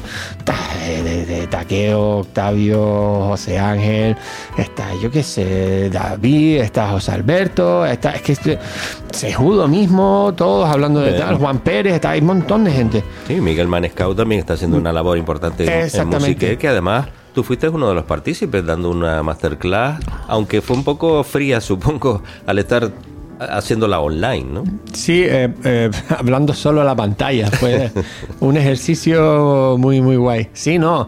de, 0.88 1.04
de- 1.04 1.26
de 1.26 1.48
Taqueo, 1.48 2.18
Octavio, 2.20 3.26
José 3.28 3.60
Ángel, 3.60 4.16
está, 4.58 4.88
yo 5.02 5.12
qué 5.12 5.24
sé, 5.24 5.90
David, 5.90 6.58
está 6.62 6.90
José 6.90 7.12
Alberto, 7.12 7.86
está, 7.86 8.12
es 8.12 8.22
que 8.22 8.32
este, 8.34 8.60
Sejudo 9.12 9.68
mismo, 9.68 10.34
todos 10.36 10.70
hablando 10.70 11.00
de 11.00 11.14
tal, 11.14 11.36
Juan 11.38 11.60
Pérez, 11.60 11.96
está, 11.96 12.12
hay 12.12 12.20
un 12.22 12.28
montón 12.28 12.64
de 12.64 12.72
gente. 12.72 13.04
Sí, 13.28 13.42
Miguel 13.42 13.68
Manescau 13.68 14.14
también 14.14 14.40
está 14.40 14.54
haciendo 14.54 14.78
una 14.78 14.92
labor 14.94 15.18
importante 15.18 15.64
en. 15.64 16.08
Musique, 16.10 16.58
que 16.58 16.68
además 16.68 17.08
tú 17.34 17.44
fuiste 17.44 17.68
uno 17.70 17.88
de 17.90 17.96
los 17.96 18.04
partícipes 18.04 18.66
dando 18.66 18.90
una 18.90 19.24
masterclass, 19.24 20.00
aunque 20.28 20.62
fue 20.62 20.76
un 20.76 20.84
poco 20.84 21.24
fría, 21.24 21.62
supongo, 21.62 22.22
al 22.46 22.60
estar 22.60 22.92
haciéndola 23.40 24.00
online, 24.00 24.46
¿no? 24.52 24.64
Sí, 24.94 25.24
eh, 25.24 25.54
eh, 25.64 25.92
hablando 26.18 26.54
solo 26.54 26.82
a 26.82 26.84
la 26.84 26.96
pantalla. 26.96 27.50
Fue 27.52 27.92
un 28.40 28.58
ejercicio 28.58 29.76
muy, 29.78 30.02
muy 30.02 30.16
guay. 30.16 30.50
Sí, 30.54 30.78
no. 30.80 31.08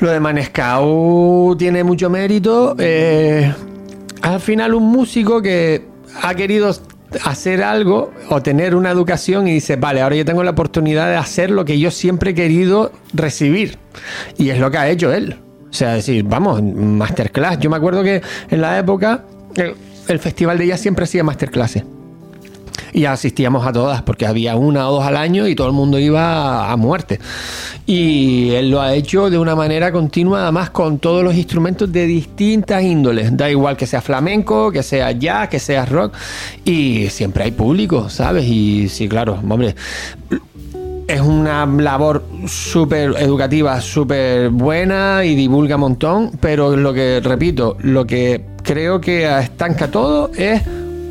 Lo 0.00 0.10
de 0.10 0.20
Manescau 0.20 1.54
tiene 1.58 1.84
mucho 1.84 2.10
mérito. 2.10 2.74
eh, 2.78 3.52
al 4.22 4.40
final, 4.40 4.74
un 4.74 4.84
músico 4.90 5.42
que 5.42 5.86
ha 6.22 6.34
querido 6.34 6.74
hacer 7.24 7.62
algo 7.62 8.10
o 8.30 8.42
tener 8.42 8.74
una 8.74 8.90
educación 8.90 9.46
y 9.46 9.52
dice, 9.52 9.76
vale, 9.76 10.00
ahora 10.00 10.16
yo 10.16 10.24
tengo 10.24 10.42
la 10.42 10.52
oportunidad 10.52 11.08
de 11.08 11.16
hacer 11.16 11.50
lo 11.50 11.64
que 11.64 11.78
yo 11.78 11.90
siempre 11.90 12.30
he 12.30 12.34
querido 12.34 12.90
recibir. 13.12 13.78
Y 14.38 14.48
es 14.48 14.58
lo 14.58 14.70
que 14.70 14.78
ha 14.78 14.88
hecho 14.88 15.12
él. 15.12 15.36
O 15.68 15.72
sea, 15.72 15.94
decir, 15.94 16.24
vamos, 16.24 16.62
masterclass. 16.62 17.58
Yo 17.58 17.68
me 17.68 17.76
acuerdo 17.76 18.02
que 18.02 18.22
en 18.50 18.60
la 18.60 18.78
época 18.78 19.24
el, 20.08 20.18
Festival 20.18 20.58
de 20.58 20.66
Jazz 20.68 20.80
siempre 20.80 21.04
hacía 21.04 21.24
masterclasses. 21.24 21.84
Y 22.92 23.06
asistíamos 23.06 23.66
a 23.66 23.72
todas, 23.72 24.02
porque 24.02 24.24
había 24.24 24.54
una 24.54 24.88
o 24.88 24.92
dos 24.92 25.04
al 25.04 25.16
año 25.16 25.48
y 25.48 25.56
todo 25.56 25.66
el 25.66 25.72
mundo 25.72 25.98
iba 25.98 26.70
a 26.70 26.76
muerte. 26.76 27.18
Y 27.86 28.50
él 28.50 28.70
lo 28.70 28.80
ha 28.80 28.94
hecho 28.94 29.30
de 29.30 29.38
una 29.38 29.56
manera 29.56 29.90
continua, 29.90 30.42
además 30.42 30.70
con 30.70 31.00
todos 31.00 31.24
los 31.24 31.34
instrumentos 31.34 31.90
de 31.90 32.06
distintas 32.06 32.84
índoles. 32.84 33.36
Da 33.36 33.50
igual 33.50 33.76
que 33.76 33.86
sea 33.86 34.00
flamenco, 34.00 34.70
que 34.70 34.84
sea 34.84 35.10
jazz, 35.10 35.48
que 35.48 35.58
sea 35.58 35.84
rock. 35.84 36.14
Y 36.64 37.08
siempre 37.08 37.44
hay 37.44 37.50
público, 37.50 38.08
¿sabes? 38.10 38.44
Y 38.44 38.88
sí, 38.88 39.08
claro, 39.08 39.40
hombre, 39.48 39.74
es 41.08 41.20
una 41.20 41.66
labor 41.66 42.24
súper 42.46 43.14
educativa, 43.18 43.80
súper 43.80 44.50
buena 44.50 45.24
y 45.24 45.34
divulga 45.34 45.74
un 45.76 45.80
montón, 45.80 46.30
pero 46.40 46.76
lo 46.76 46.92
que, 46.94 47.20
repito, 47.22 47.76
lo 47.80 48.06
que 48.06 48.53
creo 48.64 49.00
que 49.00 49.24
estanca 49.38 49.88
todo 49.88 50.32
es 50.36 50.62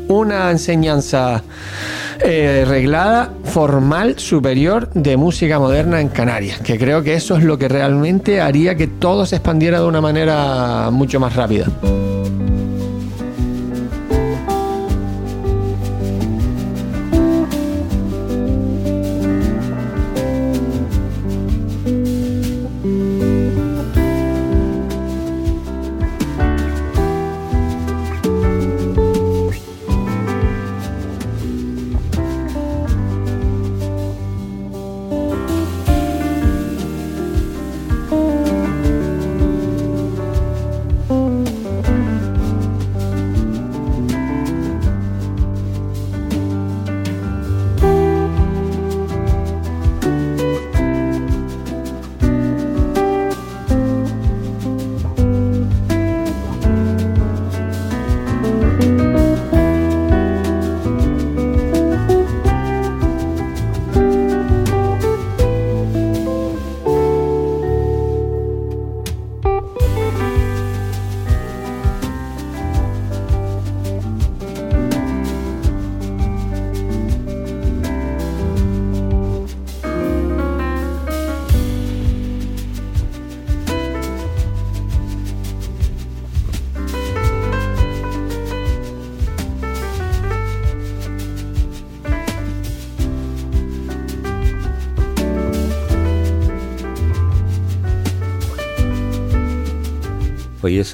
una 0.08 0.50
enseñanza 0.50 1.42
eh, 2.20 2.64
reglada, 2.68 3.30
formal, 3.44 4.18
superior 4.18 4.90
de 4.92 5.16
música 5.16 5.58
moderna 5.58 6.00
en 6.00 6.08
Canarias, 6.08 6.60
que 6.60 6.78
creo 6.78 7.02
que 7.02 7.14
eso 7.14 7.36
es 7.36 7.44
lo 7.44 7.56
que 7.56 7.68
realmente 7.68 8.40
haría 8.40 8.74
que 8.74 8.86
todo 8.86 9.24
se 9.24 9.36
expandiera 9.36 9.80
de 9.80 9.86
una 9.86 10.02
manera 10.02 10.90
mucho 10.90 11.18
más 11.18 11.34
rápida. 11.34 11.66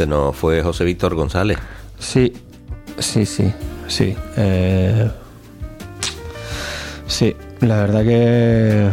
No 0.07 0.32
fue 0.32 0.62
José 0.62 0.84
Víctor 0.84 1.14
González. 1.14 1.59
Sí, 1.98 2.32
sí, 2.98 3.26
sí, 3.26 3.53
sí. 3.88 4.16
Eh, 4.36 5.11
sí, 7.07 7.34
la 7.61 7.76
verdad 7.86 8.03
que 8.03 8.90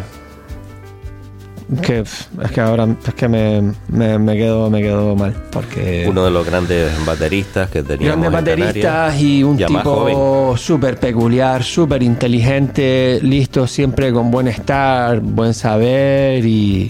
que 1.82 1.99
es 1.99 2.30
que 2.53 2.62
ahora 2.62 2.88
es 3.05 3.14
que 3.14 3.28
me, 3.28 3.74
me, 3.89 4.18
me 4.18 4.38
quedo 4.38 4.70
me 4.70 4.82
quedo 4.82 5.16
mal 5.18 5.34
porque 5.51 6.05
Uno 6.10 6.24
de 6.24 6.32
los 6.32 6.45
grandes 6.45 6.89
bateristas 7.05 7.70
que 7.70 7.84
teníamos 7.84 8.22
grandes 8.22 8.32
bateristas 8.32 8.84
Canarias. 8.84 9.22
y 9.22 9.43
un 9.43 9.58
tipo 9.58 10.55
súper 10.55 10.97
peculiar, 10.97 11.64
súper 11.64 12.03
inteligente, 12.03 13.20
listo 13.22 13.68
siempre 13.68 14.14
con 14.14 14.32
buen 14.32 14.47
estar, 14.47 15.20
buen 15.20 15.53
saber 15.53 16.45
y 16.45 16.89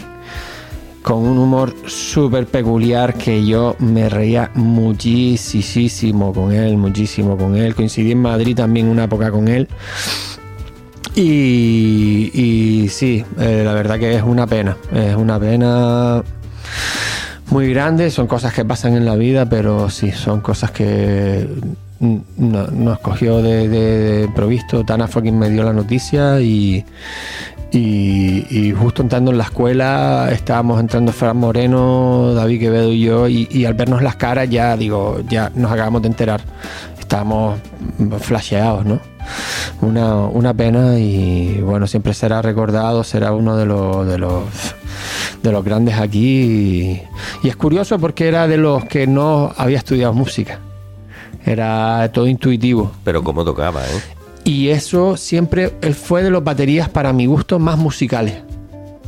con 1.04 1.20
un 1.20 1.38
humor 1.38 1.74
súper 1.86 2.48
peculiar 2.48 3.14
que 3.14 3.46
yo 3.46 3.76
me 3.80 4.10
reía 4.10 4.52
muchísimo 4.56 6.34
con 6.34 6.52
él, 6.52 6.78
muchísimo 6.78 7.38
con 7.38 7.56
él. 7.56 7.76
Coincidí 7.76 8.12
en 8.12 8.22
Madrid 8.22 8.56
también 8.56 8.88
una 8.88 9.06
época 9.06 9.32
con 9.32 9.48
él. 9.48 9.68
Y, 11.16 12.88
sí, 12.92 13.24
eh, 13.40 13.64
la 13.66 13.74
verdad 13.74 13.98
que 13.98 14.16
es 14.16 14.22
una 14.24 14.46
pena, 14.46 14.78
es 14.94 15.16
una 15.16 15.40
pena 15.40 16.24
muy 17.50 17.70
grande, 17.74 18.12
son 18.12 18.28
cosas 18.28 18.54
que 18.54 18.64
pasan 18.66 18.96
en 18.96 19.06
la 19.06 19.16
vida, 19.16 19.48
pero 19.50 19.90
sí, 19.90 20.12
son 20.12 20.42
cosas 20.42 20.70
que 20.72 21.48
no- 22.00 22.68
nos 22.68 23.00
cogió 23.00 23.42
de, 23.42 23.68
de, 23.68 24.00
de 24.00 24.24
improviso. 24.26 24.84
Tana 24.84 25.08
fucking 25.08 25.38
me 25.40 25.50
dio 25.50 25.64
la 25.64 25.74
noticia 25.74 26.40
y, 26.40 26.86
y, 27.72 28.74
justo 28.78 29.02
entrando 29.02 29.32
en 29.32 29.38
la 29.38 29.44
escuela 29.44 30.30
estábamos 30.32 30.80
entrando 30.80 31.12
Fran 31.12 31.38
Moreno, 31.38 32.34
David 32.34 32.60
Quevedo 32.60 32.92
y 32.92 33.02
yo 33.02 33.28
y, 33.28 33.48
y 33.52 33.66
al 33.66 33.74
vernos 33.74 34.02
las 34.02 34.16
caras 34.16 34.50
ya 34.50 34.78
digo, 34.78 35.22
ya 35.28 35.52
nos 35.56 35.72
acabamos 35.72 36.02
de 36.02 36.08
enterar. 36.08 36.42
Estábamos 37.00 37.60
flasheados, 38.20 38.86
¿no? 38.86 39.00
Una, 39.82 40.16
una 40.26 40.54
pena 40.54 41.00
y 41.00 41.62
bueno, 41.62 41.88
siempre 41.88 42.14
será 42.14 42.42
recordado, 42.42 43.04
será 43.04 43.32
uno 43.32 43.56
de 43.56 43.66
los, 43.66 44.08
de 44.08 44.18
los 44.18 44.44
de 45.44 45.52
los 45.52 45.64
grandes 45.64 45.98
aquí 45.98 46.42
y, 46.42 47.02
y 47.44 47.50
es 47.50 47.56
curioso 47.56 48.00
porque 48.00 48.28
era 48.28 48.48
de 48.48 48.58
los 48.58 48.84
que 48.86 49.08
no 49.08 49.54
había 49.58 49.78
estudiado 49.78 50.14
música. 50.14 50.60
Era 51.46 52.12
todo 52.12 52.28
intuitivo. 52.28 52.92
Pero 53.06 53.24
cómo 53.24 53.46
tocaba, 53.46 53.86
¿eh? 53.86 54.17
Y 54.48 54.70
eso 54.70 55.18
siempre, 55.18 55.74
fue 55.94 56.24
de 56.24 56.30
los 56.30 56.42
baterías 56.42 56.88
para 56.88 57.12
mi 57.12 57.26
gusto 57.26 57.60
más 57.60 57.78
musicales. 57.78 58.47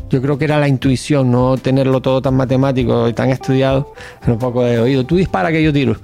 Yo 0.09 0.21
creo 0.21 0.37
que 0.37 0.45
era 0.45 0.59
la 0.59 0.67
intuición, 0.67 1.31
no 1.31 1.57
tenerlo 1.57 2.01
todo 2.01 2.21
tan 2.21 2.35
matemático 2.35 3.07
y 3.07 3.13
tan 3.13 3.29
estudiado, 3.29 3.93
un 4.27 4.37
poco 4.39 4.63
de 4.63 4.79
oído. 4.79 5.05
Tú 5.05 5.15
dispara 5.17 5.51
que 5.51 5.61
yo 5.63 5.71
tiro. 5.71 5.95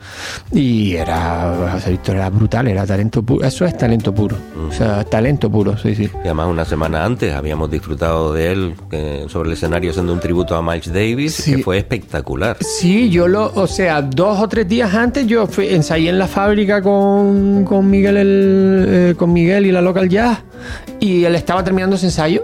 Y 0.51 0.93
era, 0.95 1.70
José 1.74 1.91
Víctor 1.91 2.16
era 2.18 2.30
brutal, 2.30 2.68
era 2.68 2.86
talento 2.86 3.24
puro. 3.24 3.45
Eso 3.45 3.66
es 3.66 3.78
talento 3.78 4.14
puro. 4.14 4.36
O 4.70 4.72
sea, 4.72 5.03
talento 5.03 5.49
puro, 5.49 5.78
sí, 5.78 5.95
sí. 5.95 6.10
Y 6.16 6.26
además 6.26 6.47
una 6.49 6.66
semana 6.66 7.03
antes 7.03 7.34
habíamos 7.34 7.70
disfrutado 7.72 8.34
de 8.34 8.51
él 8.51 8.76
eh, 8.91 9.26
sobre 9.28 9.49
el 9.49 9.53
escenario 9.53 9.91
haciendo 9.91 10.14
un 10.14 10.20
tributo 10.20 10.56
a 10.56 10.62
Miles 10.62 10.91
Davis, 10.93 11.36
Sí. 11.36 11.56
que 11.58 11.64
fue 11.64 11.78
espectacular. 11.78 12.58
Sí, 12.62 13.10
yo 13.10 13.28
lo, 13.28 13.51
o 13.56 13.68
sea, 13.68 14.01
dos 14.01 14.39
o 14.39 14.47
tres 14.47 14.68
días 14.68 14.93
antes 14.93 15.26
yo 15.28 15.47
fui, 15.47 15.68
ensayé 15.68 16.10
en 16.10 16.20
la 16.20 16.28
fábrica 16.28 16.82
con, 16.82 17.64
con 17.66 17.89
Miguel 17.89 18.18
el, 18.18 18.86
eh, 18.88 19.16
con 19.18 19.34
Miguel 19.34 19.66
y 19.66 19.72
la 19.72 19.82
local 19.82 20.10
jazz 20.10 20.39
y 20.99 21.24
él 21.24 21.36
estaba 21.36 21.64
terminando 21.64 21.95
ese 21.95 22.06
ensayo 22.08 22.41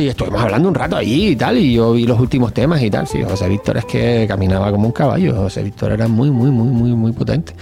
y 0.00 0.08
estuvimos 0.08 0.40
hablando 0.40 0.68
un 0.68 0.74
rato 0.74 0.96
ahí 0.96 1.28
y 1.28 1.36
tal 1.36 1.58
y 1.58 1.74
yo 1.74 1.92
vi 1.92 2.06
los 2.06 2.18
últimos 2.18 2.52
temas 2.52 2.82
y 2.82 2.90
tal. 2.90 3.06
Sí, 3.06 3.22
José 3.22 3.48
Víctor 3.48 3.76
es 3.78 3.84
que 3.84 4.26
caminaba 4.28 4.70
como 4.70 4.86
un 4.86 4.92
caballo. 4.92 5.34
José 5.36 5.62
Víctor 5.62 5.92
era 5.92 6.08
muy, 6.08 6.30
muy, 6.30 6.50
muy, 6.50 6.66
muy, 6.68 6.90
muy 6.92 7.12
potente. 7.12 7.54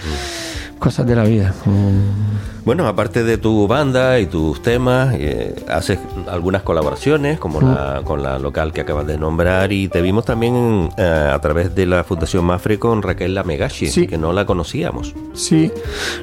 Cosas 0.79 1.05
de 1.05 1.15
la 1.15 1.23
vida. 1.25 1.53
Mm. 1.65 2.39
Bueno, 2.63 2.87
aparte 2.87 3.23
de 3.23 3.37
tu 3.37 3.67
banda 3.67 4.19
y 4.19 4.27
tus 4.27 4.61
temas, 4.61 5.13
eh, 5.17 5.55
haces 5.69 5.97
algunas 6.29 6.61
colaboraciones, 6.61 7.39
como 7.39 7.59
la, 7.61 8.01
con 8.05 8.21
la 8.21 8.37
local 8.39 8.71
que 8.71 8.81
acabas 8.81 9.07
de 9.07 9.17
nombrar, 9.17 9.71
y 9.73 9.87
te 9.87 10.01
vimos 10.01 10.23
también 10.23 10.89
eh, 10.97 11.31
a 11.33 11.39
través 11.39 11.73
de 11.73 11.85
la 11.85 12.03
Fundación 12.03 12.45
Mafre 12.45 12.77
con 12.79 13.01
Raquel 13.01 13.33
Lamegashi, 13.33 13.87
Sí. 13.87 14.07
que 14.07 14.17
no 14.17 14.31
la 14.33 14.45
conocíamos. 14.45 15.13
Sí, 15.33 15.71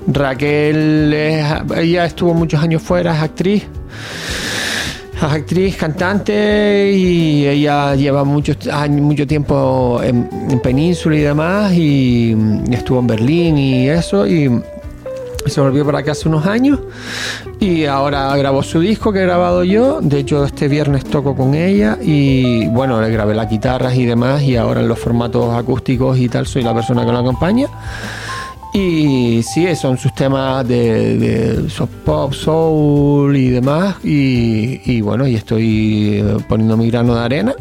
Raquel, 0.06 1.12
es- 1.12 1.46
ella 1.76 2.04
estuvo 2.06 2.32
muchos 2.32 2.62
años 2.62 2.80
fuera, 2.80 3.14
es 3.16 3.22
actriz. 3.22 3.66
Actriz, 5.20 5.76
cantante 5.76 6.92
y 6.92 7.46
ella 7.46 7.94
lleva 7.94 8.24
mucho, 8.24 8.52
mucho 8.90 9.26
tiempo 9.26 10.00
en, 10.02 10.28
en 10.50 10.60
Península 10.60 11.16
y 11.16 11.20
demás 11.20 11.72
y 11.72 12.34
mm, 12.36 12.72
estuvo 12.72 13.00
en 13.00 13.06
Berlín 13.06 13.58
y 13.58 13.88
eso 13.88 14.26
y 14.26 14.50
se 15.46 15.60
volvió 15.60 15.84
para 15.86 15.98
acá 15.98 16.12
hace 16.12 16.28
unos 16.28 16.46
años 16.46 16.80
y 17.60 17.84
ahora 17.84 18.36
grabó 18.36 18.62
su 18.62 18.80
disco 18.80 19.12
que 19.12 19.20
he 19.20 19.22
grabado 19.22 19.64
yo. 19.64 20.00
De 20.00 20.18
hecho, 20.18 20.44
este 20.44 20.68
viernes 20.68 21.04
toco 21.04 21.34
con 21.34 21.54
ella 21.54 21.98
y 22.00 22.66
bueno, 22.68 23.00
le 23.00 23.10
grabé 23.10 23.34
las 23.34 23.48
guitarras 23.48 23.94
y 23.94 24.04
demás 24.04 24.42
y 24.42 24.56
ahora 24.56 24.80
en 24.80 24.88
los 24.88 24.98
formatos 24.98 25.54
acústicos 25.54 26.18
y 26.18 26.28
tal 26.28 26.46
soy 26.46 26.62
la 26.62 26.74
persona 26.74 27.04
que 27.06 27.12
lo 27.12 27.18
acompaña. 27.18 27.68
Y 28.78 29.42
sí, 29.42 29.74
son 29.74 29.96
sus 29.96 30.14
temas 30.14 30.68
de, 30.68 31.16
de 31.16 31.70
so- 31.70 31.86
pop, 31.86 32.34
soul 32.34 33.34
y 33.34 33.48
demás. 33.48 33.96
Y, 34.04 34.82
y 34.84 35.00
bueno, 35.00 35.26
y 35.26 35.34
estoy 35.34 36.20
eh, 36.22 36.36
poniendo 36.46 36.76
mi 36.76 36.90
grano 36.90 37.14
de 37.14 37.20
arena. 37.22 37.54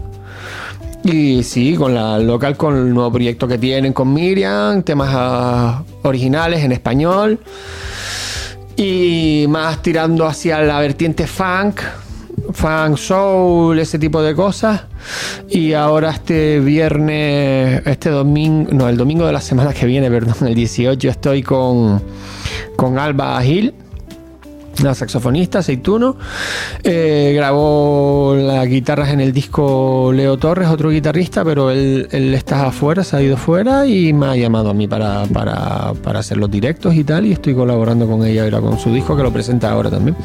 Y 1.05 1.41
sí, 1.43 1.75
con 1.75 1.93
la 1.93 2.19
local, 2.19 2.57
con 2.57 2.75
el 2.75 2.93
nuevo 2.93 3.13
proyecto 3.13 3.47
que 3.47 3.57
tienen 3.57 3.93
con 3.93 4.13
Miriam, 4.13 4.83
temas 4.83 5.09
ah, 5.13 5.83
originales 6.03 6.61
en 6.65 6.73
español. 6.73 7.39
Y 8.75 9.45
más 9.47 9.81
tirando 9.81 10.25
hacia 10.25 10.59
la 10.63 10.81
vertiente 10.81 11.27
funk, 11.27 11.79
funk 12.55 12.97
soul, 12.97 13.77
ese 13.77 13.99
tipo 13.99 14.21
de 14.21 14.33
cosas. 14.33 14.85
Y 15.49 15.73
ahora 15.73 16.11
este 16.11 16.59
viernes, 16.59 17.85
este 17.85 18.09
domingo, 18.09 18.71
no, 18.71 18.89
el 18.89 18.97
domingo 18.97 19.25
de 19.27 19.33
la 19.33 19.41
semana 19.41 19.73
que 19.73 19.85
viene, 19.85 20.09
perdón, 20.09 20.47
el 20.47 20.55
18, 20.55 21.09
estoy 21.09 21.43
con, 21.43 22.01
con 22.75 22.97
Alba 22.97 23.39
Gil, 23.41 23.73
la 24.81 24.95
saxofonista, 24.95 25.59
aceituno. 25.59 26.17
Eh, 26.83 27.33
grabó 27.35 28.35
las 28.37 28.65
guitarras 28.67 29.09
en 29.09 29.19
el 29.19 29.33
disco 29.33 30.11
Leo 30.13 30.37
Torres, 30.37 30.69
otro 30.69 30.89
guitarrista, 30.89 31.43
pero 31.43 31.71
él, 31.71 32.07
él 32.11 32.33
está 32.33 32.67
afuera, 32.67 33.03
se 33.03 33.17
ha 33.17 33.21
ido 33.21 33.37
fuera 33.37 33.85
y 33.85 34.13
me 34.13 34.27
ha 34.27 34.35
llamado 34.35 34.69
a 34.69 34.73
mí 34.73 34.87
para, 34.87 35.25
para, 35.25 35.93
para 36.03 36.19
hacer 36.19 36.37
los 36.37 36.49
directos 36.49 36.95
y 36.95 37.03
tal. 37.03 37.25
Y 37.25 37.33
estoy 37.33 37.53
colaborando 37.53 38.07
con 38.07 38.25
ella 38.25 38.43
ahora 38.43 38.61
con 38.61 38.79
su 38.79 38.93
disco 38.93 39.15
que 39.15 39.23
lo 39.23 39.31
presenta 39.31 39.71
ahora 39.71 39.89
también. 39.89 40.15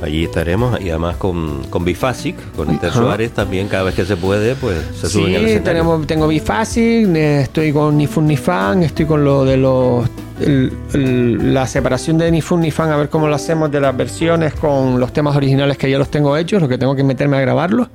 Allí 0.00 0.24
estaremos 0.24 0.80
y 0.80 0.90
además 0.90 1.16
con, 1.16 1.64
con 1.70 1.84
Bifasic, 1.84 2.36
con 2.54 2.70
Esther. 2.70 2.92
Suárez 2.92 3.32
también, 3.32 3.66
cada 3.68 3.82
vez 3.84 3.94
que 3.96 4.04
se 4.04 4.16
puede, 4.16 4.54
pues 4.54 4.76
se 5.00 5.08
suben 5.08 5.26
al 5.26 5.30
Sí, 5.30 5.36
escenario. 5.46 5.62
tenemos, 5.64 6.06
tengo 6.06 6.28
Bifacil, 6.28 7.16
eh, 7.16 7.40
estoy 7.42 7.72
con 7.72 7.96
Ni 7.96 8.06
Fun 8.06 8.26
Ni 8.28 8.36
Fan, 8.36 8.84
estoy 8.84 9.06
con 9.06 9.24
lo 9.24 9.44
de 9.44 9.56
los. 9.56 10.08
el- 10.40 10.72
el- 10.94 11.52
la 11.52 11.66
separación 11.66 12.16
de 12.16 12.30
Ni 12.30 12.40
Fun 12.40 12.60
Ni 12.60 12.70
Fan, 12.70 12.92
a 12.92 12.96
ver 12.96 13.08
cómo 13.08 13.26
lo 13.26 13.34
hacemos 13.34 13.72
de 13.72 13.80
las 13.80 13.96
versiones 13.96 14.54
con 14.54 15.00
los 15.00 15.12
temas 15.12 15.34
originales 15.34 15.76
que 15.76 15.90
ya 15.90 15.98
los 15.98 16.12
tengo 16.12 16.36
hechos, 16.36 16.62
lo 16.62 16.68
que 16.68 16.78
tengo 16.78 16.94
que 16.94 17.02
meterme 17.02 17.38
a 17.38 17.40
grabarlos, 17.40 17.88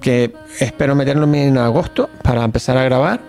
que 0.00 0.32
espero 0.58 0.94
meterme 0.94 1.46
en 1.48 1.58
agosto 1.58 2.08
para 2.22 2.44
empezar 2.44 2.78
a 2.78 2.84
grabar. 2.84 3.20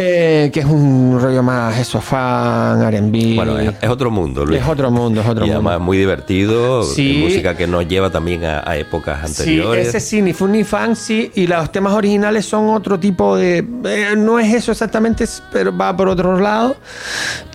Eh, 0.00 0.50
que 0.52 0.60
es 0.60 0.66
un 0.66 1.18
rollo 1.20 1.42
más 1.42 1.76
eso, 1.78 2.00
fan, 2.00 2.80
RB. 2.88 3.34
Bueno, 3.34 3.58
es, 3.58 3.72
es 3.80 3.88
otro 3.88 4.10
mundo, 4.12 4.46
Luis. 4.46 4.60
Es 4.60 4.68
otro 4.68 4.92
mundo, 4.92 5.20
es 5.22 5.26
otro 5.26 5.44
y 5.44 5.48
mundo. 5.50 5.68
además 5.70 5.80
muy 5.84 5.98
divertido, 5.98 6.84
Sí. 6.84 7.18
música 7.24 7.56
que 7.56 7.66
nos 7.66 7.88
lleva 7.88 8.08
también 8.10 8.44
a, 8.44 8.62
a 8.64 8.76
épocas 8.76 9.24
anteriores. 9.24 9.90
Sí, 9.90 9.96
ese 9.96 10.00
sí, 10.00 10.22
ni 10.22 10.32
fun 10.32 10.52
ni 10.52 10.62
fan, 10.62 10.94
sí. 10.94 11.32
Y 11.34 11.48
los 11.48 11.72
temas 11.72 11.94
originales 11.94 12.46
son 12.46 12.68
otro 12.68 12.98
tipo 13.00 13.36
de. 13.36 13.58
eh, 13.84 14.14
no 14.16 14.38
es 14.38 14.54
eso 14.54 14.70
exactamente, 14.70 15.24
pero 15.52 15.76
va 15.76 15.96
por 15.96 16.08
otro 16.08 16.38
lado. 16.38 16.76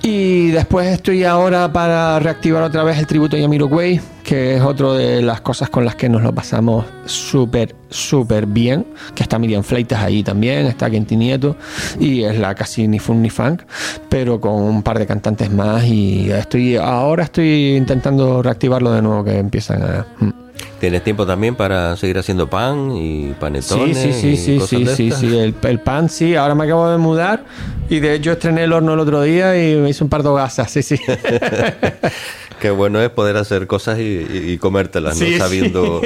Y 0.02 0.52
después 0.52 0.88
estoy 0.90 1.24
ahora 1.24 1.72
para 1.72 2.20
reactivar 2.20 2.62
otra 2.64 2.84
vez 2.84 2.98
el 2.98 3.08
tributo 3.08 3.38
a 3.38 3.40
Yamiroquai, 3.40 4.02
que 4.24 4.56
es 4.56 4.62
otro 4.62 4.94
de 4.94 5.22
las 5.22 5.42
cosas 5.42 5.70
con 5.70 5.86
las 5.86 5.96
que 5.96 6.10
nos 6.10 6.24
lo 6.24 6.34
pasamos 6.34 6.86
súper, 7.06 7.76
súper 7.90 8.46
bien. 8.46 8.86
Que 9.14 9.24
está 9.24 9.38
Miriam 9.38 9.64
Fleitas 9.64 10.02
ahí 10.02 10.24
también, 10.24 10.66
está 10.66 10.90
Kenty 10.90 11.16
Nieto. 11.16 11.56
Y 12.00 12.24
es 12.24 12.38
la 12.40 12.56
casi 12.56 12.88
ni 12.88 13.00
fun 13.00 13.22
ni 13.22 13.30
funk, 13.30 13.64
pero 14.10 14.40
con 14.40 14.54
un 14.54 14.82
par 14.84 15.00
de 15.00 15.06
cantantes 15.06 15.52
más. 15.52 15.84
Y 15.86 16.32
estoy 16.32 16.78
ahora 16.78 17.26
estoy 17.26 17.76
intentando 17.76 18.42
reactivarlo 18.42 18.92
de 18.92 19.02
nuevo, 19.02 19.24
que 19.24 19.38
empiezan 19.38 19.84
a. 19.84 20.43
¿Tienes 20.84 21.02
tiempo 21.02 21.26
también 21.26 21.56
para 21.56 21.96
seguir 21.96 22.18
haciendo 22.18 22.50
pan 22.50 22.92
y 22.92 23.34
panetones? 23.40 23.98
Sí, 23.98 24.12
sí, 24.12 24.36
sí, 24.36 24.60
sí, 24.60 24.68
sí, 24.68 24.86
sí, 24.86 25.12
sí, 25.12 25.38
el, 25.38 25.56
el 25.64 25.80
pan 25.80 26.10
sí, 26.10 26.36
ahora 26.36 26.56
me 26.56 26.66
acabo 26.66 26.90
de 26.90 26.98
mudar 26.98 27.46
y 27.90 28.02
de 28.02 28.16
hecho 28.16 28.34
estrené 28.34 28.66
el 28.66 28.74
horno 28.74 28.94
el 28.94 29.00
otro 29.00 29.22
día 29.22 29.56
y 29.58 29.78
me 29.78 29.92
hice 29.92 30.04
un 30.04 30.10
par 30.10 30.24
de 30.24 30.34
gasas, 30.34 30.70
sí, 30.70 30.84
sí. 30.84 30.98
Qué 32.60 32.70
bueno 32.70 33.02
es 33.02 33.10
poder 33.12 33.38
hacer 33.38 33.66
cosas 33.66 33.98
y, 34.00 34.28
y- 34.54 34.58
comértelas, 34.58 35.18
Sí, 35.18 35.28
sí. 35.28 35.32
¿no? 35.32 35.38
Sabiendo, 35.40 36.02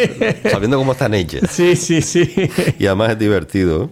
sabiendo 0.51 0.77
cómo 0.77 0.91
están 0.91 1.15
hechas. 1.15 1.49
Sí, 1.49 1.75
sí, 1.75 2.03
sí. 2.03 2.31
Y 2.77 2.85
además 2.85 3.13
es 3.13 3.19
divertido. 3.19 3.89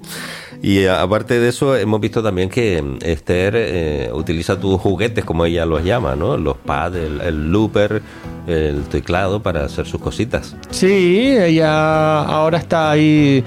Y 0.61 0.85
a- 0.85 1.01
aparte 1.01 1.39
de 1.39 1.49
eso, 1.49 1.75
hemos 1.75 1.99
visto 2.01 2.23
también 2.23 2.49
que 2.49 2.81
mm, 2.81 2.97
Esther 3.01 3.53
eh, 3.55 4.09
utiliza 4.13 4.59
tus 4.59 4.79
juguetes, 4.79 5.23
como 5.25 5.45
ella 5.45 5.65
los 5.65 5.83
llama, 5.83 6.15
¿no? 6.15 6.37
Los 6.37 6.57
pads, 6.57 6.95
el, 6.95 7.21
el 7.21 7.51
looper, 7.51 8.01
el 8.47 8.83
teclado 8.83 9.41
para 9.41 9.65
hacer 9.65 9.85
sus 9.85 10.01
cositas. 10.01 10.55
Sí, 10.69 11.35
ella 11.37 12.21
ahora 12.23 12.57
está 12.57 12.91
ahí, 12.91 13.43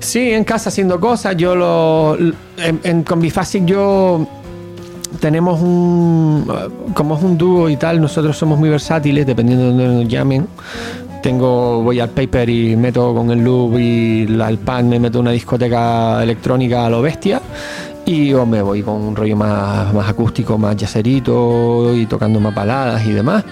sí, 0.00 0.32
en 0.32 0.44
casa 0.44 0.68
haciendo 0.68 1.00
cosas, 1.00 1.36
yo 1.36 1.54
lo, 1.54 2.16
en, 2.18 2.80
en, 2.82 3.02
con 3.04 3.22
yo 3.66 4.26
tenemos 5.20 5.60
un, 5.60 6.46
como 6.94 7.16
es 7.16 7.22
un 7.22 7.38
dúo 7.38 7.68
y 7.68 7.76
tal, 7.76 8.00
nosotros 8.00 8.36
somos 8.36 8.58
muy 8.58 8.68
versátiles, 8.68 9.26
dependiendo 9.26 9.64
de 9.64 9.70
donde 9.70 9.86
nos 10.04 10.08
llamen. 10.12 10.46
Tengo, 11.24 11.82
voy 11.82 12.00
al 12.00 12.10
paper 12.10 12.50
y 12.50 12.76
meto 12.76 13.14
con 13.14 13.30
el 13.30 13.42
loop 13.42 13.78
y 13.78 14.26
la- 14.26 14.50
el 14.50 14.58
pan, 14.58 14.90
me 14.90 14.98
meto 15.00 15.20
una 15.20 15.30
discoteca 15.30 16.22
electrónica 16.22 16.84
a 16.84 16.90
lo 16.90 17.00
bestia. 17.00 17.40
y 18.06 18.34
o 18.34 18.44
me 18.44 18.60
voy 18.60 18.82
con 18.82 18.96
un 19.00 19.16
rollo 19.16 19.34
más, 19.34 19.94
más 19.94 20.06
acústico, 20.10 20.58
más 20.58 20.76
yacerito 20.76 21.96
y 21.96 22.04
tocando 22.04 22.38
más 22.38 22.54
baladas 22.54 23.02
y 23.06 23.12
demás. 23.12 23.42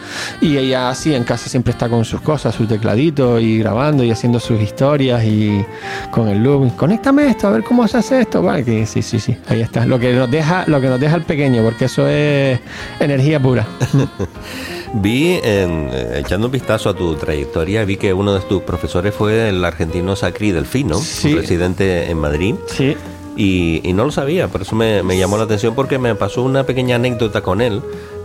Y 0.43 0.59
ella 0.59 0.91
así 0.91 1.14
en 1.14 1.25
casa 1.25 1.49
siempre 1.49 1.70
está 1.70 1.89
con 1.89 2.05
sus 2.05 2.20
cosas, 2.20 2.55
sus 2.55 2.68
tecladitos 2.68 3.41
y 3.41 3.61
grabando 3.61 4.05
y 4.05 4.11
haciendo 4.11 4.39
sus 4.39 4.61
historias 4.61 5.25
y 5.25 5.64
con 6.11 6.29
el 6.29 6.43
loop. 6.43 6.77
Conéctame 6.77 7.29
esto, 7.29 7.49
a 7.49 7.53
ver 7.53 7.62
cómo 7.62 7.89
se 7.89 7.97
hace 7.97 8.20
esto. 8.20 8.43
Vale, 8.43 8.62
que 8.62 8.85
sí, 8.85 9.01
sí, 9.01 9.18
sí, 9.18 9.35
ahí 9.49 9.62
está. 9.62 9.87
Lo 9.87 9.99
que 9.99 10.12
nos 10.12 10.31
deja, 10.31 10.64
lo 10.66 10.83
que 10.83 10.89
nos 10.89 11.01
deja 11.01 11.16
el 11.16 11.23
pequeño, 11.23 11.62
porque 11.62 11.87
eso 11.87 12.07
es 12.07 12.61
energía 13.01 13.41
pura. 13.41 13.66
Vi, 14.95 15.40
en, 15.43 15.88
eh, 15.90 16.20
echando 16.24 16.47
un 16.49 16.53
vistazo 16.53 16.90
a 16.90 16.95
tu 16.95 17.14
trayectoria, 17.14 17.84
vi 17.84 17.97
que 17.97 18.12
uno 18.12 18.34
de 18.34 18.40
tus 18.40 18.62
profesores 18.62 19.14
fue 19.14 19.49
el 19.49 19.64
argentino 19.64 20.14
Sacri 20.16 20.51
Delfino, 20.53 20.99
Sí. 20.99 21.34
residente 21.34 22.11
en 22.11 22.18
Madrid. 22.18 22.55
Sí. 22.66 22.95
Y, 23.36 23.80
y 23.82 23.95
no 23.95 24.05
lo 24.05 24.11
sabía, 24.11 24.49
por 24.49 24.61
eso 24.62 24.76
me, 24.76 25.03
me 25.03 25.16
llamó 25.16 25.38
la 25.38 25.45
atención 25.45 25.74
porque 25.74 25.99
me 25.99 26.14
pasó 26.14 26.43
una 26.43 26.64
pequeña 26.64 26.97
anécdota 26.97 27.40
con 27.40 27.62
él 27.62 27.80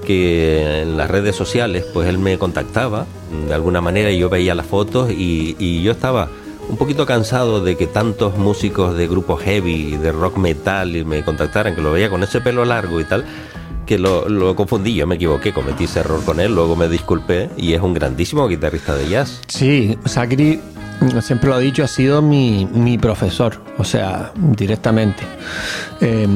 que 0.05 0.81
en 0.81 0.97
las 0.97 1.09
redes 1.09 1.35
sociales 1.35 1.85
pues 1.93 2.09
él 2.09 2.17
me 2.17 2.37
contactaba 2.37 3.05
de 3.47 3.53
alguna 3.53 3.79
manera 3.79 4.11
y 4.11 4.19
yo 4.19 4.29
veía 4.29 4.53
las 4.53 4.65
fotos 4.65 5.09
y, 5.11 5.55
y 5.59 5.81
yo 5.81 5.91
estaba 5.93 6.29
un 6.69 6.75
poquito 6.75 7.05
cansado 7.05 7.63
de 7.63 7.77
que 7.77 7.87
tantos 7.87 8.37
músicos 8.37 8.97
de 8.97 9.07
grupos 9.07 9.41
heavy, 9.41 9.95
de 9.95 10.11
rock 10.11 10.35
metal 10.37 10.93
y 10.97 11.05
me 11.05 11.23
contactaran, 11.23 11.73
que 11.75 11.81
lo 11.81 11.93
veía 11.93 12.09
con 12.09 12.21
ese 12.23 12.41
pelo 12.41 12.65
largo 12.65 12.99
y 12.99 13.05
tal, 13.05 13.23
que 13.87 13.97
lo, 13.97 14.55
confundí, 14.55 14.93
yo 14.93 15.07
me 15.07 15.15
equivoqué, 15.15 15.53
cometí 15.53 15.85
ese 15.85 16.01
error 16.01 16.23
con 16.23 16.39
él, 16.39 16.53
luego 16.53 16.75
me 16.75 16.87
disculpé 16.87 17.49
y 17.57 17.73
es 17.73 17.81
un 17.81 17.93
grandísimo 17.93 18.47
guitarrista 18.47 18.95
de 18.95 19.09
jazz. 19.09 19.41
Sí, 19.47 19.97
Sacri, 20.05 20.59
siempre 21.21 21.49
lo 21.49 21.59
he 21.59 21.63
dicho, 21.63 21.83
ha 21.83 21.87
sido 21.87 22.21
mi, 22.21 22.67
mi 22.71 22.97
profesor, 22.97 23.59
o 23.77 23.83
sea, 23.83 24.31
directamente. 24.35 25.23
Eh, 26.01 26.27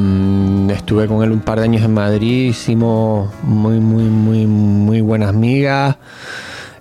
estuve 0.70 1.08
con 1.08 1.24
él 1.24 1.32
un 1.32 1.42
par 1.42 1.60
de 1.60 1.66
años 1.66 1.84
en 1.84 1.94
Madrid, 1.94 2.50
hicimos 2.50 3.30
muy, 3.44 3.80
muy, 3.80 4.04
muy, 4.06 4.48
muy 4.48 5.02
buenas 5.02 5.34
migas. 5.34 5.98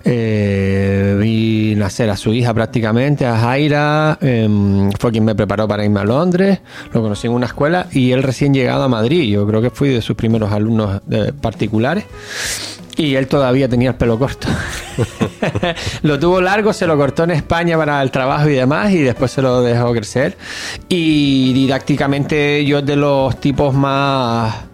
Eh, 0.03 1.17
vi 1.19 1.75
nacer 1.75 2.09
a 2.09 2.17
su 2.17 2.33
hija 2.33 2.53
prácticamente, 2.53 3.25
a 3.25 3.37
Jaira, 3.37 4.17
eh, 4.21 4.89
fue 4.99 5.11
quien 5.11 5.25
me 5.25 5.35
preparó 5.35 5.67
para 5.67 5.83
irme 5.85 5.99
a 5.99 6.03
Londres, 6.03 6.59
lo 6.93 7.01
conocí 7.01 7.27
en 7.27 7.33
una 7.33 7.45
escuela 7.45 7.87
y 7.91 8.11
él 8.11 8.23
recién 8.23 8.53
llegado 8.53 8.83
a 8.83 8.87
Madrid, 8.87 9.31
yo 9.31 9.45
creo 9.47 9.61
que 9.61 9.69
fui 9.69 9.89
de 9.89 10.01
sus 10.01 10.15
primeros 10.15 10.51
alumnos 10.51 11.01
eh, 11.11 11.31
particulares 11.39 12.05
y 12.97 13.15
él 13.15 13.27
todavía 13.27 13.67
tenía 13.69 13.89
el 13.89 13.95
pelo 13.95 14.17
corto. 14.19 14.47
lo 16.03 16.19
tuvo 16.19 16.41
largo, 16.41 16.73
se 16.73 16.87
lo 16.87 16.97
cortó 16.97 17.23
en 17.23 17.31
España 17.31 17.77
para 17.77 18.01
el 18.01 18.11
trabajo 18.11 18.49
y 18.49 18.53
demás, 18.53 18.91
y 18.91 18.99
después 18.99 19.31
se 19.31 19.41
lo 19.41 19.61
dejó 19.61 19.91
crecer. 19.93 20.37
Y 20.89 21.53
didácticamente 21.53 22.63
yo 22.65 22.79
es 22.79 22.85
de 22.85 22.95
los 22.95 23.39
tipos 23.39 23.73
más 23.73 24.70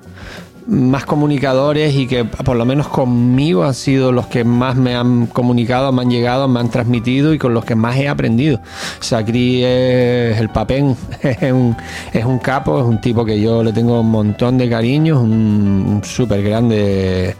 más 0.67 1.05
comunicadores 1.05 1.95
y 1.95 2.07
que 2.07 2.25
por 2.25 2.57
lo 2.57 2.65
menos 2.65 2.87
conmigo 2.89 3.63
han 3.63 3.73
sido 3.73 4.11
los 4.11 4.27
que 4.27 4.43
más 4.43 4.75
me 4.75 4.95
han 4.95 5.27
comunicado, 5.27 5.91
me 5.91 6.01
han 6.01 6.09
llegado, 6.09 6.47
me 6.47 6.59
han 6.59 6.69
transmitido 6.69 7.33
y 7.33 7.37
con 7.37 7.53
los 7.53 7.63
que 7.63 7.75
más 7.75 7.95
he 7.95 8.07
aprendido. 8.07 8.59
Sacri 8.99 9.63
es 9.63 10.37
el 10.37 10.49
papén, 10.49 10.95
es 11.21 11.51
un, 11.51 11.75
es 12.11 12.25
un 12.25 12.39
capo, 12.39 12.79
es 12.79 12.85
un 12.85 12.99
tipo 12.99 13.23
que 13.23 13.39
yo 13.39 13.63
le 13.63 13.71
tengo 13.71 14.01
un 14.01 14.11
montón 14.11 14.57
de 14.57 14.69
cariño, 14.69 15.15
es 15.15 15.21
un, 15.21 16.01
súper 16.03 16.43
grande 16.43 17.35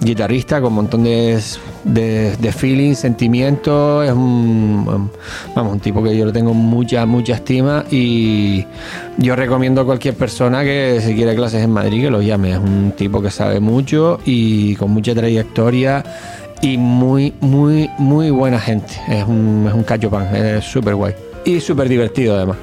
guitarrista 0.00 0.60
con 0.60 0.68
un 0.68 0.76
montón 0.76 1.04
de, 1.04 1.40
de, 1.84 2.36
de 2.36 2.52
feeling, 2.52 2.94
sentimientos, 2.94 4.06
es 4.06 4.12
un, 4.12 5.10
vamos, 5.54 5.72
un 5.74 5.80
tipo 5.80 6.02
que 6.02 6.16
yo 6.16 6.24
le 6.24 6.32
tengo 6.32 6.54
mucha, 6.54 7.04
mucha 7.04 7.34
estima 7.34 7.84
y 7.90 8.64
yo 9.18 9.36
recomiendo 9.36 9.80
a 9.80 9.84
cualquier 9.84 10.14
persona 10.14 10.62
que 10.62 11.00
si 11.04 11.14
quiere 11.14 11.34
clases 11.34 11.62
en 11.62 11.70
Madrid 11.70 12.02
que 12.02 12.10
lo 12.10 12.22
llame. 12.22 12.52
Es 12.52 12.58
un 12.58 12.92
tipo 12.96 13.22
que 13.22 13.30
sabe 13.30 13.60
mucho 13.60 14.20
y 14.24 14.76
con 14.76 14.90
mucha 14.90 15.14
trayectoria 15.14 16.02
y 16.60 16.78
muy, 16.78 17.34
muy, 17.40 17.90
muy 17.98 18.30
buena 18.30 18.58
gente. 18.58 18.94
Es 19.08 19.24
un, 19.24 19.66
es 19.68 19.74
un 19.74 19.82
cacho 19.82 20.10
pan, 20.10 20.34
es 20.34 20.64
súper 20.64 20.94
guay. 20.94 21.14
Y 21.44 21.60
súper 21.60 21.88
divertido 21.88 22.36
además. 22.36 22.56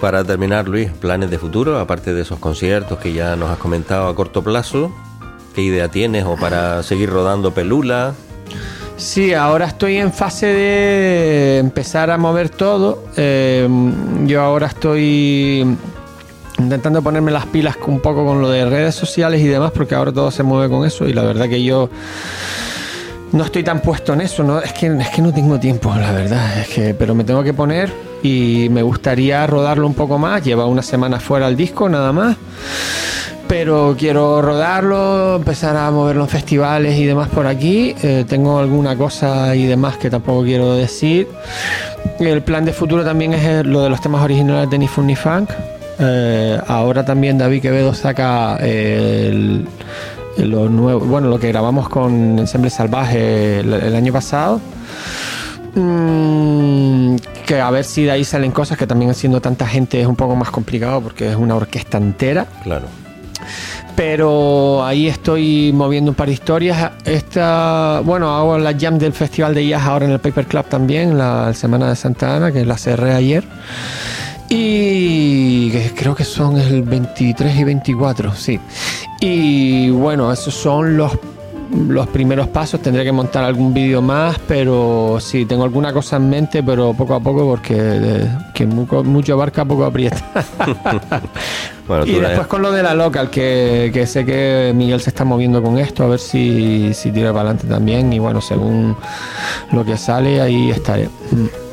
Para 0.00 0.24
terminar, 0.24 0.66
Luis, 0.66 0.90
planes 0.90 1.30
de 1.30 1.38
futuro, 1.38 1.78
aparte 1.78 2.14
de 2.14 2.22
esos 2.22 2.38
conciertos 2.38 2.98
que 2.98 3.12
ya 3.12 3.36
nos 3.36 3.50
has 3.50 3.58
comentado 3.58 4.08
a 4.08 4.14
corto 4.14 4.42
plazo, 4.42 4.90
¿qué 5.54 5.62
idea 5.62 5.88
tienes 5.88 6.24
o 6.24 6.36
para 6.36 6.82
seguir 6.82 7.10
rodando 7.10 7.52
pelula? 7.52 8.14
Sí, 9.00 9.32
ahora 9.32 9.64
estoy 9.64 9.96
en 9.96 10.12
fase 10.12 10.44
de 10.44 11.58
empezar 11.58 12.10
a 12.10 12.18
mover 12.18 12.50
todo. 12.50 13.04
Eh, 13.16 13.66
yo 14.26 14.42
ahora 14.42 14.66
estoy 14.66 15.64
intentando 16.58 17.00
ponerme 17.00 17.30
las 17.30 17.46
pilas 17.46 17.78
un 17.86 18.00
poco 18.00 18.26
con 18.26 18.42
lo 18.42 18.50
de 18.50 18.66
redes 18.66 18.94
sociales 18.94 19.40
y 19.40 19.46
demás, 19.46 19.72
porque 19.74 19.94
ahora 19.94 20.12
todo 20.12 20.30
se 20.30 20.42
mueve 20.42 20.68
con 20.68 20.86
eso 20.86 21.08
y 21.08 21.14
la 21.14 21.22
verdad 21.22 21.48
que 21.48 21.64
yo 21.64 21.88
no 23.32 23.42
estoy 23.42 23.64
tan 23.64 23.80
puesto 23.80 24.12
en 24.12 24.20
eso, 24.20 24.44
¿no? 24.44 24.60
Es 24.60 24.74
que, 24.74 24.88
es 24.88 25.08
que 25.08 25.22
no 25.22 25.32
tengo 25.32 25.58
tiempo, 25.58 25.94
la 25.96 26.12
verdad, 26.12 26.58
es 26.60 26.68
que, 26.68 26.92
pero 26.92 27.14
me 27.14 27.24
tengo 27.24 27.42
que 27.42 27.54
poner 27.54 27.90
y 28.22 28.68
me 28.70 28.82
gustaría 28.82 29.46
rodarlo 29.46 29.86
un 29.86 29.94
poco 29.94 30.18
más. 30.18 30.44
Lleva 30.44 30.66
una 30.66 30.82
semana 30.82 31.18
fuera 31.18 31.48
el 31.48 31.56
disco, 31.56 31.88
nada 31.88 32.12
más 32.12 32.36
pero 33.50 33.96
quiero 33.98 34.40
rodarlo, 34.40 35.34
empezar 35.34 35.76
a 35.76 35.90
moverlo 35.90 36.22
en 36.22 36.28
festivales 36.28 36.96
y 36.96 37.04
demás 37.04 37.28
por 37.30 37.48
aquí. 37.48 37.96
Eh, 38.00 38.24
tengo 38.28 38.60
alguna 38.60 38.96
cosa 38.96 39.56
y 39.56 39.66
demás 39.66 39.96
que 39.96 40.08
tampoco 40.08 40.44
quiero 40.44 40.74
decir. 40.74 41.26
El 42.20 42.42
plan 42.42 42.64
de 42.64 42.72
futuro 42.72 43.04
también 43.04 43.34
es 43.34 43.66
lo 43.66 43.82
de 43.82 43.90
los 43.90 44.00
temas 44.00 44.22
originales 44.22 44.70
de 44.70 44.78
Ni 44.78 44.86
Fun 44.86 45.08
Ni 45.08 45.16
Funk. 45.16 45.50
Eh, 45.98 46.60
ahora 46.68 47.04
también 47.04 47.38
David 47.38 47.62
Quevedo 47.62 47.92
saca 47.92 48.56
el, 48.58 49.66
lo 50.36 50.68
bueno, 51.00 51.26
lo 51.26 51.40
que 51.40 51.48
grabamos 51.48 51.88
con 51.88 52.38
Ensemble 52.38 52.70
Salvaje 52.70 53.58
el, 53.58 53.72
el 53.72 53.96
año 53.96 54.12
pasado. 54.12 54.60
Mm, 55.74 57.16
que 57.48 57.60
a 57.60 57.70
ver 57.72 57.82
si 57.82 58.04
de 58.04 58.12
ahí 58.12 58.22
salen 58.22 58.52
cosas 58.52 58.78
que 58.78 58.86
también 58.86 59.10
haciendo 59.10 59.40
tanta 59.40 59.66
gente 59.66 60.00
es 60.00 60.06
un 60.06 60.14
poco 60.14 60.36
más 60.36 60.52
complicado 60.52 61.00
porque 61.00 61.30
es 61.30 61.36
una 61.36 61.56
orquesta 61.56 61.98
entera. 61.98 62.46
Claro. 62.62 62.86
Pero 64.02 64.82
ahí 64.82 65.08
estoy 65.08 65.74
moviendo 65.74 66.12
un 66.12 66.14
par 66.14 66.28
de 66.28 66.32
historias. 66.32 66.92
Esta, 67.04 68.00
bueno, 68.02 68.34
hago 68.34 68.56
la 68.56 68.72
jam 68.72 68.98
del 68.98 69.12
Festival 69.12 69.54
de 69.54 69.66
Jazz 69.66 69.82
ahora 69.82 70.06
en 70.06 70.12
el 70.12 70.18
Paper 70.18 70.46
Club 70.46 70.64
también, 70.70 71.18
la 71.18 71.52
Semana 71.52 71.90
de 71.90 71.96
Santa 71.96 72.34
Ana, 72.34 72.50
que 72.50 72.64
la 72.64 72.78
cerré 72.78 73.12
ayer. 73.12 73.44
Y 74.48 75.70
creo 75.96 76.14
que 76.14 76.24
son 76.24 76.56
el 76.56 76.80
23 76.80 77.54
y 77.54 77.64
24, 77.64 78.34
sí. 78.34 78.58
Y 79.20 79.90
bueno, 79.90 80.32
esos 80.32 80.54
son 80.54 80.96
los 80.96 81.12
los 81.70 82.06
primeros 82.08 82.48
pasos. 82.48 82.80
Tendré 82.80 83.04
que 83.04 83.12
montar 83.12 83.44
algún 83.44 83.72
vídeo 83.72 84.02
más, 84.02 84.38
pero 84.46 85.18
sí, 85.20 85.46
tengo 85.46 85.64
alguna 85.64 85.92
cosa 85.92 86.16
en 86.16 86.28
mente, 86.28 86.62
pero 86.62 86.94
poco 86.94 87.14
a 87.14 87.20
poco, 87.20 87.46
porque 87.46 87.76
eh, 87.78 88.28
que 88.54 88.66
mucho, 88.66 89.04
mucho 89.04 89.34
abarca, 89.34 89.64
poco 89.64 89.84
aprieta. 89.84 90.22
Bueno, 91.88 92.06
y 92.06 92.20
después 92.20 92.46
con 92.46 92.62
lo 92.62 92.70
de 92.70 92.84
la 92.84 92.94
local, 92.94 93.30
que, 93.30 93.90
que 93.92 94.06
sé 94.06 94.24
que 94.24 94.70
Miguel 94.72 95.00
se 95.00 95.10
está 95.10 95.24
moviendo 95.24 95.60
con 95.60 95.76
esto, 95.76 96.04
a 96.04 96.06
ver 96.06 96.20
si, 96.20 96.94
si 96.94 97.10
tira 97.10 97.32
para 97.32 97.50
adelante 97.50 97.66
también. 97.66 98.12
Y 98.12 98.20
bueno, 98.20 98.40
según 98.40 98.96
lo 99.72 99.84
que 99.84 99.96
sale, 99.96 100.40
ahí 100.40 100.70
estaré. 100.70 101.08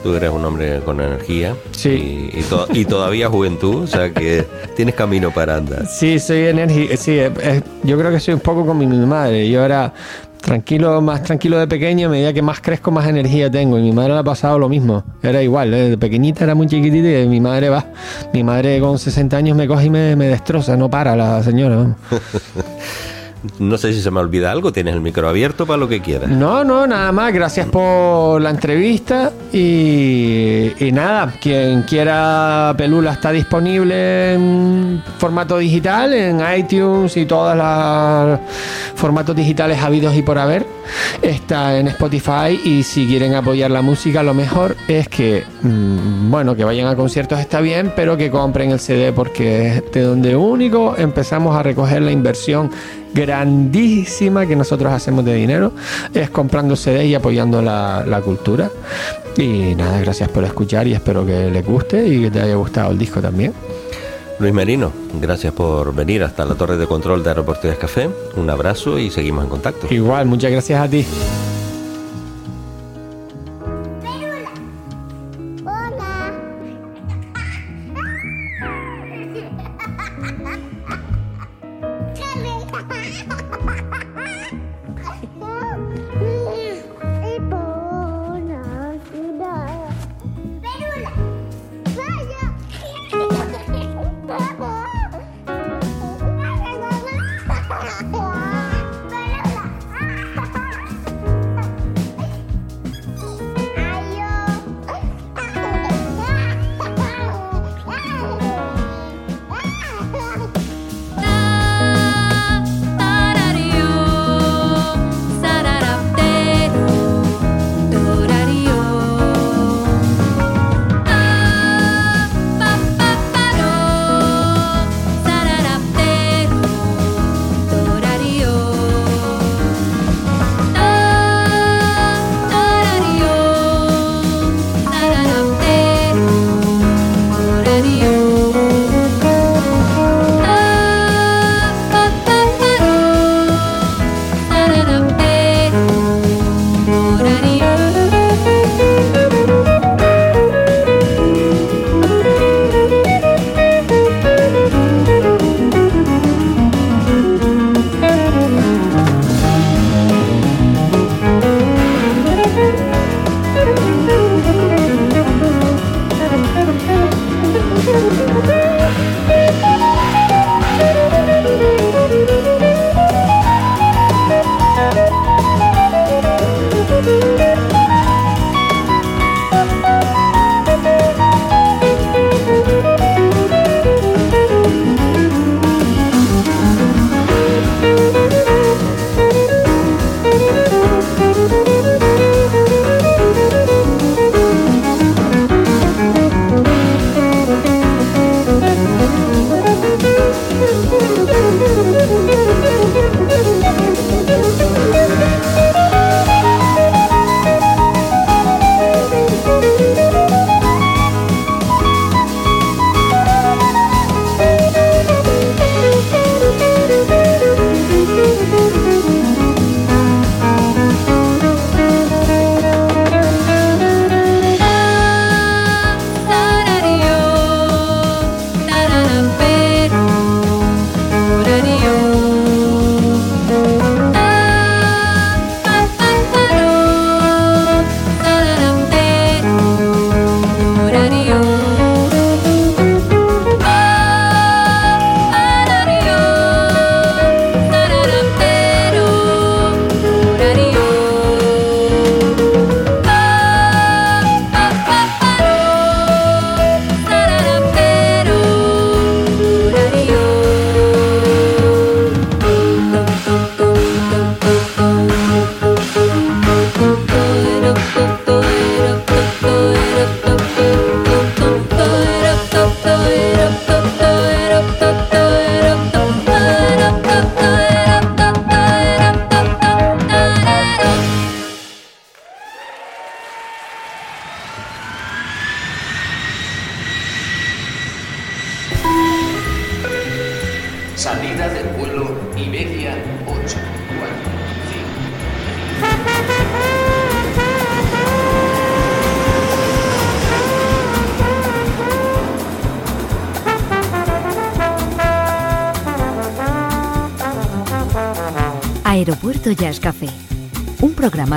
Tú 0.04 0.14
eres 0.16 0.30
un 0.30 0.46
hombre 0.46 0.80
con 0.86 1.02
energía 1.02 1.56
Sí. 1.72 2.30
y, 2.34 2.40
y 2.40 2.44
to- 2.44 2.68
y 2.74 2.86
todavía 2.86 3.30
juventud, 3.30 3.84
o 3.84 3.88
sea 3.88 4.10
que 4.14 4.46
tienes 4.76 4.96
camino 4.96 5.32
para 5.32 5.58
andar. 5.58 5.86
Sí, 5.88 6.20
soy 6.20 6.48
energía. 6.48 6.96
Sí, 6.98 7.12
eh, 7.20 7.32
eh, 7.42 7.62
yo 7.84 7.98
creo 7.98 8.12
que 8.12 8.20
soy 8.20 8.36
un 8.36 8.40
poco 8.40 8.66
como 8.66 8.86
mi 8.86 8.88
madre. 9.06 9.50
Yo 9.50 9.64
era 9.66 9.94
tranquilo, 10.42 11.02
más 11.02 11.24
tranquilo 11.24 11.58
de 11.60 11.68
pequeño, 11.68 12.08
a 12.08 12.12
medida 12.12 12.32
que 12.32 12.42
más 12.42 12.62
crezco, 12.62 12.90
más 12.92 13.06
energía 13.08 13.50
tengo. 13.52 13.78
Y 13.80 13.82
mi 13.82 13.92
madre 13.92 14.14
le 14.14 14.20
ha 14.20 14.24
pasado 14.24 14.58
lo 14.60 14.70
mismo. 14.70 15.04
Era 15.22 15.42
igual, 15.42 15.74
¿eh? 15.74 15.90
de 15.90 15.98
pequeñita 15.98 16.44
era 16.46 16.56
muy 16.56 16.68
chiquitita 16.68 17.20
y 17.22 17.28
mi 17.28 17.42
madre 17.42 17.70
va. 17.70 17.86
Mi 18.34 18.44
madre 18.44 18.80
con 18.80 18.98
60 19.00 19.36
años 19.36 19.58
me 19.58 19.68
coge 19.68 19.86
y 19.88 19.90
me, 19.90 20.16
me 20.16 20.28
destroza, 20.28 20.78
no 20.78 20.90
para 20.90 21.16
la 21.16 21.44
señora. 21.44 21.96
No 23.60 23.78
sé 23.78 23.94
si 23.94 24.02
se 24.02 24.12
me 24.12 24.20
olvida 24.20 24.52
algo, 24.52 24.72
tienes 24.72 24.94
el 24.94 25.02
micro 25.02 25.28
abierto 25.30 25.66
para 25.66 25.78
lo 25.78 25.88
que 25.88 26.02
quieras. 26.02 26.30
No, 26.30 26.64
no, 26.64 26.88
nada 26.88 27.12
más. 27.12 27.34
Gracias 27.34 27.68
por 27.68 28.42
la 28.42 28.50
entrevista. 28.50 29.32
Y, 29.52 30.72
y 30.80 30.92
nada, 30.92 31.34
quien 31.40 31.84
quiera 31.84 32.74
Pelula 32.78 33.14
está 33.14 33.32
disponible 33.32 34.34
en 34.34 35.04
formato 35.18 35.58
digital, 35.58 36.14
en 36.14 36.42
iTunes 36.58 37.16
y 37.18 37.26
todos 37.26 37.56
los 37.56 38.40
formatos 38.96 39.36
digitales 39.36 39.80
habidos 39.82 40.16
y 40.16 40.22
por 40.22 40.38
haber. 40.38 40.66
Está 41.22 41.78
en 41.78 41.88
Spotify 41.90 42.60
y 42.64 42.84
si 42.84 43.08
quieren 43.08 43.36
apoyar 43.36 43.72
la 43.72 43.82
música, 43.82 44.24
lo 44.24 44.34
mejor 44.34 44.76
es 44.88 45.08
que, 45.10 45.44
mm, 45.62 46.32
bueno, 46.32 46.56
que 46.56 46.64
vayan 46.64 46.88
a 46.88 46.96
conciertos 46.96 47.40
está 47.40 47.62
bien, 47.62 47.92
pero 47.96 48.18
que 48.18 48.32
compren 48.32 48.72
el 48.72 48.80
CD 48.80 49.12
porque 49.12 49.68
es 49.68 49.92
de 49.92 50.02
donde 50.02 50.36
único 50.36 50.96
empezamos 50.98 51.56
a 51.56 51.64
recoger 51.64 52.02
la 52.02 52.12
inversión 52.12 52.72
grandísima 53.14 54.46
que 54.46 54.56
nosotros 54.56 54.92
hacemos 54.92 55.26
de 55.26 55.36
dinero 55.36 55.74
es 56.14 56.30
comprando 56.30 56.76
CD 56.76 57.06
y 57.06 57.16
apoyando 57.16 57.62
la, 57.62 58.04
la 58.06 58.22
cultura. 58.22 58.70
Y 59.38 59.76
nada, 59.76 60.00
gracias 60.00 60.30
por 60.30 60.44
escuchar 60.44 60.88
y 60.88 60.94
espero 60.94 61.26
que 61.26 61.50
les 61.52 61.66
guste 61.66 62.08
y 62.08 62.24
que 62.24 62.32
te 62.32 62.42
haya 62.42 62.56
gustado 62.56 62.92
el 62.92 62.98
disco 62.98 63.22
también. 63.22 63.54
Luis 64.40 64.54
Merino, 64.54 64.92
gracias 65.20 65.52
por 65.52 65.96
venir 65.96 66.24
hasta 66.24 66.46
la 66.46 66.54
torre 66.54 66.78
de 66.78 66.86
control 66.86 67.24
de 67.24 67.30
Aeropuerto 67.30 67.68
de 67.68 67.76
Café. 67.76 68.08
Un 68.36 68.50
abrazo 68.50 69.00
y 69.00 69.10
seguimos 69.10 69.44
en 69.44 69.50
contacto. 69.50 69.88
Igual, 69.90 70.28
muchas 70.28 70.52
gracias 70.52 70.80
a 70.80 70.88
ti. 70.88 71.06